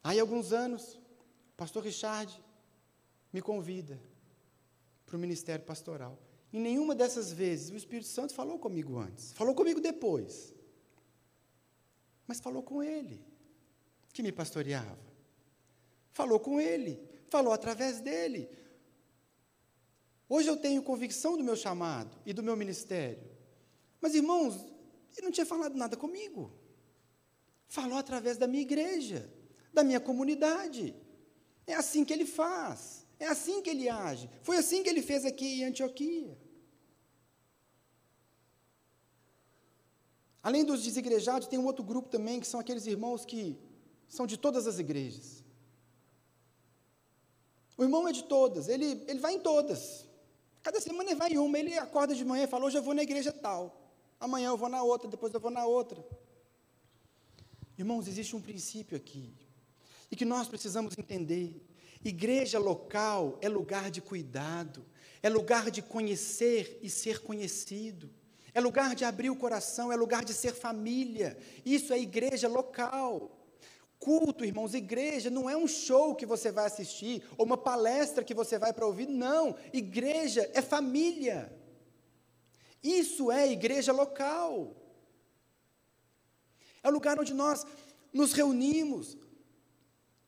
Aí, 0.03 0.19
alguns 0.19 0.51
anos, 0.51 0.95
o 0.95 1.55
pastor 1.55 1.83
Richard 1.83 2.41
me 3.31 3.41
convida 3.41 3.97
para 5.05 5.15
o 5.15 5.19
ministério 5.19 5.63
pastoral. 5.63 6.19
E 6.51 6.59
nenhuma 6.59 6.93
dessas 6.93 7.31
vezes 7.31 7.69
o 7.69 7.77
Espírito 7.77 8.07
Santo 8.07 8.33
falou 8.33 8.59
comigo 8.59 8.97
antes, 8.97 9.31
falou 9.33 9.55
comigo 9.55 9.79
depois. 9.79 10.53
Mas 12.27 12.39
falou 12.39 12.61
com 12.61 12.83
ele, 12.83 13.23
que 14.13 14.23
me 14.23 14.31
pastoreava. 14.31 14.97
Falou 16.11 16.39
com 16.39 16.61
ele, 16.61 17.03
falou 17.27 17.51
através 17.51 17.99
dele. 17.99 18.47
Hoje 20.29 20.47
eu 20.47 20.55
tenho 20.55 20.83
convicção 20.83 21.35
do 21.35 21.43
meu 21.43 21.55
chamado 21.55 22.15
e 22.25 22.31
do 22.31 22.43
meu 22.43 22.55
ministério. 22.55 23.27
Mas, 23.99 24.13
irmãos, 24.13 24.55
ele 25.17 25.25
não 25.25 25.31
tinha 25.31 25.45
falado 25.45 25.75
nada 25.75 25.97
comigo. 25.97 26.53
Falou 27.67 27.97
através 27.97 28.37
da 28.37 28.47
minha 28.47 28.61
igreja, 28.61 29.31
da 29.73 29.83
minha 29.83 29.99
comunidade. 29.99 30.95
É 31.65 31.73
assim 31.73 32.05
que 32.05 32.13
ele 32.13 32.25
faz. 32.25 33.05
É 33.19 33.27
assim 33.27 33.61
que 33.61 33.69
ele 33.69 33.89
age. 33.89 34.29
Foi 34.41 34.57
assim 34.57 34.83
que 34.83 34.89
ele 34.89 35.01
fez 35.01 35.25
aqui 35.25 35.61
em 35.61 35.65
Antioquia. 35.65 36.37
Além 40.43 40.65
dos 40.65 40.83
desigrejados, 40.83 41.47
tem 41.47 41.57
um 41.57 41.65
outro 41.65 41.83
grupo 41.83 42.09
também, 42.09 42.39
que 42.39 42.47
são 42.47 42.59
aqueles 42.59 42.85
irmãos 42.85 43.23
que 43.23 43.57
são 44.13 44.27
de 44.27 44.37
todas 44.37 44.67
as 44.67 44.77
igrejas. 44.77 45.43
O 47.75 47.81
irmão 47.81 48.07
é 48.07 48.11
de 48.11 48.23
todas, 48.23 48.67
ele, 48.67 49.03
ele 49.07 49.19
vai 49.19 49.33
em 49.33 49.39
todas. 49.39 50.05
Cada 50.61 50.79
semana 50.79 51.09
ele 51.09 51.19
vai 51.19 51.31
em 51.31 51.39
uma, 51.39 51.57
ele 51.57 51.75
acorda 51.75 52.13
de 52.13 52.23
manhã 52.23 52.43
e 52.43 52.47
fala: 52.47 52.65
Hoje 52.65 52.77
eu 52.77 52.83
vou 52.83 52.93
na 52.93 53.01
igreja 53.01 53.31
tal. 53.31 53.91
Amanhã 54.19 54.49
eu 54.49 54.57
vou 54.57 54.69
na 54.69 54.83
outra, 54.83 55.09
depois 55.09 55.33
eu 55.33 55.39
vou 55.39 55.49
na 55.49 55.65
outra. 55.65 56.05
Irmãos, 57.75 58.07
existe 58.07 58.35
um 58.35 58.41
princípio 58.41 58.95
aqui, 58.95 59.33
e 60.11 60.15
que 60.15 60.25
nós 60.25 60.47
precisamos 60.47 60.95
entender. 60.95 61.65
Igreja 62.05 62.59
local 62.59 63.39
é 63.41 63.49
lugar 63.49 63.89
de 63.89 63.99
cuidado, 63.99 64.85
é 65.23 65.29
lugar 65.29 65.71
de 65.71 65.81
conhecer 65.81 66.79
e 66.83 66.89
ser 66.89 67.23
conhecido, 67.23 68.11
é 68.53 68.61
lugar 68.61 68.93
de 68.93 69.05
abrir 69.05 69.31
o 69.31 69.35
coração, 69.35 69.91
é 69.91 69.95
lugar 69.95 70.23
de 70.23 70.35
ser 70.35 70.53
família. 70.53 71.35
Isso 71.65 71.91
é 71.91 71.99
igreja 71.99 72.47
local. 72.47 73.42
Culto, 74.03 74.43
irmãos, 74.43 74.73
igreja 74.73 75.29
não 75.29 75.49
é 75.49 75.55
um 75.55 75.65
show 75.65 76.13
que 76.13 76.25
você 76.25 76.51
vai 76.51 76.65
assistir, 76.65 77.23
ou 77.37 77.45
uma 77.45 77.55
palestra 77.55 78.21
que 78.21 78.33
você 78.33 78.59
vai 78.59 78.73
para 78.73 78.85
ouvir, 78.85 79.07
não. 79.07 79.55
Igreja 79.71 80.49
é 80.53 80.61
família. 80.61 81.57
Isso 82.83 83.31
é 83.31 83.49
igreja 83.49 83.93
local. 83.93 84.75
É 86.83 86.89
o 86.89 86.91
lugar 86.91 87.17
onde 87.17 87.33
nós 87.33 87.65
nos 88.11 88.33
reunimos 88.33 89.17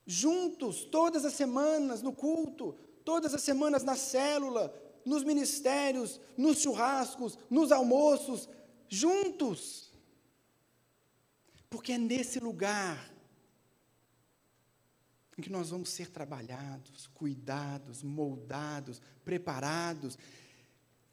juntos 0.06 0.86
todas 0.86 1.26
as 1.26 1.34
semanas 1.34 2.00
no 2.00 2.14
culto, 2.14 2.74
todas 3.04 3.34
as 3.34 3.42
semanas 3.42 3.84
na 3.84 3.94
célula, 3.94 4.74
nos 5.04 5.22
ministérios, 5.22 6.18
nos 6.34 6.62
churrascos, 6.62 7.38
nos 7.50 7.70
almoços, 7.70 8.48
juntos. 8.88 9.92
Porque 11.68 11.92
é 11.92 11.98
nesse 11.98 12.40
lugar 12.40 13.15
em 15.36 15.42
que 15.42 15.50
nós 15.50 15.70
vamos 15.70 15.90
ser 15.90 16.10
trabalhados, 16.10 17.06
cuidados, 17.08 18.02
moldados, 18.02 19.00
preparados 19.24 20.18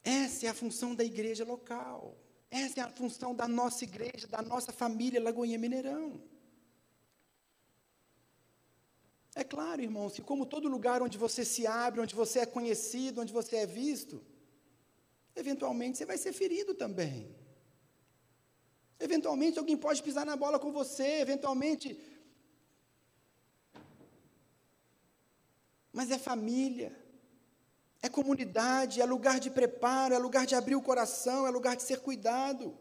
essa 0.04 0.48
é 0.48 0.50
a 0.50 0.54
função 0.54 0.94
da 0.94 1.04
igreja 1.04 1.46
local. 1.46 2.18
Essa 2.52 2.82
é 2.82 2.84
a 2.84 2.90
função 2.90 3.34
da 3.34 3.48
nossa 3.48 3.84
igreja, 3.84 4.28
da 4.28 4.42
nossa 4.42 4.72
família 4.74 5.24
Lagoinha 5.24 5.58
Mineirão. 5.58 6.22
É 9.34 9.44
claro, 9.44 9.82
irmãos, 9.82 10.14
que 10.14 10.22
como 10.22 10.46
todo 10.46 10.68
lugar 10.68 11.02
onde 11.02 11.18
você 11.18 11.44
se 11.44 11.66
abre, 11.66 12.02
onde 12.02 12.14
você 12.14 12.40
é 12.40 12.46
conhecido, 12.46 13.22
onde 13.22 13.34
você 13.34 13.56
é 13.58 13.66
visto, 13.66 14.24
eventualmente 15.36 15.98
você 15.98 16.06
vai 16.06 16.18
ser 16.18 16.34
ferido 16.34 16.76
também. 16.76 17.34
Eventualmente 19.00 19.58
alguém 19.58 19.76
pode 19.76 20.04
pisar 20.04 20.26
na 20.26 20.36
bola 20.36 20.60
com 20.60 20.72
você, 20.72 21.22
eventualmente. 21.22 21.98
Mas 25.94 26.12
é 26.12 26.18
família 26.18 27.04
é 28.04 28.10
comunidade, 28.10 29.00
é 29.00 29.06
lugar 29.06 29.40
de 29.40 29.50
preparo, 29.50 30.14
é 30.14 30.18
lugar 30.18 30.46
de 30.46 30.54
abrir 30.54 30.76
o 30.76 30.82
coração, 30.82 31.48
é 31.48 31.50
lugar 31.50 31.78
de 31.78 31.84
ser 31.84 32.02
cuidado. 32.02 32.78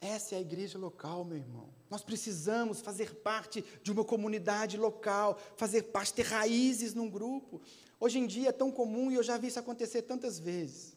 Essa 0.00 0.36
é 0.36 0.38
a 0.38 0.40
igreja 0.40 0.78
local, 0.78 1.24
meu 1.24 1.38
irmão. 1.38 1.68
Nós 1.90 2.02
precisamos 2.02 2.80
fazer 2.80 3.16
parte 3.16 3.64
de 3.82 3.90
uma 3.90 4.04
comunidade 4.04 4.76
local, 4.76 5.36
fazer 5.56 5.82
parte, 5.82 6.14
ter 6.14 6.26
raízes 6.26 6.94
num 6.94 7.10
grupo. 7.10 7.60
Hoje 7.98 8.20
em 8.20 8.26
dia 8.28 8.50
é 8.50 8.52
tão 8.52 8.70
comum 8.70 9.10
e 9.10 9.16
eu 9.16 9.24
já 9.24 9.36
vi 9.36 9.48
isso 9.48 9.58
acontecer 9.58 10.02
tantas 10.02 10.38
vezes. 10.38 10.96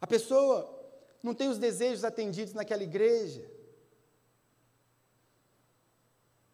A 0.00 0.08
pessoa 0.08 0.68
não 1.22 1.34
tem 1.34 1.48
os 1.48 1.58
desejos 1.58 2.02
atendidos 2.02 2.52
naquela 2.52 2.82
igreja, 2.82 3.48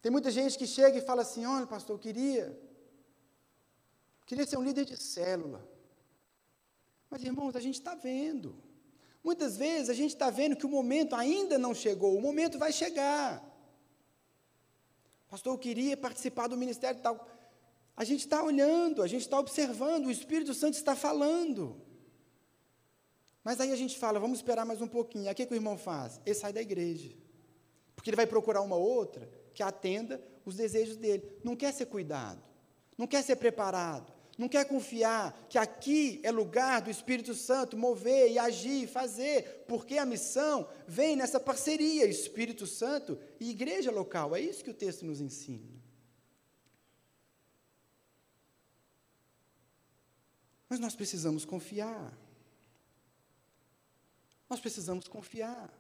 Tem 0.03 0.11
muita 0.11 0.31
gente 0.31 0.57
que 0.57 0.67
chega 0.67 0.99
e 0.99 1.03
fala 1.03 1.23
assim: 1.23 1.45
olha, 1.45 1.67
pastor, 1.67 1.97
eu 1.97 2.01
queria, 2.01 2.59
queria 4.27 4.47
ser 4.47 4.57
um 4.57 4.63
líder 4.63 4.85
de 4.85 4.97
célula. 4.97 5.69
Mas, 7.11 7.23
irmãos, 7.23 7.55
a 7.57 7.61
gente 7.61 7.75
está 7.75 7.95
vendo. 7.95 8.57
Muitas 9.23 9.57
vezes 9.57 9.91
a 9.91 9.95
gente 9.95 10.13
está 10.13 10.31
vendo 10.31 10.57
que 10.57 10.65
o 10.65 10.69
momento 10.69 11.15
ainda 11.15 11.59
não 11.59 11.75
chegou, 11.75 12.17
o 12.17 12.23
momento 12.23 12.59
vai 12.59 12.73
chegar. 12.73 13.45
Pastor, 15.29 15.55
eu 15.55 15.59
queria 15.59 15.97
participar 15.97 16.47
do 16.49 16.57
ministério 16.57 17.01
tal. 17.03 17.29
A 17.95 18.03
gente 18.03 18.21
está 18.21 18.43
olhando, 18.43 19.03
a 19.03 19.07
gente 19.07 19.23
está 19.23 19.39
observando, 19.39 20.07
o 20.07 20.11
Espírito 20.11 20.55
Santo 20.55 20.75
está 20.75 20.97
falando. 20.97 21.81
Mas 23.45 23.61
aí 23.61 23.73
a 23.73 23.77
gente 23.77 23.99
fala, 23.99 24.19
vamos 24.19 24.39
esperar 24.39 24.65
mais 24.65 24.81
um 24.81 24.89
pouquinho. 24.89 25.27
Aí 25.27 25.33
o 25.33 25.37
que, 25.37 25.45
que 25.45 25.53
o 25.53 25.57
irmão 25.57 25.77
faz? 25.77 26.19
Ele 26.25 26.35
sai 26.35 26.53
da 26.53 26.63
igreja. 26.63 27.15
Porque 27.95 28.09
ele 28.09 28.17
vai 28.17 28.27
procurar 28.27 28.63
uma 28.63 28.77
outra 28.77 29.29
que 29.55 29.63
atenda 29.63 30.21
os 30.45 30.57
desejos 30.57 30.97
dele. 30.97 31.23
Não 31.45 31.57
quer 31.57 31.73
ser 31.73 31.87
cuidado, 31.87 32.43
não 32.97 33.07
quer 33.07 33.23
ser 33.23 33.37
preparado, 33.37 34.13
não 34.41 34.49
quer 34.49 34.65
confiar 34.65 35.47
que 35.51 35.59
aqui 35.59 36.19
é 36.23 36.31
lugar 36.31 36.81
do 36.81 36.91
Espírito 36.91 37.35
Santo 37.35 37.77
mover 37.77 38.33
e 38.33 38.39
agir, 38.39 38.87
fazer, 38.87 39.65
porque 39.69 39.99
a 39.99 40.07
missão 40.07 40.67
vem 40.87 41.15
nessa 41.15 41.39
parceria 41.39 42.07
Espírito 42.07 42.67
Santo 42.67 43.19
e 43.39 43.51
igreja 43.51 43.91
local. 43.91 44.35
É 44.35 44.41
isso 44.41 44.65
que 44.65 44.71
o 44.71 44.75
texto 44.75 45.05
nos 45.05 45.21
ensina. 45.21 45.81
Mas 50.71 50.79
nós 50.79 50.95
precisamos 50.95 51.45
confiar. 51.45 52.17
Nós 54.49 54.59
precisamos 54.59 55.07
confiar 55.07 55.71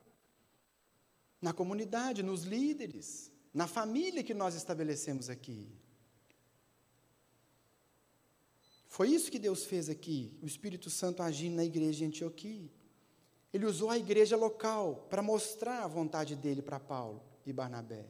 na 1.40 1.52
comunidade, 1.52 2.22
nos 2.22 2.42
líderes, 2.42 3.29
na 3.52 3.66
família 3.66 4.22
que 4.22 4.34
nós 4.34 4.54
estabelecemos 4.54 5.28
aqui. 5.28 5.68
Foi 8.86 9.08
isso 9.08 9.30
que 9.30 9.38
Deus 9.38 9.64
fez 9.64 9.88
aqui, 9.88 10.36
o 10.42 10.46
Espírito 10.46 10.90
Santo 10.90 11.22
agindo 11.22 11.56
na 11.56 11.64
igreja 11.64 12.04
em 12.04 12.08
Antioquia. 12.08 12.70
Ele 13.52 13.66
usou 13.66 13.90
a 13.90 13.98
igreja 13.98 14.36
local 14.36 15.06
para 15.08 15.22
mostrar 15.22 15.84
a 15.84 15.88
vontade 15.88 16.36
dele 16.36 16.62
para 16.62 16.78
Paulo 16.78 17.22
e 17.44 17.52
Barnabé. 17.52 18.08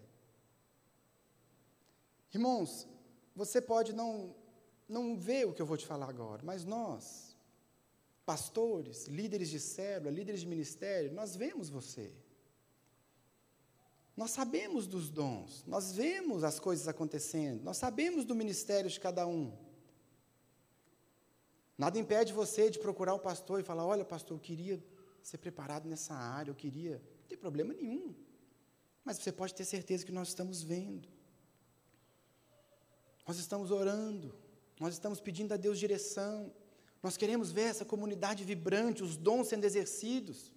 Irmãos, 2.33 2.87
você 3.35 3.61
pode 3.61 3.93
não, 3.93 4.35
não 4.89 5.17
ver 5.17 5.47
o 5.47 5.53
que 5.53 5.63
eu 5.63 5.67
vou 5.67 5.77
te 5.77 5.87
falar 5.87 6.09
agora, 6.09 6.43
mas 6.45 6.65
nós, 6.65 7.37
pastores, 8.25 9.07
líderes 9.07 9.49
de 9.49 9.59
célula, 9.59 10.11
líderes 10.11 10.41
de 10.41 10.47
ministério, 10.47 11.13
nós 11.13 11.35
vemos 11.35 11.69
você. 11.69 12.13
Nós 14.17 14.33
sabemos 14.33 14.87
dos 14.87 15.09
dons, 15.09 15.65
nós 15.67 15.93
vemos 15.93 16.45
as 16.45 16.59
coisas 16.59 16.87
acontecendo, 16.89 17.63
nós 17.63 17.77
sabemos 17.77 18.25
do 18.25 18.35
ministério 18.35 18.91
de 18.91 19.01
cada 19.01 19.27
um. 19.27 19.57
Nada 21.79 21.99
impede 21.99 22.33
você 22.33 22.69
de 22.69 22.79
procurar 22.79 23.15
o 23.15 23.19
pastor 23.19 23.61
e 23.61 23.63
falar: 23.63 23.87
olha, 23.87 24.05
pastor, 24.05 24.37
eu 24.37 24.41
queria 24.41 24.83
ser 25.23 25.39
preparado 25.39 25.89
nessa 25.89 26.15
área, 26.15 26.51
eu 26.51 26.55
queria. 26.55 27.03
Não 27.21 27.29
tem 27.29 27.39
problema 27.39 27.73
nenhum. 27.73 28.15
Mas 29.05 29.17
você 29.17 29.33
pode 29.33 29.55
ter 29.55 29.65
certeza 29.65 30.05
que 30.05 30.13
nós 30.13 30.29
estamos 30.29 30.63
vendo. 30.63 31.09
Nós 33.27 33.39
estamos 33.39 33.71
orando. 33.71 34.35
Nós 34.79 34.95
estamos 34.95 35.21
pedindo 35.21 35.55
a 35.55 35.57
Deus 35.57 35.79
direção. 35.79 36.53
Nós 37.03 37.17
queremos 37.17 37.51
ver 37.51 37.63
essa 37.63 37.85
comunidade 37.85 38.45
vibrante, 38.45 39.03
os 39.03 39.17
dons 39.17 39.49
sendo 39.49 39.65
exercidos. 39.65 40.53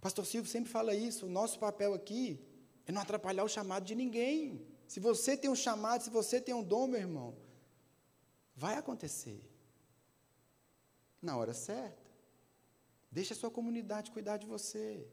O 0.00 0.04
pastor 0.06 0.24
Silvio 0.26 0.50
sempre 0.50 0.70
fala 0.70 0.94
isso. 0.94 1.26
O 1.26 1.30
nosso 1.30 1.58
papel 1.58 1.94
aqui 1.94 2.40
é 2.86 2.90
não 2.90 3.02
atrapalhar 3.02 3.44
o 3.44 3.48
chamado 3.48 3.84
de 3.84 3.94
ninguém. 3.94 4.66
Se 4.88 4.98
você 4.98 5.36
tem 5.36 5.48
um 5.48 5.54
chamado, 5.54 6.02
se 6.02 6.10
você 6.10 6.40
tem 6.40 6.54
um 6.54 6.62
dom, 6.62 6.86
meu 6.88 7.00
irmão, 7.00 7.36
Vai 8.64 8.76
acontecer. 8.76 9.40
Na 11.22 11.34
hora 11.38 11.54
certa. 11.54 12.10
Deixa 13.10 13.32
a 13.32 13.36
sua 13.36 13.50
comunidade 13.50 14.10
cuidar 14.10 14.36
de 14.36 14.46
você. 14.46 15.08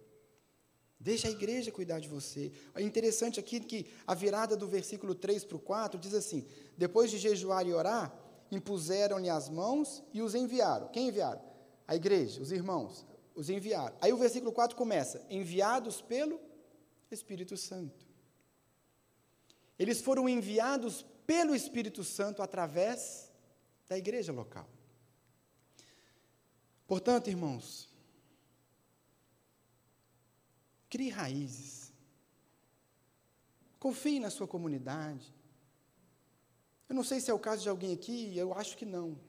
Deixa 0.99 1.29
a 1.29 1.31
igreja 1.31 1.71
cuidar 1.71 1.99
de 2.01 2.09
você. 2.09 2.51
É 2.75 2.81
interessante 2.81 3.39
aqui 3.39 3.61
que 3.61 3.89
a 4.05 4.13
virada 4.13 4.57
do 4.57 4.67
versículo 4.67 5.15
3 5.15 5.45
para 5.45 5.55
o 5.55 5.61
4 5.61 5.97
diz 5.97 6.13
assim: 6.13 6.45
Depois 6.77 7.09
de 7.09 7.17
jejuar 7.17 7.65
e 7.65 7.73
orar, 7.73 8.13
impuseram-lhe 8.51 9.29
as 9.29 9.47
mãos 9.47 10.03
e 10.13 10.21
os 10.21 10.35
enviaram. 10.35 10.89
Quem 10.89 11.07
enviaram? 11.07 11.41
A 11.87 11.95
igreja, 11.95 12.41
os 12.41 12.51
irmãos, 12.51 13.05
os 13.37 13.51
enviaram. 13.51 13.95
Aí 14.01 14.11
o 14.11 14.17
versículo 14.17 14.51
4 14.51 14.75
começa: 14.75 15.23
Enviados 15.29 16.01
pelo 16.01 16.41
Espírito 17.11 17.55
Santo. 17.55 18.03
Eles 19.77 20.01
foram 20.01 20.27
enviados 20.27 21.05
pelo 21.27 21.53
Espírito 21.53 22.03
Santo 22.03 22.41
através 22.41 23.31
da 23.87 23.95
igreja 23.95 24.33
local. 24.33 24.67
Portanto, 26.87 27.27
irmãos, 27.27 27.87
crie 30.89 31.09
raízes. 31.09 31.93
Confie 33.77 34.19
na 34.19 34.31
sua 34.31 34.47
comunidade. 34.47 35.31
Eu 36.89 36.95
não 36.95 37.03
sei 37.03 37.19
se 37.19 37.29
é 37.29 37.33
o 37.33 37.39
caso 37.39 37.61
de 37.61 37.69
alguém 37.69 37.93
aqui, 37.93 38.35
eu 38.35 38.51
acho 38.51 38.75
que 38.75 38.85
não. 38.85 39.19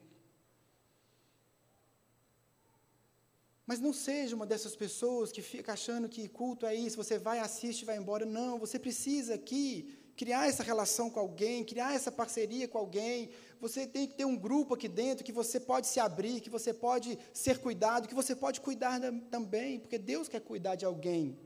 Mas 3.69 3.79
não 3.79 3.93
seja 3.93 4.35
uma 4.35 4.47
dessas 4.47 4.75
pessoas 4.75 5.31
que 5.31 5.43
fica 5.43 5.73
achando 5.73 6.09
que 6.09 6.27
culto 6.27 6.65
é 6.65 6.73
isso, 6.73 6.97
você 6.97 7.19
vai, 7.19 7.37
assiste 7.37 7.83
e 7.83 7.85
vai 7.85 7.97
embora. 7.97 8.25
Não, 8.25 8.57
você 8.57 8.79
precisa 8.79 9.35
aqui 9.35 9.95
criar 10.17 10.47
essa 10.47 10.63
relação 10.63 11.07
com 11.07 11.19
alguém, 11.19 11.63
criar 11.63 11.93
essa 11.93 12.11
parceria 12.11 12.67
com 12.67 12.79
alguém. 12.79 13.29
Você 13.61 13.85
tem 13.85 14.07
que 14.07 14.15
ter 14.15 14.25
um 14.25 14.35
grupo 14.35 14.73
aqui 14.73 14.87
dentro 14.87 15.23
que 15.23 15.31
você 15.31 15.59
pode 15.59 15.85
se 15.85 15.99
abrir, 15.99 16.41
que 16.41 16.49
você 16.49 16.73
pode 16.73 17.15
ser 17.31 17.59
cuidado, 17.59 18.07
que 18.07 18.15
você 18.15 18.35
pode 18.35 18.59
cuidar 18.59 18.99
também, 19.29 19.79
porque 19.79 19.99
Deus 19.99 20.27
quer 20.27 20.41
cuidar 20.41 20.73
de 20.73 20.85
alguém 20.85 21.37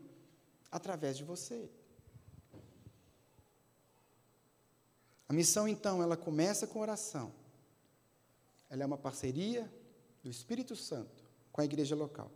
através 0.71 1.17
de 1.17 1.25
você. 1.25 1.69
A 5.27 5.33
missão, 5.33 5.67
então, 5.67 6.01
ela 6.01 6.15
começa 6.15 6.65
com 6.65 6.79
oração. 6.79 7.33
Ela 8.69 8.83
é 8.83 8.86
uma 8.86 8.97
parceria 8.97 9.69
do 10.23 10.29
Espírito 10.29 10.73
Santo 10.73 11.22
com 11.54 11.62
a 11.62 11.66
igreja 11.66 11.96
local. 11.96 12.30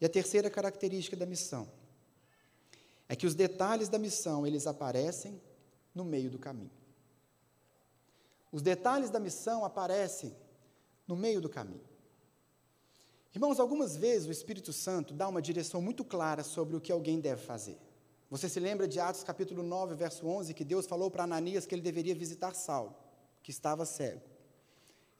E 0.00 0.04
a 0.04 0.08
terceira 0.08 0.50
característica 0.50 1.16
da 1.16 1.24
missão 1.24 1.66
é 3.08 3.16
que 3.16 3.26
os 3.26 3.34
detalhes 3.34 3.88
da 3.88 3.98
missão, 3.98 4.46
eles 4.46 4.66
aparecem 4.66 5.40
no 5.94 6.04
meio 6.04 6.28
do 6.28 6.38
caminho. 6.38 6.70
Os 8.50 8.60
detalhes 8.60 9.08
da 9.08 9.20
missão 9.20 9.64
aparecem 9.64 10.36
no 11.06 11.16
meio 11.16 11.40
do 11.40 11.48
caminho. 11.48 11.84
Irmãos, 13.34 13.58
algumas 13.58 13.96
vezes 13.96 14.28
o 14.28 14.32
Espírito 14.32 14.72
Santo 14.72 15.14
dá 15.14 15.26
uma 15.28 15.40
direção 15.40 15.80
muito 15.80 16.04
clara 16.04 16.42
sobre 16.42 16.76
o 16.76 16.80
que 16.80 16.92
alguém 16.92 17.18
deve 17.18 17.42
fazer. 17.42 17.78
Você 18.28 18.48
se 18.48 18.60
lembra 18.60 18.88
de 18.88 18.98
Atos 18.98 19.22
capítulo 19.22 19.62
9, 19.62 19.94
verso 19.94 20.26
11, 20.26 20.52
que 20.52 20.64
Deus 20.64 20.86
falou 20.86 21.10
para 21.10 21.24
Ananias 21.24 21.64
que 21.64 21.74
ele 21.74 21.82
deveria 21.82 22.14
visitar 22.14 22.54
Saulo, 22.54 22.94
que 23.42 23.50
estava 23.50 23.86
cego. 23.86 24.22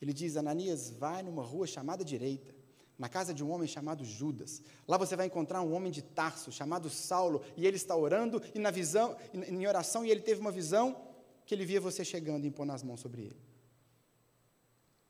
Ele 0.01 0.13
diz: 0.13 0.37
Ananias, 0.37 0.91
vai 0.91 1.23
numa 1.23 1.43
rua 1.43 1.67
chamada 1.67 2.05
direita, 2.05 2.55
na 2.99 3.09
casa 3.09 3.33
de 3.33 3.43
um 3.43 3.51
homem 3.51 3.67
chamado 3.67 4.05
Judas. 4.05 4.63
Lá 4.87 4.97
você 4.97 5.17
vai 5.17 5.27
encontrar 5.27 5.63
um 5.63 5.73
homem 5.73 5.91
de 5.91 6.03
Tarso 6.03 6.53
chamado 6.53 6.89
Saulo, 6.89 7.43
e 7.57 7.67
ele 7.67 7.77
está 7.77 7.97
orando 7.97 8.43
e 8.55 8.59
na 8.59 8.71
visão, 8.71 9.17
em 9.33 9.67
oração, 9.67 10.05
e 10.05 10.11
ele 10.11 10.21
teve 10.21 10.41
uma 10.41 10.53
visão 10.53 10.97
que 11.45 11.55
ele 11.55 11.65
via 11.65 11.81
você 11.81 12.05
chegando 12.05 12.45
e 12.45 12.49
impor 12.49 12.71
as 12.71 12.83
mãos 12.83 13.01
sobre 13.01 13.23
ele. 13.23 13.41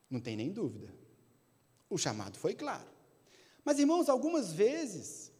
Não 0.08 0.20
tem 0.20 0.36
nem 0.36 0.50
dúvida. 0.50 0.92
O 1.88 1.98
chamado 1.98 2.38
foi 2.38 2.54
claro. 2.54 2.86
Mas, 3.64 3.78
irmãos, 3.78 4.08
algumas 4.08 4.52
vezes 4.52 5.32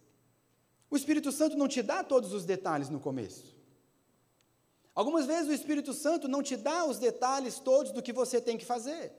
o 0.91 0.97
Espírito 0.97 1.33
Santo 1.33 1.57
não 1.57 1.69
te 1.69 1.83
dá 1.83 2.05
todos 2.05 2.33
os 2.33 2.45
detalhes 2.45 2.89
no 2.89 3.01
começo. 3.01 3.57
Algumas 4.95 5.25
vezes 5.25 5.49
o 5.49 5.55
Espírito 5.55 5.95
Santo 5.95 6.29
não 6.29 6.43
te 6.43 6.57
dá 6.57 6.85
os 6.85 6.99
detalhes 6.99 7.59
todos 7.59 7.93
do 7.93 8.03
que 8.03 8.13
você 8.13 8.41
tem 8.41 8.59
que 8.59 8.65
fazer. 8.65 9.13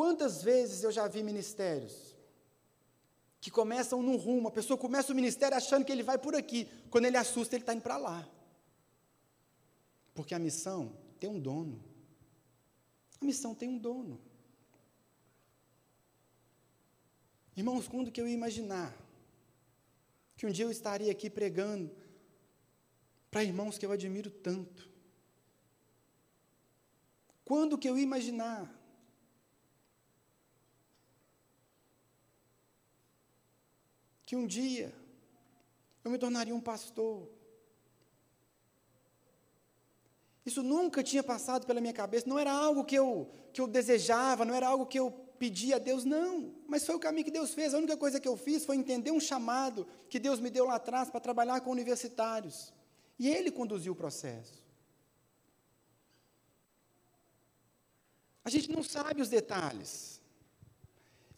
Quantas 0.00 0.42
vezes 0.42 0.82
eu 0.82 0.90
já 0.90 1.06
vi 1.06 1.22
ministérios 1.22 2.16
que 3.38 3.50
começam 3.50 4.02
num 4.02 4.16
rumo, 4.16 4.48
a 4.48 4.50
pessoa 4.50 4.78
começa 4.78 5.12
o 5.12 5.14
ministério 5.14 5.54
achando 5.54 5.84
que 5.84 5.92
ele 5.92 6.02
vai 6.02 6.16
por 6.16 6.34
aqui, 6.34 6.66
quando 6.88 7.04
ele 7.04 7.18
assusta, 7.18 7.54
ele 7.54 7.64
está 7.64 7.74
indo 7.74 7.82
para 7.82 7.98
lá. 7.98 8.26
Porque 10.14 10.34
a 10.34 10.38
missão 10.38 10.96
tem 11.18 11.28
um 11.28 11.38
dono. 11.38 11.84
A 13.20 13.24
missão 13.26 13.54
tem 13.54 13.68
um 13.68 13.76
dono. 13.76 14.18
Irmãos, 17.54 17.86
quando 17.86 18.10
que 18.10 18.22
eu 18.22 18.26
ia 18.26 18.32
imaginar 18.32 18.96
que 20.34 20.46
um 20.46 20.50
dia 20.50 20.64
eu 20.64 20.70
estaria 20.70 21.12
aqui 21.12 21.28
pregando 21.28 21.94
para 23.30 23.44
irmãos 23.44 23.76
que 23.76 23.84
eu 23.84 23.92
admiro 23.92 24.30
tanto? 24.30 24.88
Quando 27.44 27.76
que 27.76 27.86
eu 27.86 27.98
ia 27.98 28.02
imaginar 28.02 28.79
que 34.30 34.36
um 34.36 34.46
dia 34.46 34.94
eu 36.04 36.10
me 36.12 36.16
tornaria 36.16 36.54
um 36.54 36.60
pastor. 36.60 37.28
Isso 40.46 40.62
nunca 40.62 41.02
tinha 41.02 41.20
passado 41.20 41.66
pela 41.66 41.80
minha 41.80 41.92
cabeça, 41.92 42.28
não 42.28 42.38
era 42.38 42.52
algo 42.52 42.84
que 42.84 42.94
eu, 42.94 43.28
que 43.52 43.60
eu 43.60 43.66
desejava, 43.66 44.44
não 44.44 44.54
era 44.54 44.68
algo 44.68 44.86
que 44.86 45.00
eu 45.00 45.10
pedia 45.36 45.74
a 45.76 45.78
Deus, 45.80 46.04
não. 46.04 46.54
Mas 46.68 46.86
foi 46.86 46.94
o 46.94 47.00
caminho 47.00 47.24
que 47.24 47.32
Deus 47.32 47.52
fez. 47.52 47.74
A 47.74 47.78
única 47.78 47.96
coisa 47.96 48.20
que 48.20 48.28
eu 48.28 48.36
fiz 48.36 48.64
foi 48.64 48.76
entender 48.76 49.10
um 49.10 49.18
chamado 49.18 49.84
que 50.08 50.20
Deus 50.20 50.38
me 50.38 50.48
deu 50.48 50.66
lá 50.66 50.76
atrás 50.76 51.10
para 51.10 51.18
trabalhar 51.18 51.60
com 51.62 51.72
universitários. 51.72 52.72
E 53.18 53.28
Ele 53.28 53.50
conduziu 53.50 53.94
o 53.94 53.96
processo. 53.96 54.64
A 58.44 58.48
gente 58.48 58.70
não 58.70 58.84
sabe 58.84 59.22
os 59.22 59.28
detalhes. 59.28 60.19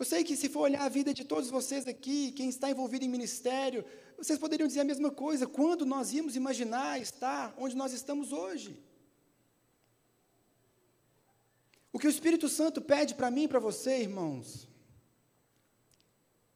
Eu 0.02 0.06
sei 0.12 0.24
que 0.24 0.36
se 0.36 0.48
for 0.48 0.62
olhar 0.62 0.82
a 0.82 0.88
vida 0.88 1.14
de 1.14 1.24
todos 1.24 1.48
vocês 1.48 1.86
aqui, 1.86 2.32
quem 2.32 2.48
está 2.48 2.68
envolvido 2.68 3.04
em 3.04 3.08
ministério, 3.08 3.84
vocês 4.18 4.36
poderiam 4.36 4.66
dizer 4.66 4.80
a 4.80 4.84
mesma 4.92 5.12
coisa. 5.12 5.46
Quando 5.46 5.86
nós 5.86 6.12
íamos 6.12 6.34
imaginar 6.34 7.00
estar 7.00 7.54
onde 7.56 7.76
nós 7.76 7.92
estamos 7.92 8.32
hoje? 8.32 8.82
O 11.92 12.00
que 12.00 12.08
o 12.08 12.10
Espírito 12.10 12.48
Santo 12.48 12.82
pede 12.82 13.14
para 13.14 13.30
mim 13.30 13.44
e 13.44 13.48
para 13.52 13.60
você, 13.60 14.00
irmãos, 14.00 14.68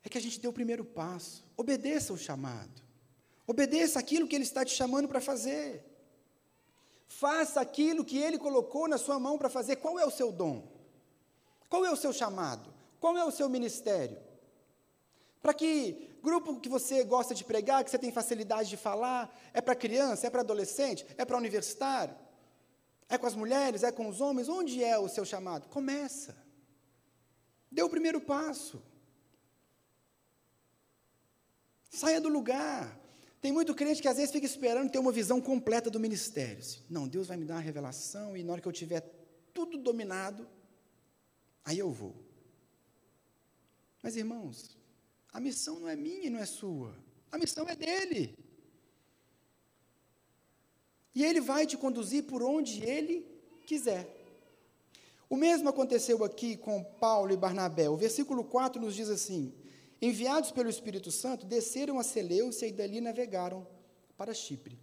é 0.03 0.09
que 0.09 0.19
a 0.19 0.21
gente 0.21 0.41
dê 0.41 0.49
o 0.49 0.53
primeiro 0.53 0.85
passo. 0.85 1.45
Obedeça 1.57 2.13
o 2.13 2.19
chamado. 2.19 2.83
Obedeça 3.47 4.01
aquilo 4.01 4.27
que 4.27 4.35
Ele 4.35 4.43
está 4.43 4.65
te 4.65 4.75
chamando 4.75 5.07
para 5.07 5.21
fazer. 5.21 5.85
Faça 7.07 7.61
aquilo 7.61 8.05
que 8.05 8.19
Ele 8.19 8.39
colocou 8.39 8.89
na 8.89 8.99
sua 8.99 9.21
mão 9.21 9.39
para 9.39 9.49
fazer. 9.49 9.77
Qual 9.77 10.01
é 10.01 10.05
o 10.05 10.11
seu 10.11 10.33
dom? 10.33 10.67
Qual 11.69 11.85
é 11.85 11.93
o 11.93 11.97
seu 11.97 12.13
chamado? 12.13 12.75
Qual 13.01 13.17
é 13.17 13.25
o 13.25 13.31
seu 13.31 13.49
ministério? 13.49 14.19
Para 15.41 15.55
que 15.55 16.17
grupo 16.23 16.59
que 16.59 16.69
você 16.69 17.05
gosta 17.05 17.35
de 17.35 17.45
pregar, 17.45 17.85
que 17.85 17.91
você 17.91 17.99
tem 17.99 18.11
facilidade 18.11 18.69
de 18.69 18.77
falar, 18.77 19.33
é 19.55 19.61
para 19.61 19.77
criança, 19.77 20.27
é 20.27 20.31
para 20.31 20.41
adolescente, 20.41 21.07
é 21.17 21.25
para 21.25 21.37
universitário? 21.37 22.17
É 23.09 23.17
com 23.17 23.27
as 23.27 23.37
mulheres, 23.37 23.85
é 23.85 23.93
com 23.93 24.09
os 24.09 24.21
homens? 24.21 24.49
Onde 24.49 24.83
é 24.83 24.99
o 24.99 25.09
seu 25.09 25.25
chamado? 25.25 25.69
Começa. 25.69 26.37
Dê 27.71 27.83
o 27.83 27.89
primeiro 27.89 28.21
passo. 28.21 28.83
Saia 31.89 32.21
do 32.21 32.29
lugar. 32.29 32.99
Tem 33.41 33.53
muito 33.53 33.73
crente 33.75 34.03
que 34.03 34.09
às 34.09 34.17
vezes 34.17 34.33
fica 34.33 34.47
esperando 34.47 34.91
ter 34.91 34.99
uma 34.99 35.13
visão 35.13 35.41
completa 35.41 35.89
do 35.89 36.01
ministério. 36.01 36.65
Não, 36.91 37.07
Deus 37.07 37.29
vai 37.29 37.37
me 37.37 37.45
dar 37.45 37.55
uma 37.55 37.61
revelação 37.61 38.37
e 38.37 38.43
na 38.43 38.53
hora 38.53 38.61
que 38.61 38.67
eu 38.67 38.73
tiver 38.73 39.03
tudo 39.55 39.79
dominado, 39.79 40.49
aí 41.65 41.79
eu 41.79 41.93
vou. 41.93 42.26
Mas 44.03 44.17
irmãos, 44.17 44.77
a 45.33 45.41
missão 45.41 45.81
não 45.81 45.89
é 45.89 45.97
minha 45.97 46.27
e 46.27 46.31
não 46.31 46.39
é 46.39 46.47
sua. 46.47 46.95
A 47.31 47.39
missão 47.39 47.69
é 47.69 47.75
dele. 47.75 48.37
E 51.15 51.25
ele 51.25 51.41
vai 51.41 51.67
te 51.67 51.77
conduzir 51.77 52.25
por 52.25 52.43
onde 52.43 52.83
ele 52.85 53.27
quiser. 53.67 54.07
O 55.29 55.37
mesmo 55.37 55.69
aconteceu 55.69 56.23
aqui 56.23 56.57
com 56.57 56.85
Paulo 56.85 57.33
e 57.33 57.37
Barnabé. 57.37 57.89
O 57.89 57.97
versículo 57.97 58.45
4 58.45 58.81
nos 58.81 58.95
diz 58.95 59.09
assim: 59.09 59.53
Enviados 60.01 60.51
pelo 60.53 60.71
Espírito 60.71 61.11
Santo, 61.11 61.47
desceram 61.47 61.99
a 61.99 62.03
Seleucia 62.03 62.69
e 62.69 62.73
dali 62.73 63.01
navegaram 63.01 63.67
para 64.17 64.35
Chipre. 64.35 64.79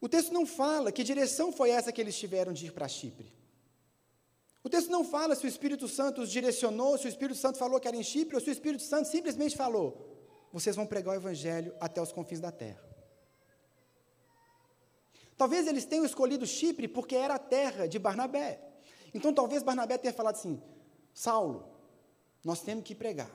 O 0.00 0.08
texto 0.08 0.32
não 0.32 0.46
fala 0.46 0.92
que 0.92 1.02
direção 1.02 1.52
foi 1.52 1.70
essa 1.70 1.90
que 1.90 2.00
eles 2.00 2.16
tiveram 2.16 2.52
de 2.52 2.66
ir 2.66 2.72
para 2.72 2.86
Chipre. 2.86 3.32
O 4.68 4.70
texto 4.70 4.90
não 4.90 5.02
fala 5.02 5.34
se 5.34 5.46
o 5.46 5.48
Espírito 5.48 5.88
Santo 5.88 6.20
os 6.20 6.30
direcionou, 6.30 6.98
se 6.98 7.06
o 7.06 7.08
Espírito 7.08 7.38
Santo 7.38 7.56
falou 7.56 7.80
que 7.80 7.88
era 7.88 7.96
em 7.96 8.02
Chipre, 8.02 8.34
ou 8.34 8.40
se 8.40 8.50
o 8.50 8.52
Espírito 8.52 8.82
Santo 8.82 9.08
simplesmente 9.08 9.56
falou: 9.56 10.28
vocês 10.52 10.76
vão 10.76 10.86
pregar 10.86 11.14
o 11.14 11.16
Evangelho 11.16 11.74
até 11.80 12.02
os 12.02 12.12
confins 12.12 12.38
da 12.38 12.52
terra. 12.52 12.84
Talvez 15.38 15.66
eles 15.66 15.86
tenham 15.86 16.04
escolhido 16.04 16.46
Chipre 16.46 16.86
porque 16.86 17.16
era 17.16 17.36
a 17.36 17.38
terra 17.38 17.88
de 17.88 17.98
Barnabé. 17.98 18.60
Então 19.14 19.32
talvez 19.32 19.62
Barnabé 19.62 19.96
tenha 19.96 20.12
falado 20.12 20.34
assim: 20.34 20.62
Saulo, 21.14 21.66
nós 22.44 22.60
temos 22.60 22.84
que 22.84 22.94
pregar. 22.94 23.30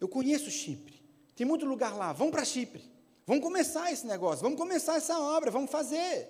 Eu 0.00 0.08
conheço 0.08 0.50
Chipre. 0.50 1.04
Tem 1.36 1.46
muito 1.46 1.66
lugar 1.66 1.94
lá. 1.94 2.14
Vamos 2.14 2.32
para 2.32 2.42
Chipre. 2.42 2.90
Vamos 3.26 3.44
começar 3.44 3.92
esse 3.92 4.06
negócio. 4.06 4.40
Vamos 4.40 4.58
começar 4.58 4.96
essa 4.96 5.20
obra. 5.20 5.50
Vamos 5.50 5.70
fazer. 5.70 6.26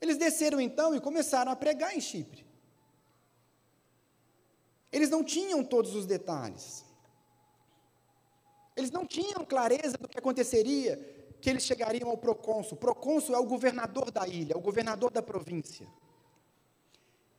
Eles 0.00 0.16
desceram 0.16 0.60
então 0.60 0.92
e 0.92 1.00
começaram 1.00 1.52
a 1.52 1.54
pregar 1.54 1.96
em 1.96 2.00
Chipre. 2.00 2.45
Eles 4.96 5.10
não 5.10 5.22
tinham 5.22 5.62
todos 5.62 5.94
os 5.94 6.06
detalhes. 6.06 6.82
Eles 8.74 8.90
não 8.90 9.04
tinham 9.06 9.44
clareza 9.44 9.98
do 9.98 10.08
que 10.08 10.18
aconteceria, 10.18 10.96
que 11.38 11.50
eles 11.50 11.64
chegariam 11.64 12.08
ao 12.08 12.16
procônsul. 12.16 12.78
Procônsul 12.78 13.34
é 13.34 13.38
o 13.38 13.44
governador 13.44 14.10
da 14.10 14.26
ilha, 14.26 14.54
é 14.54 14.56
o 14.56 14.60
governador 14.68 15.10
da 15.10 15.20
província. 15.20 15.86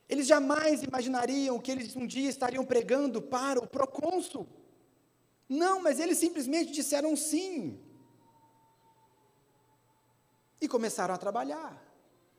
Eles 0.08 0.28
jamais 0.28 0.84
imaginariam 0.84 1.58
que 1.58 1.72
eles 1.72 1.96
um 1.96 2.06
dia 2.06 2.30
estariam 2.30 2.64
pregando 2.64 3.24
para 3.24 3.60
o 3.60 3.66
procônsul. 3.66 4.48
Não, 5.50 5.82
mas 5.82 6.00
eles 6.00 6.20
simplesmente 6.20 6.72
disseram 6.72 7.16
sim. 7.16 7.84
E 10.62 10.68
começaram 10.68 11.16
a 11.16 11.18
trabalhar. 11.18 11.84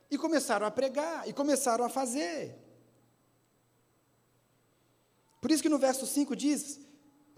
E 0.08 0.16
começaram 0.16 0.64
a 0.64 0.70
pregar. 0.70 1.28
E 1.28 1.32
começaram 1.32 1.84
a 1.84 1.88
fazer. 1.88 2.67
Por 5.40 5.50
isso 5.50 5.62
que 5.62 5.68
no 5.68 5.78
verso 5.78 6.06
5 6.06 6.34
diz: 6.34 6.80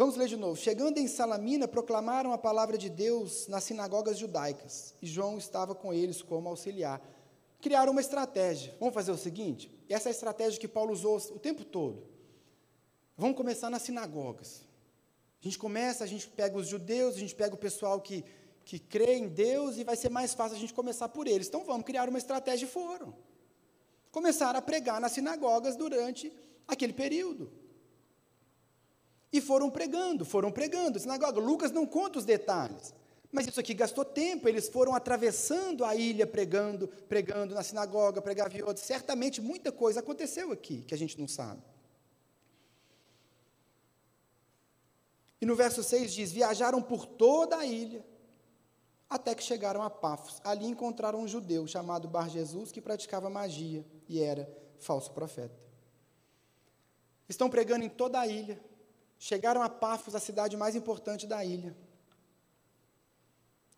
Vamos 0.00 0.16
ler 0.16 0.28
de 0.28 0.36
novo. 0.36 0.56
Chegando 0.56 0.96
em 0.96 1.06
Salamina, 1.06 1.68
proclamaram 1.68 2.32
a 2.32 2.38
palavra 2.38 2.78
de 2.78 2.88
Deus 2.88 3.46
nas 3.48 3.64
sinagogas 3.64 4.18
judaicas. 4.18 4.94
E 5.02 5.06
João 5.06 5.36
estava 5.36 5.74
com 5.74 5.92
eles 5.92 6.22
como 6.22 6.48
auxiliar. 6.48 7.02
Criaram 7.60 7.92
uma 7.92 8.00
estratégia. 8.00 8.74
Vamos 8.80 8.94
fazer 8.94 9.12
o 9.12 9.18
seguinte: 9.18 9.70
essa 9.88 10.08
é 10.08 10.10
a 10.10 10.12
estratégia 10.12 10.58
que 10.58 10.66
Paulo 10.66 10.92
usou 10.92 11.18
o 11.18 11.38
tempo 11.38 11.64
todo. 11.64 12.08
Vamos 13.16 13.36
começar 13.36 13.68
nas 13.68 13.82
sinagogas. 13.82 14.64
A 15.42 15.44
gente 15.44 15.58
começa, 15.58 16.02
a 16.02 16.06
gente 16.06 16.28
pega 16.28 16.56
os 16.56 16.66
judeus, 16.66 17.16
a 17.16 17.18
gente 17.18 17.34
pega 17.34 17.54
o 17.54 17.58
pessoal 17.58 18.00
que, 18.00 18.24
que 18.64 18.78
crê 18.78 19.16
em 19.16 19.28
Deus 19.28 19.76
e 19.76 19.84
vai 19.84 19.96
ser 19.96 20.08
mais 20.08 20.32
fácil 20.32 20.56
a 20.56 20.60
gente 20.60 20.72
começar 20.72 21.10
por 21.10 21.26
eles. 21.26 21.48
Então 21.48 21.62
vamos 21.64 21.84
criar 21.84 22.08
uma 22.08 22.18
estratégia 22.18 22.64
e 22.64 22.68
foram. 22.68 23.14
Começaram 24.10 24.58
a 24.58 24.62
pregar 24.62 24.98
nas 24.98 25.12
sinagogas 25.12 25.76
durante 25.76 26.32
aquele 26.66 26.94
período. 26.94 27.59
E 29.32 29.40
foram 29.40 29.70
pregando, 29.70 30.24
foram 30.24 30.50
pregando. 30.50 30.98
Sinagoga, 30.98 31.40
Lucas 31.40 31.70
não 31.70 31.86
conta 31.86 32.18
os 32.18 32.24
detalhes. 32.24 32.94
Mas 33.32 33.46
isso 33.46 33.60
aqui 33.60 33.74
gastou 33.74 34.04
tempo, 34.04 34.48
eles 34.48 34.68
foram 34.68 34.92
atravessando 34.92 35.84
a 35.84 35.94
ilha 35.94 36.26
pregando, 36.26 36.88
pregando 37.08 37.54
na 37.54 37.62
sinagoga, 37.62 38.20
pregava 38.20 38.56
em 38.56 38.62
outros. 38.62 38.84
Certamente 38.84 39.40
muita 39.40 39.70
coisa 39.70 40.00
aconteceu 40.00 40.50
aqui 40.50 40.82
que 40.82 40.94
a 40.94 40.98
gente 40.98 41.18
não 41.18 41.28
sabe. 41.28 41.62
E 45.40 45.46
no 45.46 45.54
verso 45.54 45.82
6 45.82 46.12
diz: 46.12 46.32
Viajaram 46.32 46.82
por 46.82 47.06
toda 47.06 47.56
a 47.56 47.64
ilha, 47.64 48.04
até 49.08 49.32
que 49.32 49.44
chegaram 49.44 49.82
a 49.82 49.88
Pafos. 49.88 50.40
Ali 50.42 50.66
encontraram 50.66 51.20
um 51.20 51.28
judeu 51.28 51.66
chamado 51.68 52.08
Bar 52.08 52.28
Jesus 52.28 52.72
que 52.72 52.80
praticava 52.80 53.30
magia 53.30 53.86
e 54.08 54.20
era 54.20 54.50
falso 54.80 55.12
profeta. 55.12 55.58
Estão 57.28 57.48
pregando 57.48 57.84
em 57.84 57.88
toda 57.88 58.18
a 58.18 58.26
ilha. 58.26 58.60
Chegaram 59.22 59.60
a 59.60 59.68
Pafos, 59.68 60.14
a 60.14 60.18
cidade 60.18 60.56
mais 60.56 60.74
importante 60.74 61.26
da 61.26 61.44
ilha. 61.44 61.76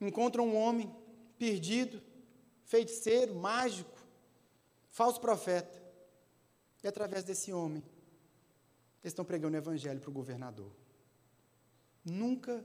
Encontram 0.01 0.47
um 0.47 0.57
homem 0.57 0.88
perdido, 1.36 2.01
feiticeiro, 2.64 3.34
mágico, 3.34 3.99
falso 4.88 5.20
profeta. 5.20 5.82
E 6.80 6.86
através 6.86 7.24
desse 7.24 7.53
homem, 7.53 7.82
eles 9.03 9.11
estão 9.12 9.24
pregando 9.24 9.57
o 9.57 9.59
evangelho 9.59 10.01
para 10.01 10.11
o 10.11 10.12
governador. 10.12 10.72
Nunca 12.05 12.64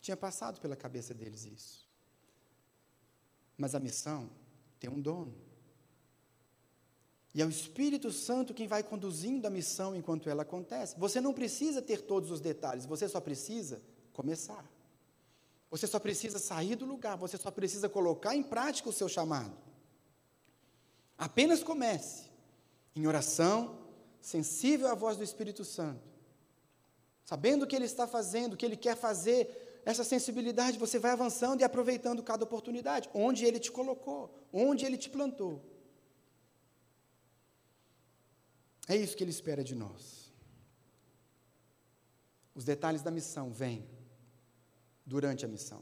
tinha 0.00 0.16
passado 0.16 0.58
pela 0.58 0.74
cabeça 0.74 1.12
deles 1.12 1.44
isso. 1.44 1.86
Mas 3.58 3.74
a 3.74 3.78
missão 3.78 4.30
tem 4.78 4.88
um 4.88 5.02
dono. 5.02 5.49
E 7.34 7.40
é 7.40 7.46
o 7.46 7.50
Espírito 7.50 8.10
Santo 8.10 8.52
quem 8.52 8.66
vai 8.66 8.82
conduzindo 8.82 9.46
a 9.46 9.50
missão 9.50 9.94
enquanto 9.94 10.28
ela 10.28 10.42
acontece. 10.42 10.98
Você 10.98 11.20
não 11.20 11.32
precisa 11.32 11.80
ter 11.80 12.02
todos 12.02 12.30
os 12.30 12.40
detalhes, 12.40 12.86
você 12.86 13.08
só 13.08 13.20
precisa 13.20 13.80
começar. 14.12 14.64
Você 15.70 15.86
só 15.86 16.00
precisa 16.00 16.38
sair 16.38 16.74
do 16.74 16.84
lugar, 16.84 17.16
você 17.16 17.36
só 17.36 17.50
precisa 17.50 17.88
colocar 17.88 18.34
em 18.34 18.42
prática 18.42 18.88
o 18.88 18.92
seu 18.92 19.08
chamado. 19.08 19.56
Apenas 21.16 21.62
comece 21.62 22.24
em 22.96 23.06
oração, 23.06 23.78
sensível 24.20 24.88
à 24.88 24.94
voz 24.94 25.16
do 25.16 25.22
Espírito 25.22 25.64
Santo 25.64 26.10
sabendo 27.30 27.62
o 27.62 27.66
que 27.68 27.76
Ele 27.76 27.84
está 27.84 28.08
fazendo, 28.08 28.54
o 28.54 28.56
que 28.56 28.66
Ele 28.66 28.76
quer 28.76 28.96
fazer, 28.96 29.82
essa 29.86 30.02
sensibilidade, 30.02 30.80
você 30.80 30.98
vai 30.98 31.12
avançando 31.12 31.60
e 31.60 31.64
aproveitando 31.64 32.24
cada 32.24 32.42
oportunidade, 32.42 33.08
onde 33.14 33.44
Ele 33.44 33.60
te 33.60 33.70
colocou, 33.70 34.34
onde 34.52 34.84
Ele 34.84 34.98
te 34.98 35.08
plantou. 35.08 35.62
É 38.90 38.96
isso 38.96 39.16
que 39.16 39.22
Ele 39.22 39.30
espera 39.30 39.62
de 39.62 39.76
nós. 39.76 40.32
Os 42.52 42.64
detalhes 42.64 43.02
da 43.02 43.10
missão 43.12 43.52
vêm 43.52 43.88
durante 45.06 45.44
a 45.44 45.48
missão. 45.48 45.80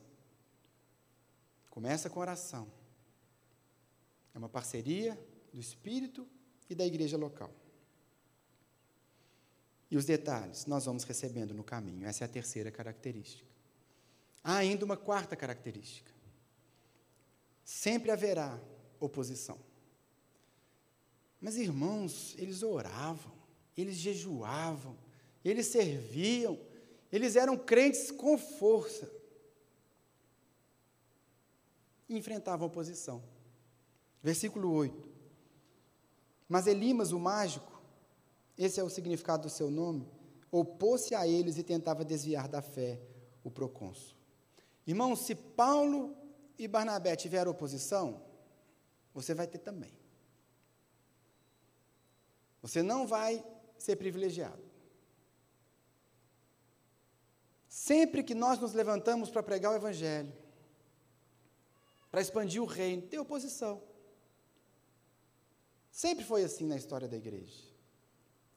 Começa 1.71 2.11
com 2.11 2.21
oração. 2.21 2.71
É 4.35 4.39
uma 4.39 4.49
parceria 4.51 5.19
do 5.55 5.59
Espírito 5.59 6.29
e 6.69 6.75
da 6.75 6.85
igreja 6.85 7.17
local. 7.17 7.51
E 9.91 9.97
os 9.97 10.05
detalhes 10.05 10.67
nós 10.67 10.85
vamos 10.85 11.05
recebendo 11.05 11.55
no 11.55 11.65
caminho. 11.65 12.07
Essa 12.07 12.25
é 12.25 12.27
a 12.27 12.29
terceira 12.29 12.71
característica. 12.71 13.49
Há 14.45 14.57
ainda 14.57 14.85
uma 14.85 14.99
quarta 14.99 15.35
característica. 15.35 16.13
Sempre 17.65 18.11
haverá 18.11 18.61
oposição. 19.01 19.59
Mas, 21.41 21.57
irmãos, 21.57 22.35
eles 22.39 22.63
oravam, 22.63 23.33
eles 23.77 23.97
jejuavam, 23.97 24.97
eles 25.45 25.67
serviam, 25.67 26.59
Eles 27.11 27.37
eram 27.37 27.57
crentes 27.57 28.11
com 28.11 28.37
força. 28.37 29.11
E 32.09 32.17
enfrentavam 32.17 32.67
oposição. 32.67 33.23
Versículo 34.23 34.71
8. 34.73 35.09
Mas 36.49 36.67
Elimas, 36.67 37.13
o 37.13 37.19
mágico, 37.19 37.83
esse 38.57 38.81
é 38.81 38.85
o 38.85 38.89
significado 38.89 39.45
do 39.45 39.51
seu 39.51 39.71
nome, 39.71 40.09
opôs-se 40.51 41.15
a 41.15 41.27
eles 41.27 41.59
e 41.59 41.63
tentava 41.63 42.05
desviar 42.05 42.49
da 42.49 42.63
fé 42.63 43.01
o 43.45 43.51
procônsul. 43.51 44.17
Irmão, 44.87 45.15
se 45.15 45.35
Paulo 45.35 46.17
e 46.59 46.67
Barnabé 46.67 47.15
tiveram 47.15 47.51
oposição, 47.51 48.23
você 49.13 49.35
vai 49.35 49.47
ter 49.47 49.59
também. 49.59 49.98
Você 52.63 52.83
não 52.83 53.07
vai 53.07 53.45
ser 53.77 53.97
privilegiado. 53.97 54.63
Sempre 57.69 58.23
que 58.23 58.35
nós 58.35 58.59
nos 58.59 58.73
levantamos 58.73 59.31
para 59.31 59.43
pregar 59.43 59.73
o 59.73 59.77
Evangelho, 59.77 60.33
para 62.11 62.21
expandir 62.21 62.63
o 62.63 62.67
reino, 62.67 63.03
tem 63.03 63.19
oposição. 63.19 63.83
Sempre 65.91 66.25
foi 66.25 66.43
assim 66.43 66.67
na 66.67 66.77
história 66.77 67.07
da 67.07 67.17
igreja. 67.17 67.63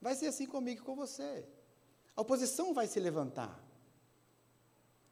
Vai 0.00 0.14
ser 0.14 0.26
assim 0.26 0.46
comigo 0.46 0.80
e 0.80 0.84
com 0.84 0.96
você. 0.96 1.46
A 2.16 2.20
oposição 2.20 2.74
vai 2.74 2.86
se 2.86 2.98
levantar. 2.98 3.62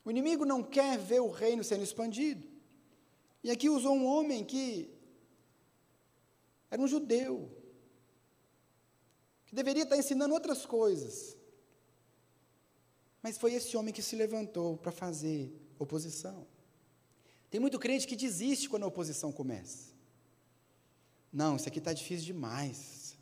O 0.05 0.11
inimigo 0.11 0.45
não 0.45 0.62
quer 0.62 0.99
ver 0.99 1.20
o 1.20 1.30
reino 1.30 1.62
sendo 1.62 1.84
expandido. 1.84 2.47
E 3.43 3.51
aqui 3.51 3.68
usou 3.68 3.95
um 3.95 4.07
homem 4.07 4.45
que 4.45 4.93
era 6.70 6.80
um 6.80 6.88
judeu, 6.88 7.51
que 9.51 9.57
deveria 9.57 9.82
estar 9.82 9.96
ensinando 9.96 10.32
outras 10.32 10.64
coisas. 10.64 11.36
Mas 13.20 13.36
foi 13.36 13.53
esse 13.53 13.76
homem 13.76 13.92
que 13.92 14.01
se 14.01 14.14
levantou 14.14 14.76
para 14.76 14.92
fazer 14.92 15.53
oposição. 15.76 16.46
Tem 17.51 17.61
muito 17.61 17.76
crente 17.76 18.07
que 18.07 18.14
desiste 18.14 18.68
quando 18.68 18.84
a 18.84 18.86
oposição 18.86 19.32
começa. 19.32 19.90
Não, 21.32 21.57
isso 21.57 21.66
aqui 21.66 21.80
está 21.80 21.92
difícil 21.92 22.26
demais. 22.26 23.16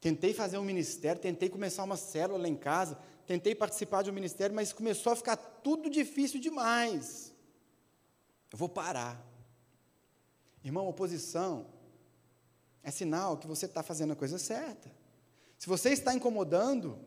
Tentei 0.00 0.32
fazer 0.32 0.56
um 0.56 0.64
ministério, 0.64 1.20
tentei 1.20 1.48
começar 1.48 1.82
uma 1.82 1.96
célula 1.96 2.38
lá 2.38 2.48
em 2.48 2.54
casa, 2.54 2.96
tentei 3.26 3.52
participar 3.52 4.02
de 4.02 4.10
um 4.10 4.14
ministério, 4.14 4.54
mas 4.54 4.72
começou 4.72 5.12
a 5.12 5.16
ficar 5.16 5.36
tudo 5.36 5.90
difícil 5.90 6.40
demais. 6.40 7.34
Eu 8.52 8.56
vou 8.56 8.68
parar. 8.68 9.20
Irmão, 10.62 10.86
oposição 10.86 11.66
é 12.84 12.92
sinal 12.92 13.36
que 13.36 13.48
você 13.48 13.66
está 13.66 13.82
fazendo 13.82 14.12
a 14.12 14.16
coisa 14.16 14.38
certa. 14.38 14.94
Se 15.58 15.66
você 15.68 15.90
está 15.90 16.14
incomodando, 16.14 16.98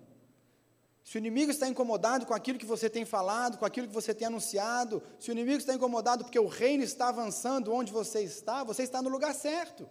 se 1.04 1.18
o 1.18 1.20
inimigo 1.20 1.52
está 1.52 1.68
incomodado 1.68 2.26
com 2.26 2.34
aquilo 2.34 2.60
que 2.60 2.66
você 2.66 2.90
tem 2.90 3.06
falado, 3.06 3.58
com 3.58 3.66
aquilo 3.66 3.88
que 3.88 3.94
você 3.94 4.14
tem 4.14 4.28
anunciado, 4.28 5.02
se 5.20 5.30
o 5.30 5.34
inimigo 5.34 5.58
está 5.58 5.74
incomodado 5.74 6.24
porque 6.24 6.40
o 6.40 6.48
reino 6.48 6.84
está 6.84 7.10
avançando 7.10 7.74
onde 7.74 7.92
você 7.92 8.22
está, 8.22 8.64
você 8.64 8.84
está 8.84 9.02
no 9.02 9.10
lugar 9.10 9.34
certo. 9.34 9.90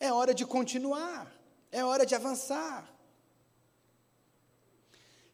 É 0.00 0.12
hora 0.12 0.32
de 0.32 0.46
continuar, 0.46 1.30
é 1.70 1.84
hora 1.84 2.06
de 2.06 2.14
avançar. 2.14 2.90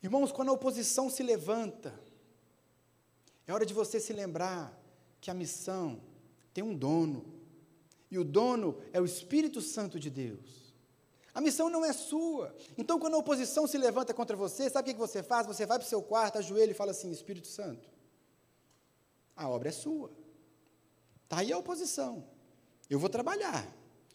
Irmãos, 0.03 0.33
quando 0.33 0.49
a 0.49 0.55
oposição 0.55 1.09
se 1.09 1.23
levanta, 1.23 1.95
é 3.47 3.53
hora 3.53 3.65
de 3.65 3.75
você 3.75 4.01
se 4.01 4.13
lembrar 4.13 4.77
que 5.21 5.31
a 5.31 5.35
missão 5.35 6.01
tem 6.53 6.65
um 6.65 6.75
dono, 6.75 7.25
e 8.11 8.19
o 8.19 8.25
dono 8.25 8.77
é 8.93 9.01
o 9.01 9.05
Espírito 9.05 9.61
Santo 9.61 9.99
de 9.99 10.11
Deus. 10.11 10.62
A 11.35 11.41
missão 11.41 11.71
não 11.71 11.85
é 11.85 11.93
sua. 11.93 12.55
Então, 12.77 12.99
quando 12.99 13.15
a 13.15 13.19
oposição 13.19 13.67
se 13.67 13.79
levanta 13.79 14.13
contra 14.13 14.37
você, 14.37 14.69
sabe 14.69 14.91
o 14.91 14.95
que 14.95 14.99
você 14.99 15.23
faz? 15.23 15.47
Você 15.47 15.65
vai 15.65 15.79
para 15.79 15.87
o 15.87 15.89
seu 15.89 16.03
quarto, 16.03 16.39
ajoelha 16.39 16.73
e 16.73 16.75
fala 16.75 16.91
assim: 16.91 17.11
Espírito 17.11 17.49
Santo, 17.49 17.89
a 19.35 19.49
obra 19.49 19.71
é 19.71 19.73
sua. 19.73 20.11
Está 21.25 21.39
aí 21.39 21.53
a 21.53 21.59
oposição. 21.59 22.25
Eu 22.91 22.99
vou 22.99 23.09
trabalhar, 23.09 23.67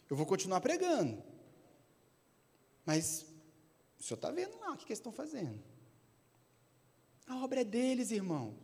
eu 0.08 0.16
vou 0.16 0.24
continuar 0.24 0.60
pregando. 0.60 1.20
Mas 2.86 3.26
o 3.98 4.02
senhor 4.02 4.16
está 4.16 4.30
vendo 4.30 4.56
lá 4.60 4.72
o 4.72 4.76
que, 4.76 4.86
que 4.86 4.92
eles 4.92 5.00
estão 5.00 5.12
fazendo. 5.12 5.60
A 7.26 7.36
obra 7.44 7.62
é 7.62 7.64
deles, 7.64 8.12
irmão. 8.12 8.54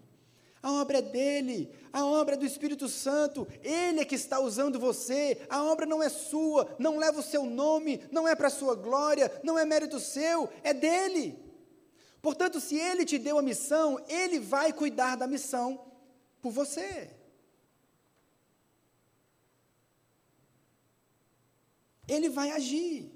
A 0.65 0.73
obra 0.73 0.97
é 0.97 1.03
dele, 1.03 1.71
a 1.93 2.07
obra 2.07 2.37
é 2.37 2.39
do 2.39 2.47
Espírito 2.47 2.89
Santo, 2.89 3.47
ele 3.63 4.01
é 4.01 4.05
que 4.07 4.15
está 4.15 4.41
usando 4.41 4.81
você, 4.81 5.47
a 5.51 5.63
obra 5.63 5.85
não 5.85 6.03
é 6.03 6.09
sua, 6.09 6.75
não 6.79 6.97
leva 6.97 7.21
o 7.21 7.23
seu 7.23 7.45
nome, 7.45 8.03
não 8.11 8.27
é 8.27 8.35
para 8.35 8.47
a 8.47 8.51
sua 8.51 8.75
glória, 8.75 9.31
não 9.45 9.59
é 9.59 9.67
mérito 9.67 10.01
seu, 10.01 10.49
é 10.63 10.73
dele. 10.73 11.39
Portanto, 12.23 12.63
se 12.63 12.79
ele 12.79 13.05
te 13.05 13.19
deu 13.19 13.39
a 13.39 13.43
missão, 13.43 14.03
ele 14.09 14.41
vai 14.41 14.73
cuidar 14.73 15.17
da 15.17 15.27
missão 15.27 15.85
por 16.41 16.51
você. 16.51 17.11
Ele 22.09 22.31
vai 22.31 22.53
agir. 22.53 23.13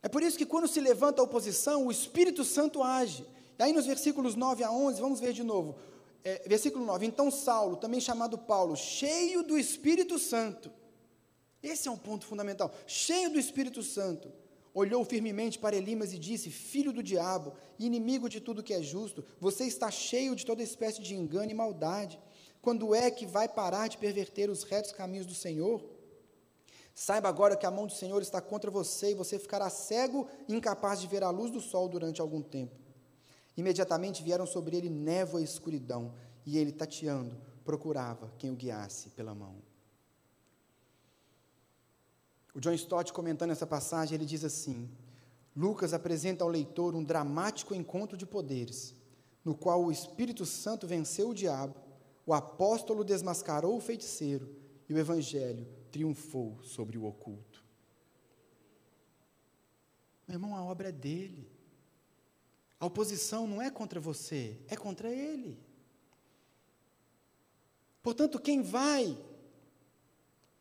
É 0.00 0.08
por 0.08 0.22
isso 0.22 0.38
que 0.38 0.46
quando 0.46 0.68
se 0.68 0.78
levanta 0.78 1.20
a 1.20 1.24
oposição, 1.24 1.86
o 1.86 1.90
Espírito 1.90 2.44
Santo 2.44 2.84
age. 2.84 3.26
E 3.58 3.62
aí 3.62 3.72
nos 3.72 3.86
versículos 3.86 4.34
9 4.34 4.62
a 4.62 4.70
11, 4.70 5.00
vamos 5.00 5.20
ver 5.20 5.32
de 5.32 5.42
novo. 5.42 5.76
É, 6.22 6.42
versículo 6.46 6.84
9: 6.84 7.06
Então 7.06 7.30
Saulo, 7.30 7.76
também 7.76 8.00
chamado 8.00 8.36
Paulo, 8.36 8.76
cheio 8.76 9.42
do 9.42 9.58
Espírito 9.58 10.18
Santo, 10.18 10.70
esse 11.62 11.88
é 11.88 11.90
um 11.90 11.96
ponto 11.96 12.26
fundamental, 12.26 12.72
cheio 12.86 13.30
do 13.30 13.38
Espírito 13.38 13.82
Santo, 13.82 14.32
olhou 14.74 15.04
firmemente 15.04 15.58
para 15.58 15.76
Elimas 15.76 16.12
e 16.12 16.18
disse: 16.18 16.50
Filho 16.50 16.92
do 16.92 17.02
diabo, 17.02 17.54
inimigo 17.78 18.28
de 18.28 18.40
tudo 18.40 18.62
que 18.62 18.74
é 18.74 18.82
justo, 18.82 19.24
você 19.40 19.64
está 19.64 19.90
cheio 19.90 20.36
de 20.36 20.44
toda 20.44 20.62
espécie 20.62 21.00
de 21.00 21.14
engano 21.14 21.50
e 21.50 21.54
maldade. 21.54 22.20
Quando 22.60 22.94
é 22.94 23.10
que 23.10 23.24
vai 23.24 23.48
parar 23.48 23.88
de 23.88 23.96
perverter 23.96 24.50
os 24.50 24.64
retos 24.64 24.92
caminhos 24.92 25.26
do 25.26 25.34
Senhor? 25.34 25.84
Saiba 26.94 27.28
agora 27.28 27.56
que 27.56 27.66
a 27.66 27.70
mão 27.70 27.86
do 27.86 27.92
Senhor 27.92 28.20
está 28.22 28.40
contra 28.40 28.70
você 28.70 29.10
e 29.10 29.14
você 29.14 29.38
ficará 29.38 29.70
cego 29.70 30.26
e 30.48 30.54
incapaz 30.54 31.00
de 31.00 31.06
ver 31.06 31.22
a 31.22 31.30
luz 31.30 31.50
do 31.50 31.60
sol 31.60 31.88
durante 31.88 32.20
algum 32.20 32.42
tempo. 32.42 32.85
Imediatamente 33.56 34.22
vieram 34.22 34.46
sobre 34.46 34.76
ele 34.76 34.90
névoa 34.90 35.40
e 35.40 35.44
escuridão, 35.44 36.12
e 36.44 36.58
ele, 36.58 36.72
tateando, 36.72 37.36
procurava 37.64 38.32
quem 38.38 38.50
o 38.50 38.56
guiasse 38.56 39.10
pela 39.10 39.34
mão. 39.34 39.56
O 42.54 42.60
John 42.60 42.72
Stott, 42.72 43.12
comentando 43.12 43.50
essa 43.50 43.66
passagem, 43.66 44.14
ele 44.14 44.24
diz 44.24 44.44
assim: 44.44 44.90
Lucas 45.54 45.92
apresenta 45.94 46.44
ao 46.44 46.50
leitor 46.50 46.94
um 46.94 47.02
dramático 47.02 47.74
encontro 47.74 48.16
de 48.16 48.26
poderes, 48.26 48.94
no 49.44 49.54
qual 49.54 49.84
o 49.84 49.92
Espírito 49.92 50.44
Santo 50.44 50.86
venceu 50.86 51.30
o 51.30 51.34
diabo, 51.34 51.74
o 52.26 52.34
apóstolo 52.34 53.04
desmascarou 53.04 53.76
o 53.76 53.80
feiticeiro 53.80 54.54
e 54.88 54.92
o 54.92 54.98
evangelho 54.98 55.66
triunfou 55.90 56.58
sobre 56.62 56.98
o 56.98 57.04
oculto. 57.04 57.64
Meu 60.26 60.34
irmão, 60.34 60.56
a 60.56 60.64
obra 60.64 60.88
é 60.88 60.92
dele. 60.92 61.55
A 62.78 62.86
oposição 62.86 63.46
não 63.46 63.60
é 63.62 63.70
contra 63.70 63.98
você, 63.98 64.58
é 64.68 64.76
contra 64.76 65.10
ele. 65.10 65.58
Portanto, 68.02 68.38
quem 68.38 68.62
vai 68.62 69.16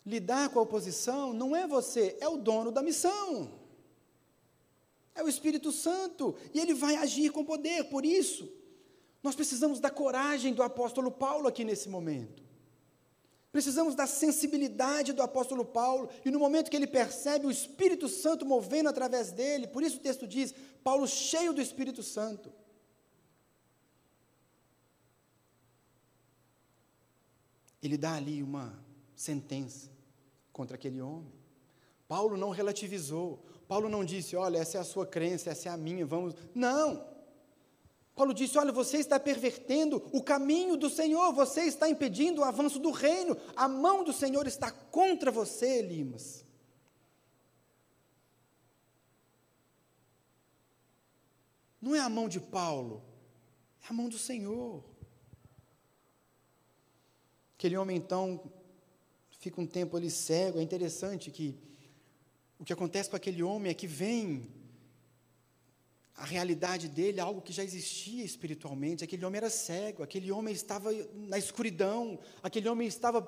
lidar 0.05 0.49
com 0.49 0.59
a 0.59 0.61
oposição 0.61 1.33
não 1.33 1.55
é 1.55 1.67
você, 1.67 2.17
é 2.21 2.27
o 2.27 2.37
dono 2.37 2.71
da 2.71 2.81
missão. 2.81 3.51
É 5.13 5.23
o 5.23 5.29
Espírito 5.29 5.71
Santo, 5.71 6.35
e 6.53 6.59
ele 6.59 6.73
vai 6.73 6.95
agir 6.95 7.31
com 7.31 7.43
poder. 7.43 7.85
Por 7.85 8.05
isso, 8.05 8.51
nós 9.21 9.35
precisamos 9.35 9.79
da 9.79 9.89
coragem 9.89 10.53
do 10.53 10.63
apóstolo 10.63 11.11
Paulo 11.11 11.47
aqui 11.47 11.63
nesse 11.63 11.89
momento. 11.89 12.44
Precisamos 13.55 13.95
da 13.95 14.05
sensibilidade 14.05 15.13
do 15.13 15.21
apóstolo 15.21 15.63
Paulo, 15.63 16.09
e 16.25 16.29
no 16.29 16.37
momento 16.37 16.69
que 16.69 16.75
ele 16.75 16.85
percebe 16.85 17.47
o 17.47 17.49
Espírito 17.49 18.09
Santo 18.09 18.45
movendo 18.45 18.89
através 18.89 19.31
dele, 19.31 19.65
por 19.65 19.81
isso 19.81 19.95
o 19.95 20.01
texto 20.01 20.27
diz: 20.27 20.53
Paulo 20.83 21.07
cheio 21.07 21.53
do 21.53 21.61
Espírito 21.61 22.03
Santo. 22.03 22.51
Ele 27.81 27.97
dá 27.97 28.15
ali 28.15 28.43
uma 28.43 28.77
sentença 29.15 29.89
contra 30.51 30.75
aquele 30.75 30.99
homem. 30.99 31.31
Paulo 32.09 32.35
não 32.35 32.49
relativizou. 32.49 33.41
Paulo 33.69 33.87
não 33.87 34.03
disse: 34.03 34.35
Olha, 34.35 34.57
essa 34.57 34.79
é 34.79 34.81
a 34.81 34.83
sua 34.83 35.07
crença, 35.07 35.49
essa 35.49 35.69
é 35.69 35.71
a 35.71 35.77
minha, 35.77 36.05
vamos. 36.05 36.35
Não! 36.53 37.14
Paulo 38.15 38.33
disse: 38.33 38.57
Olha, 38.57 38.71
você 38.71 38.97
está 38.97 39.19
pervertendo 39.19 40.01
o 40.13 40.23
caminho 40.23 40.77
do 40.77 40.89
Senhor, 40.89 41.33
você 41.33 41.63
está 41.63 41.89
impedindo 41.89 42.41
o 42.41 42.45
avanço 42.45 42.79
do 42.79 42.89
reino, 42.89 43.37
a 43.55 43.67
mão 43.67 44.03
do 44.05 44.13
Senhor 44.13 44.47
está 44.47 44.71
contra 44.71 45.29
você, 45.29 45.79
Elimas. 45.79 46.45
Não 51.81 51.93
é 51.93 51.99
a 51.99 52.09
mão 52.09 52.29
de 52.29 52.39
Paulo, 52.39 53.03
é 53.83 53.87
a 53.89 53.93
mão 53.93 54.07
do 54.07 54.17
Senhor. 54.17 54.83
Aquele 57.57 57.77
homem, 57.77 57.97
então, 57.97 58.49
fica 59.39 59.59
um 59.59 59.67
tempo 59.67 59.97
ali 59.97 60.09
cego. 60.09 60.59
É 60.59 60.63
interessante 60.63 61.29
que 61.29 61.59
o 62.57 62.63
que 62.63 62.71
acontece 62.71 63.09
com 63.09 63.15
aquele 63.15 63.43
homem 63.43 63.71
é 63.71 63.75
que 63.75 63.87
vem 63.87 64.54
a 66.15 66.23
realidade 66.23 66.87
dele, 66.87 67.19
algo 67.19 67.41
que 67.41 67.51
já 67.51 67.63
existia 67.63 68.23
espiritualmente. 68.23 69.03
Aquele 69.03 69.25
homem 69.25 69.37
era 69.37 69.49
cego, 69.49 70.01
aquele 70.01 70.31
homem 70.31 70.53
estava 70.53 70.89
na 71.13 71.37
escuridão, 71.37 72.19
aquele 72.41 72.69
homem 72.69 72.87
estava 72.87 73.21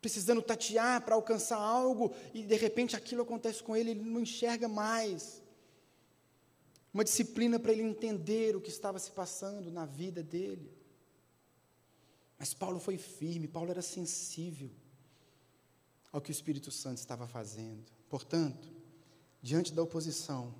precisando 0.00 0.40
tatear 0.40 1.04
para 1.04 1.16
alcançar 1.16 1.56
algo 1.56 2.14
e 2.32 2.44
de 2.44 2.54
repente 2.54 2.94
aquilo 2.94 3.22
acontece 3.22 3.62
com 3.62 3.76
ele, 3.76 3.90
ele 3.90 4.04
não 4.04 4.20
enxerga 4.20 4.68
mais. 4.68 5.42
Uma 6.94 7.02
disciplina 7.02 7.58
para 7.58 7.72
ele 7.72 7.82
entender 7.82 8.54
o 8.54 8.60
que 8.60 8.70
estava 8.70 8.98
se 8.98 9.10
passando 9.10 9.70
na 9.70 9.84
vida 9.84 10.22
dele. 10.22 10.72
Mas 12.38 12.54
Paulo 12.54 12.78
foi 12.78 12.96
firme, 12.96 13.48
Paulo 13.48 13.70
era 13.70 13.82
sensível 13.82 14.70
ao 16.12 16.20
que 16.20 16.30
o 16.30 16.32
Espírito 16.32 16.70
Santo 16.70 16.98
estava 16.98 17.26
fazendo. 17.26 17.84
Portanto, 18.08 18.70
diante 19.42 19.72
da 19.72 19.82
oposição, 19.82 20.54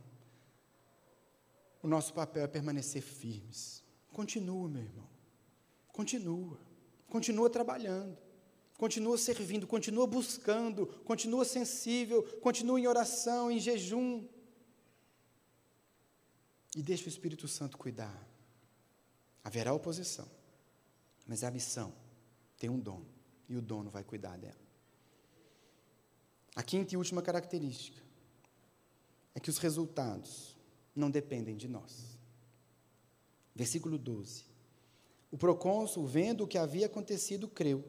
o 1.87 1.89
nosso 1.89 2.13
papel 2.13 2.43
é 2.43 2.49
permanecer 2.49 3.01
firmes. 3.01 3.81
Continua, 4.13 4.69
meu 4.69 4.83
irmão. 4.83 5.09
Continua. 5.93 6.59
Continua 7.09 7.49
trabalhando. 7.49 8.19
Continua 8.77 9.17
servindo, 9.17 9.69
continua 9.69 10.05
buscando, 10.05 10.89
continua 11.05 11.45
sensível, 11.45 12.25
continua 12.41 12.81
em 12.81 12.89
oração, 12.89 13.53
em 13.53 13.61
jejum. 13.61 14.27
E 16.75 16.83
deixa 16.83 17.05
o 17.05 17.09
Espírito 17.09 17.47
Santo 17.47 17.79
cuidar. 17.79 18.29
Haverá 19.45 19.73
oposição, 19.73 20.29
mas 21.25 21.45
a 21.45 21.51
missão 21.53 21.95
tem 22.59 22.69
um 22.69 22.81
dono, 22.81 23.07
e 23.49 23.57
o 23.57 23.63
dono 23.63 23.89
vai 23.89 24.03
cuidar 24.03 24.37
dela. 24.37 24.67
A 26.57 26.65
quinta 26.65 26.95
e 26.95 26.97
última 26.97 27.23
característica 27.23 28.03
é 29.37 29.39
que 29.39 29.49
os 29.49 29.59
resultados 29.59 30.56
não 30.97 31.11
dependem 31.11 31.57
de 31.57 31.69
nós. 31.69 32.19
Versículo 33.55 33.99
12. 33.99 34.45
O 35.31 35.37
procônsul, 35.37 36.07
vendo 36.07 36.45
o 36.45 36.47
que 36.47 36.57
havia 36.57 36.87
acontecido, 36.87 37.47
creu, 37.47 37.85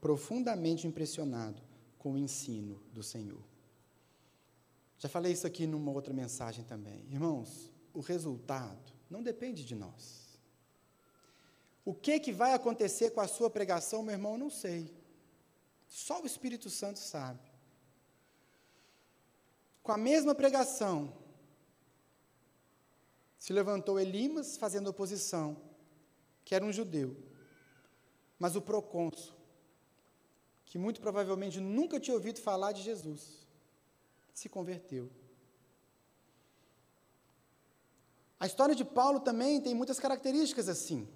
profundamente 0.00 0.86
impressionado 0.86 1.62
com 1.98 2.12
o 2.12 2.18
ensino 2.18 2.80
do 2.92 3.02
Senhor. 3.02 3.42
Já 4.98 5.08
falei 5.08 5.32
isso 5.32 5.46
aqui 5.46 5.66
numa 5.66 5.90
outra 5.90 6.12
mensagem 6.12 6.64
também. 6.64 7.04
Irmãos, 7.10 7.72
o 7.94 8.00
resultado 8.00 8.92
não 9.08 9.22
depende 9.22 9.64
de 9.64 9.74
nós. 9.74 10.38
O 11.84 11.92
que, 11.92 12.20
que 12.20 12.32
vai 12.32 12.52
acontecer 12.52 13.10
com 13.10 13.20
a 13.20 13.26
sua 13.26 13.50
pregação, 13.50 14.02
meu 14.02 14.12
irmão, 14.12 14.38
não 14.38 14.50
sei. 14.50 14.92
Só 15.88 16.22
o 16.22 16.26
Espírito 16.26 16.70
Santo 16.70 16.98
sabe. 16.98 17.40
Com 19.82 19.92
a 19.92 19.98
mesma 19.98 20.34
pregação, 20.34 21.12
se 23.42 23.52
levantou 23.52 23.98
Elimas 23.98 24.56
fazendo 24.56 24.86
oposição, 24.86 25.56
que 26.44 26.54
era 26.54 26.64
um 26.64 26.72
judeu, 26.72 27.16
mas 28.38 28.54
o 28.54 28.62
procônsul, 28.62 29.34
que 30.64 30.78
muito 30.78 31.00
provavelmente 31.00 31.58
nunca 31.58 31.98
tinha 31.98 32.14
ouvido 32.14 32.40
falar 32.40 32.70
de 32.70 32.82
Jesus, 32.82 33.44
se 34.32 34.48
converteu. 34.48 35.10
A 38.38 38.46
história 38.46 38.76
de 38.76 38.84
Paulo 38.84 39.18
também 39.18 39.60
tem 39.60 39.74
muitas 39.74 39.98
características 39.98 40.68
assim. 40.68 41.08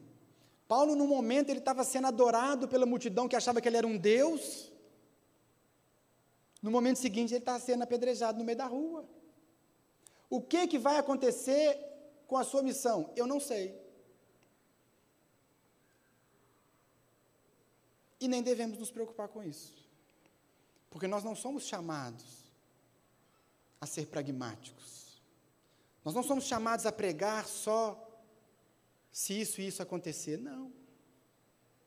Paulo, 0.67 0.97
no 0.97 1.07
momento, 1.07 1.51
ele 1.51 1.61
estava 1.61 1.85
sendo 1.85 2.09
adorado 2.09 2.67
pela 2.67 2.87
multidão 2.87 3.29
que 3.29 3.37
achava 3.37 3.61
que 3.61 3.69
ele 3.69 3.77
era 3.77 3.87
um 3.87 3.97
Deus. 3.97 4.73
No 6.61 6.73
momento 6.73 6.97
seguinte, 6.97 7.33
ele 7.33 7.39
está 7.39 7.57
sendo 7.61 7.85
apedrejado 7.85 8.37
no 8.37 8.45
meio 8.45 8.59
da 8.59 8.67
rua. 8.67 9.09
O 10.29 10.41
que, 10.41 10.67
que 10.67 10.77
vai 10.77 10.99
acontecer 10.99 11.95
com 12.27 12.37
a 12.37 12.45
sua 12.45 12.63
missão? 12.63 13.13
Eu 13.17 13.27
não 13.27 13.41
sei. 13.41 13.79
E 18.21 18.29
nem 18.29 18.43
devemos 18.43 18.79
nos 18.79 18.91
preocupar 18.91 19.29
com 19.29 19.43
isso. 19.43 19.75
Porque 20.91 21.07
nós 21.07 21.23
não 21.23 21.37
somos 21.37 21.65
chamados 21.65 22.25
a 23.81 23.87
ser 23.87 24.07
pragmáticos. 24.07 25.21
Nós 26.05 26.15
não 26.15 26.23
somos 26.23 26.45
chamados 26.45 26.87
a 26.87 26.93
pregar 26.93 27.47
só 27.47 28.03
se 29.13 29.41
isso 29.41 29.61
e 29.61 29.67
isso 29.67 29.83
acontecer. 29.83 30.39
Não. 30.39 30.73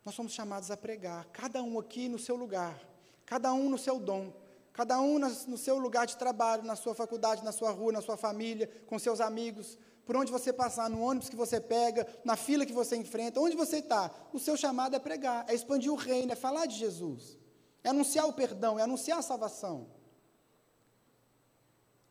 Nós 0.04 0.16
somos 0.16 0.34
chamados 0.34 0.72
a 0.72 0.78
pregar, 0.78 1.26
cada 1.26 1.62
um 1.62 1.78
aqui 1.78 2.10
no 2.10 2.18
seu 2.18 2.36
lugar, 2.36 2.82
cada 3.26 3.54
um 3.54 3.70
no 3.70 3.78
seu 3.78 4.00
dom, 4.00 4.34
cada 4.74 5.00
um 5.00 5.20
no 5.20 5.58
seu 5.58 5.78
lugar 5.78 6.08
de 6.08 6.18
trabalho, 6.18 6.64
na 6.64 6.76
sua 6.76 6.96
faculdade, 6.96 7.44
na 7.44 7.52
sua 7.52 7.72
rua, 7.72 7.92
na 7.92 8.02
sua 8.02 8.18
família, 8.18 8.68
com 8.88 8.98
seus 8.98 9.20
amigos, 9.20 9.78
por 10.10 10.18
onde 10.18 10.32
você 10.32 10.52
passar, 10.52 10.90
no 10.90 11.02
ônibus 11.02 11.30
que 11.30 11.36
você 11.36 11.62
pega, 11.62 12.08
na 12.26 12.36
fila 12.36 12.66
que 12.66 12.74
você 12.74 12.98
enfrenta, 12.98 13.40
onde 13.40 13.56
você 13.56 13.78
está, 13.78 14.12
o 14.34 14.40
seu 14.40 14.58
chamado 14.58 14.96
é 14.96 15.00
pregar, 15.00 15.48
é 15.48 15.54
expandir 15.54 15.94
o 15.94 15.96
reino, 15.96 16.32
é 16.32 16.36
falar 16.36 16.66
de 16.66 16.76
Jesus, 16.76 17.38
é 17.84 17.90
anunciar 17.90 18.26
o 18.26 18.34
perdão, 18.34 18.80
é 18.80 18.82
anunciar 18.82 19.20
a 19.20 19.22
salvação. 19.22 19.88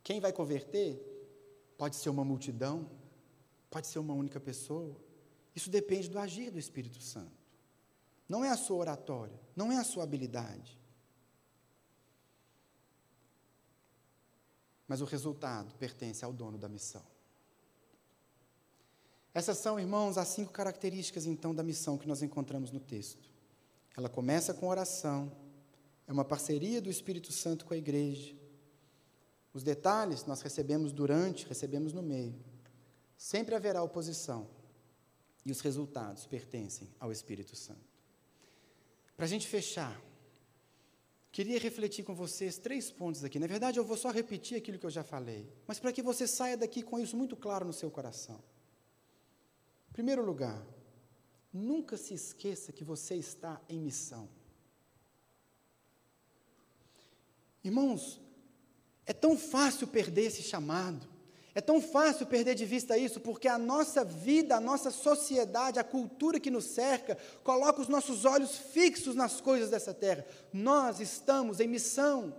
Quem 0.04 0.20
vai 0.20 0.32
converter 0.32 0.96
pode 1.76 1.96
ser 1.96 2.08
uma 2.08 2.24
multidão, 2.24 2.88
pode 3.68 3.88
ser 3.88 3.98
uma 3.98 4.14
única 4.14 4.38
pessoa. 4.38 4.94
Isso 5.52 5.68
depende 5.68 6.08
do 6.08 6.20
agir 6.20 6.52
do 6.52 6.58
Espírito 6.60 7.02
Santo. 7.02 7.42
Não 8.28 8.44
é 8.44 8.50
a 8.50 8.56
sua 8.56 8.76
oratória, 8.76 9.40
não 9.56 9.72
é 9.72 9.76
a 9.76 9.82
sua 9.82 10.04
habilidade. 10.04 10.78
Mas 14.86 15.00
o 15.00 15.04
resultado 15.04 15.74
pertence 15.74 16.24
ao 16.24 16.32
dono 16.32 16.56
da 16.56 16.68
missão. 16.68 17.17
Essas 19.38 19.58
são, 19.58 19.78
irmãos, 19.78 20.18
as 20.18 20.26
cinco 20.26 20.50
características, 20.50 21.24
então, 21.24 21.54
da 21.54 21.62
missão 21.62 21.96
que 21.96 22.08
nós 22.08 22.22
encontramos 22.24 22.72
no 22.72 22.80
texto. 22.80 23.30
Ela 23.96 24.08
começa 24.08 24.52
com 24.52 24.66
oração, 24.66 25.30
é 26.08 26.12
uma 26.12 26.24
parceria 26.24 26.82
do 26.82 26.90
Espírito 26.90 27.30
Santo 27.30 27.64
com 27.64 27.72
a 27.72 27.76
igreja. 27.76 28.34
Os 29.54 29.62
detalhes 29.62 30.24
nós 30.24 30.40
recebemos 30.40 30.90
durante, 30.90 31.46
recebemos 31.46 31.92
no 31.92 32.02
meio. 32.02 32.34
Sempre 33.16 33.54
haverá 33.54 33.80
oposição, 33.80 34.48
e 35.46 35.52
os 35.52 35.60
resultados 35.60 36.26
pertencem 36.26 36.88
ao 36.98 37.12
Espírito 37.12 37.54
Santo. 37.54 37.94
Para 39.16 39.26
a 39.26 39.28
gente 39.28 39.46
fechar, 39.46 40.02
queria 41.30 41.60
refletir 41.60 42.04
com 42.04 42.12
vocês 42.12 42.58
três 42.58 42.90
pontos 42.90 43.22
aqui. 43.22 43.38
Na 43.38 43.46
verdade, 43.46 43.78
eu 43.78 43.84
vou 43.84 43.96
só 43.96 44.10
repetir 44.10 44.58
aquilo 44.58 44.80
que 44.80 44.86
eu 44.86 44.90
já 44.90 45.04
falei, 45.04 45.48
mas 45.64 45.78
para 45.78 45.92
que 45.92 46.02
você 46.02 46.26
saia 46.26 46.56
daqui 46.56 46.82
com 46.82 46.98
isso 46.98 47.16
muito 47.16 47.36
claro 47.36 47.64
no 47.64 47.72
seu 47.72 47.88
coração. 47.88 48.42
Primeiro 49.98 50.24
lugar, 50.24 50.64
nunca 51.52 51.96
se 51.96 52.14
esqueça 52.14 52.72
que 52.72 52.84
você 52.84 53.16
está 53.16 53.60
em 53.68 53.80
missão. 53.80 54.28
Irmãos, 57.64 58.20
é 59.04 59.12
tão 59.12 59.36
fácil 59.36 59.88
perder 59.88 60.26
esse 60.26 60.40
chamado, 60.40 61.04
é 61.52 61.60
tão 61.60 61.82
fácil 61.82 62.26
perder 62.26 62.54
de 62.54 62.64
vista 62.64 62.96
isso, 62.96 63.18
porque 63.18 63.48
a 63.48 63.58
nossa 63.58 64.04
vida, 64.04 64.54
a 64.54 64.60
nossa 64.60 64.92
sociedade, 64.92 65.80
a 65.80 65.84
cultura 65.84 66.38
que 66.38 66.48
nos 66.48 66.66
cerca, 66.66 67.18
coloca 67.42 67.80
os 67.80 67.88
nossos 67.88 68.24
olhos 68.24 68.56
fixos 68.56 69.16
nas 69.16 69.40
coisas 69.40 69.68
dessa 69.68 69.92
terra. 69.92 70.24
Nós 70.52 71.00
estamos 71.00 71.58
em 71.58 71.66
missão. 71.66 72.32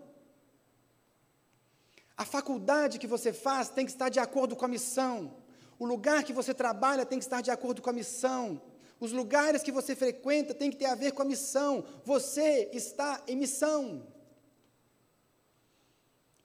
A 2.16 2.24
faculdade 2.24 2.98
que 2.98 3.06
você 3.06 3.34
faz 3.34 3.68
tem 3.68 3.86
que 3.86 3.92
estar 3.92 4.08
de 4.08 4.18
acordo 4.22 4.56
com 4.56 4.64
a 4.64 4.70
missão. 4.70 5.36
O 5.80 5.86
lugar 5.86 6.24
que 6.26 6.34
você 6.34 6.54
trabalha 6.54 7.06
tem 7.06 7.18
que 7.18 7.26
estar 7.26 7.42
de 7.42 7.50
acordo 7.50 7.82
com 7.82 7.90
a 7.90 7.94
missão. 7.94 8.62
Os 9.00 9.14
lugares 9.14 9.64
que 9.64 9.72
você 9.72 9.96
frequenta 9.96 10.54
tem 10.54 10.70
que 10.70 10.76
ter 10.76 10.88
a 10.88 10.94
ver 10.94 11.14
com 11.14 11.22
a 11.22 11.26
missão. 11.26 11.86
Você 12.04 12.70
está 12.74 13.24
em 13.26 13.38
missão. 13.38 14.06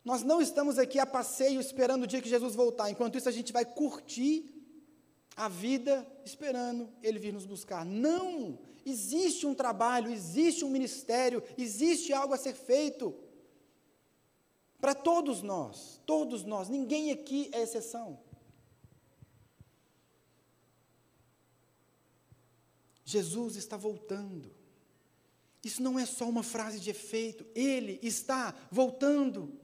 Nós 0.04 0.22
não 0.22 0.40
estamos 0.40 0.78
aqui 0.78 1.00
a 1.00 1.06
passeio 1.06 1.60
esperando 1.60 2.04
o 2.04 2.06
dia 2.06 2.22
que 2.22 2.28
Jesus 2.28 2.54
voltar. 2.54 2.90
Enquanto 2.90 3.18
isso, 3.18 3.28
a 3.28 3.32
gente 3.32 3.52
vai 3.52 3.64
curtir 3.64 4.54
a 5.36 5.48
vida 5.48 6.06
esperando 6.24 6.88
Ele 7.02 7.18
vir 7.18 7.32
nos 7.32 7.44
buscar. 7.44 7.84
Não! 7.84 8.56
Existe 8.86 9.46
um 9.46 9.54
trabalho, 9.54 10.10
existe 10.10 10.64
um 10.64 10.68
ministério, 10.68 11.42
existe 11.56 12.12
algo 12.12 12.34
a 12.34 12.36
ser 12.36 12.54
feito. 12.54 13.14
Para 14.78 14.94
todos 14.94 15.40
nós, 15.40 15.98
todos 16.04 16.44
nós, 16.44 16.68
ninguém 16.68 17.10
aqui 17.10 17.48
é 17.52 17.62
exceção. 17.62 18.18
Jesus 23.04 23.56
está 23.56 23.76
voltando. 23.76 24.50
Isso 25.62 25.82
não 25.82 25.98
é 25.98 26.06
só 26.06 26.28
uma 26.28 26.42
frase 26.42 26.78
de 26.80 26.90
efeito, 26.90 27.46
ele 27.54 27.98
está 28.02 28.54
voltando. 28.70 29.58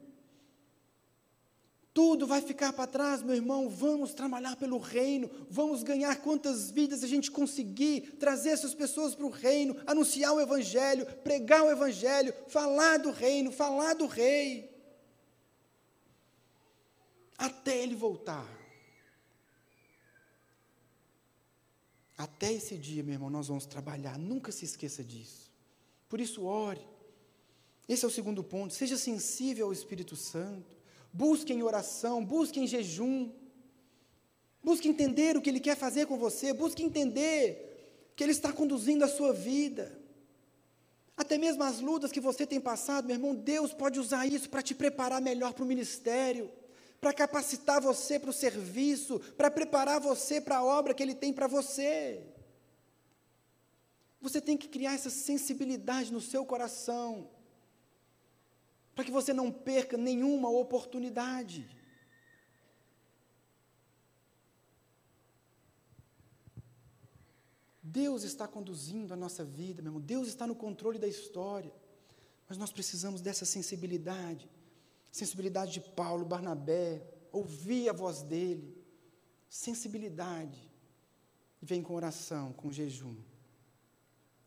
Tudo 1.93 2.26
vai 2.26 2.41
ficar 2.41 2.72
para 2.72 2.86
trás, 2.86 3.22
meu 3.22 3.34
irmão. 3.34 3.68
Vamos 3.68 4.14
trabalhar 4.14 4.57
pelo 4.57 4.78
reino, 4.78 5.28
vamos 5.51 5.82
ganhar 5.82 6.16
quantas 6.22 6.70
vidas 6.70 7.03
a 7.03 7.07
gente 7.07 7.30
conseguir, 7.30 8.16
trazer 8.18 8.51
essas 8.51 8.74
pessoas 8.74 9.14
para 9.14 9.26
o 9.26 9.30
reino, 9.30 9.76
anunciar 9.86 10.32
o 10.32 10.41
evangelho, 10.41 11.05
pregar 11.24 11.64
o 11.64 11.70
evangelho, 11.70 12.32
falar 12.49 12.99
do 12.99 13.11
reino, 13.11 13.51
falar 13.51 13.95
do 13.95 14.07
rei. 14.07 14.70
Até 17.36 17.76
ele 17.76 17.97
voltar. 17.97 18.60
Até 22.21 22.53
esse 22.53 22.77
dia, 22.77 23.03
meu 23.03 23.14
irmão, 23.14 23.31
nós 23.31 23.49
vamos 23.49 23.64
trabalhar. 23.64 24.18
Nunca 24.18 24.53
se 24.53 24.66
esqueça 24.66 25.03
disso. 25.03 25.51
Por 26.07 26.21
isso, 26.21 26.45
ore. 26.45 26.87
Esse 27.89 28.05
é 28.05 28.09
o 28.09 28.11
segundo 28.11 28.45
ponto. 28.45 28.75
Seja 28.75 28.99
sensível 28.99 29.64
ao 29.68 29.73
Espírito 29.73 30.14
Santo. 30.14 30.77
Busque 31.11 31.51
em 31.51 31.62
oração, 31.62 32.23
busque 32.23 32.61
em 32.61 32.66
jejum. 32.66 33.33
Busque 34.62 34.87
entender 34.87 35.35
o 35.35 35.41
que 35.41 35.49
Ele 35.49 35.61
quer 35.61 35.79
fazer 35.79 36.05
com 36.05 36.18
você. 36.18 36.53
Busque 36.53 36.83
entender 36.83 38.12
que 38.14 38.23
Ele 38.23 38.33
está 38.33 38.53
conduzindo 38.53 39.03
a 39.03 39.09
sua 39.09 39.33
vida. 39.33 39.99
Até 41.16 41.39
mesmo 41.39 41.62
as 41.62 41.81
lutas 41.81 42.12
que 42.12 42.21
você 42.21 42.47
tem 42.47 42.61
passado, 42.61 43.07
meu 43.07 43.16
irmão, 43.16 43.35
Deus 43.35 43.73
pode 43.73 43.99
usar 43.99 44.27
isso 44.27 44.51
para 44.51 44.61
te 44.61 44.75
preparar 44.75 45.23
melhor 45.23 45.55
para 45.55 45.64
o 45.64 45.66
ministério 45.66 46.51
para 47.01 47.14
capacitar 47.14 47.80
você 47.80 48.18
para 48.18 48.30
o 48.30 48.32
serviço, 48.32 49.18
para 49.36 49.51
preparar 49.51 50.01
você 50.01 50.40
para 50.40 50.59
a 50.59 50.64
obra 50.64 50.92
que 50.92 51.03
Ele 51.03 51.14
tem 51.14 51.32
para 51.32 51.46
você. 51.46 52.22
Você 54.20 54.40
tem 54.40 54.57
que 54.57 54.68
criar 54.68 54.94
essa 54.94 55.09
sensibilidade 55.09 56.12
no 56.12 56.20
seu 56.20 56.44
coração, 56.44 57.30
para 58.94 59.05
que 59.05 59.11
você 59.11 59.32
não 59.32 59.51
perca 59.51 59.96
nenhuma 59.96 60.51
oportunidade. 60.51 61.66
Deus 67.82 68.22
está 68.22 68.46
conduzindo 68.46 69.12
a 69.14 69.16
nossa 69.16 69.42
vida, 69.42 69.80
meu 69.80 69.90
irmão. 69.90 70.03
Deus 70.03 70.28
está 70.28 70.46
no 70.46 70.55
controle 70.55 70.98
da 70.98 71.09
história. 71.09 71.72
Mas 72.46 72.59
nós 72.59 72.70
precisamos 72.70 73.20
dessa 73.20 73.44
sensibilidade 73.44 74.48
sensibilidade 75.11 75.73
de 75.73 75.81
Paulo, 75.81 76.25
Barnabé, 76.25 77.03
ouvir 77.33 77.89
a 77.89 77.93
voz 77.93 78.23
dele, 78.23 78.77
sensibilidade, 79.49 80.71
e 81.61 81.67
vem 81.67 81.83
com 81.83 81.95
oração, 81.95 82.53
com 82.53 82.71
jejum. 82.71 83.17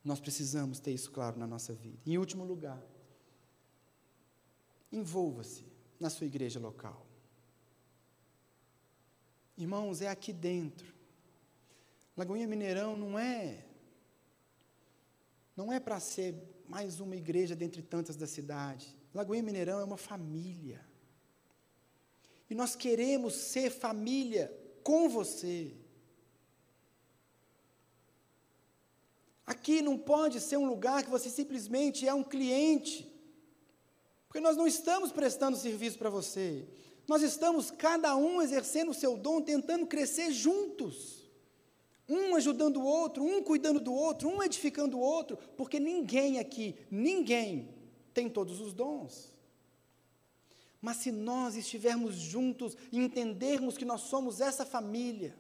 Nós 0.04 0.20
precisamos 0.20 0.80
ter 0.80 0.92
isso 0.92 1.12
claro 1.12 1.38
na 1.38 1.48
nossa 1.48 1.74
vida. 1.74 2.00
Em 2.06 2.18
último 2.18 2.44
lugar, 2.44 2.82
envolva-se 4.92 5.66
na 6.00 6.10
sua 6.10 6.28
igreja 6.28 6.60
local. 6.60 7.06
Irmãos, 9.58 10.02
é 10.02 10.08
aqui 10.08 10.34
dentro. 10.34 10.94
Lagoinha 12.18 12.48
Mineirão 12.48 12.98
não 12.98 13.18
é 13.18 13.66
não 15.56 15.72
é 15.72 15.80
para 15.80 16.00
ser 16.00 16.36
mais 16.68 17.00
uma 17.00 17.16
igreja 17.16 17.56
dentre 17.56 17.82
tantas 17.82 18.16
da 18.16 18.26
cidade. 18.26 18.98
Lagoinha 19.14 19.44
Mineirão 19.44 19.80
é 19.80 19.84
uma 19.84 19.98
família. 19.98 20.84
E 22.50 22.56
nós 22.56 22.76
queremos 22.76 23.36
ser 23.36 23.70
família 23.70 24.52
com 24.84 25.08
você. 25.08 25.72
Aqui 29.46 29.82
não 29.82 29.98
pode 29.98 30.40
ser 30.40 30.58
um 30.58 30.66
lugar 30.66 31.04
que 31.04 31.10
você 31.10 31.30
simplesmente 31.30 32.08
é 32.08 32.14
um 32.14 32.24
cliente. 32.24 33.12
Porque 34.28 34.40
nós 34.40 34.58
não 34.58 34.66
estamos 34.66 35.12
prestando 35.12 35.58
serviço 35.58 35.98
para 35.98 36.10
você. 36.10 36.68
Nós 37.08 37.22
estamos, 37.22 37.70
cada 37.70 38.16
um, 38.16 38.42
exercendo 38.42 38.90
o 38.90 38.94
seu 38.94 39.18
dom, 39.18 39.42
tentando 39.42 39.86
crescer 39.86 40.32
juntos. 40.32 41.30
Um 42.10 42.36
ajudando 42.36 42.78
o 42.78 42.86
outro, 42.86 43.24
um 43.24 43.44
cuidando 43.44 43.80
do 43.80 43.94
outro, 43.94 44.28
um 44.28 44.42
edificando 44.42 44.98
o 44.98 45.02
outro, 45.02 45.38
porque 45.56 45.80
ninguém 45.80 46.40
aqui, 46.40 46.76
ninguém 46.90 47.83
tem 48.14 48.30
todos 48.30 48.60
os 48.60 48.74
dons. 48.74 49.34
Mas 50.82 50.98
se 50.98 51.12
nós 51.12 51.56
estivermos 51.56 52.16
juntos 52.16 52.76
e 52.92 53.00
entendermos 53.00 53.78
que 53.78 53.86
nós 53.86 54.02
somos 54.02 54.42
essa 54.42 54.66
família, 54.66 55.34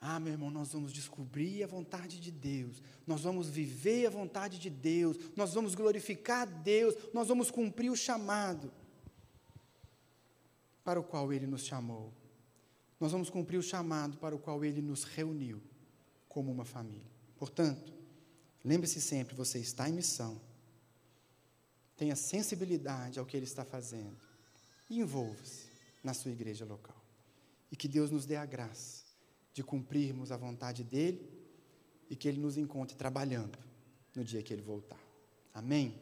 ah, 0.00 0.18
meu 0.18 0.32
irmão, 0.32 0.50
nós 0.50 0.72
vamos 0.72 0.92
descobrir 0.92 1.62
a 1.62 1.66
vontade 1.66 2.18
de 2.18 2.30
Deus, 2.30 2.80
nós 3.06 3.22
vamos 3.22 3.50
viver 3.50 4.06
a 4.06 4.10
vontade 4.10 4.58
de 4.58 4.70
Deus, 4.70 5.16
nós 5.36 5.52
vamos 5.52 5.74
glorificar 5.74 6.42
a 6.42 6.44
Deus, 6.44 6.94
nós 7.12 7.28
vamos 7.28 7.50
cumprir 7.50 7.90
o 7.90 7.96
chamado 7.96 8.72
para 10.82 10.98
o 10.98 11.04
qual 11.04 11.32
Ele 11.32 11.46
nos 11.46 11.66
chamou. 11.66 12.12
Nós 12.98 13.12
vamos 13.12 13.28
cumprir 13.28 13.58
o 13.58 13.62
chamado 13.62 14.16
para 14.16 14.34
o 14.34 14.38
qual 14.38 14.64
Ele 14.64 14.80
nos 14.80 15.04
reuniu 15.04 15.60
como 16.28 16.50
uma 16.50 16.64
família. 16.64 17.10
Portanto, 17.36 17.92
lembre-se 18.64 19.00
sempre: 19.00 19.34
você 19.34 19.58
está 19.58 19.88
em 19.88 19.92
missão 19.92 20.40
tenha 22.00 22.16
sensibilidade 22.16 23.18
ao 23.18 23.26
que 23.26 23.36
Ele 23.36 23.44
está 23.44 23.62
fazendo 23.62 24.16
e 24.88 25.00
envolva-se 25.00 25.66
na 26.02 26.14
sua 26.14 26.30
igreja 26.30 26.64
local. 26.64 26.96
E 27.70 27.76
que 27.76 27.86
Deus 27.86 28.10
nos 28.10 28.24
dê 28.24 28.36
a 28.36 28.46
graça 28.46 29.04
de 29.52 29.62
cumprirmos 29.62 30.32
a 30.32 30.36
vontade 30.38 30.82
dEle 30.82 31.30
e 32.08 32.16
que 32.16 32.26
Ele 32.26 32.40
nos 32.40 32.56
encontre 32.56 32.96
trabalhando 32.96 33.58
no 34.16 34.24
dia 34.24 34.42
que 34.42 34.50
Ele 34.50 34.62
voltar. 34.62 34.98
Amém? 35.52 36.00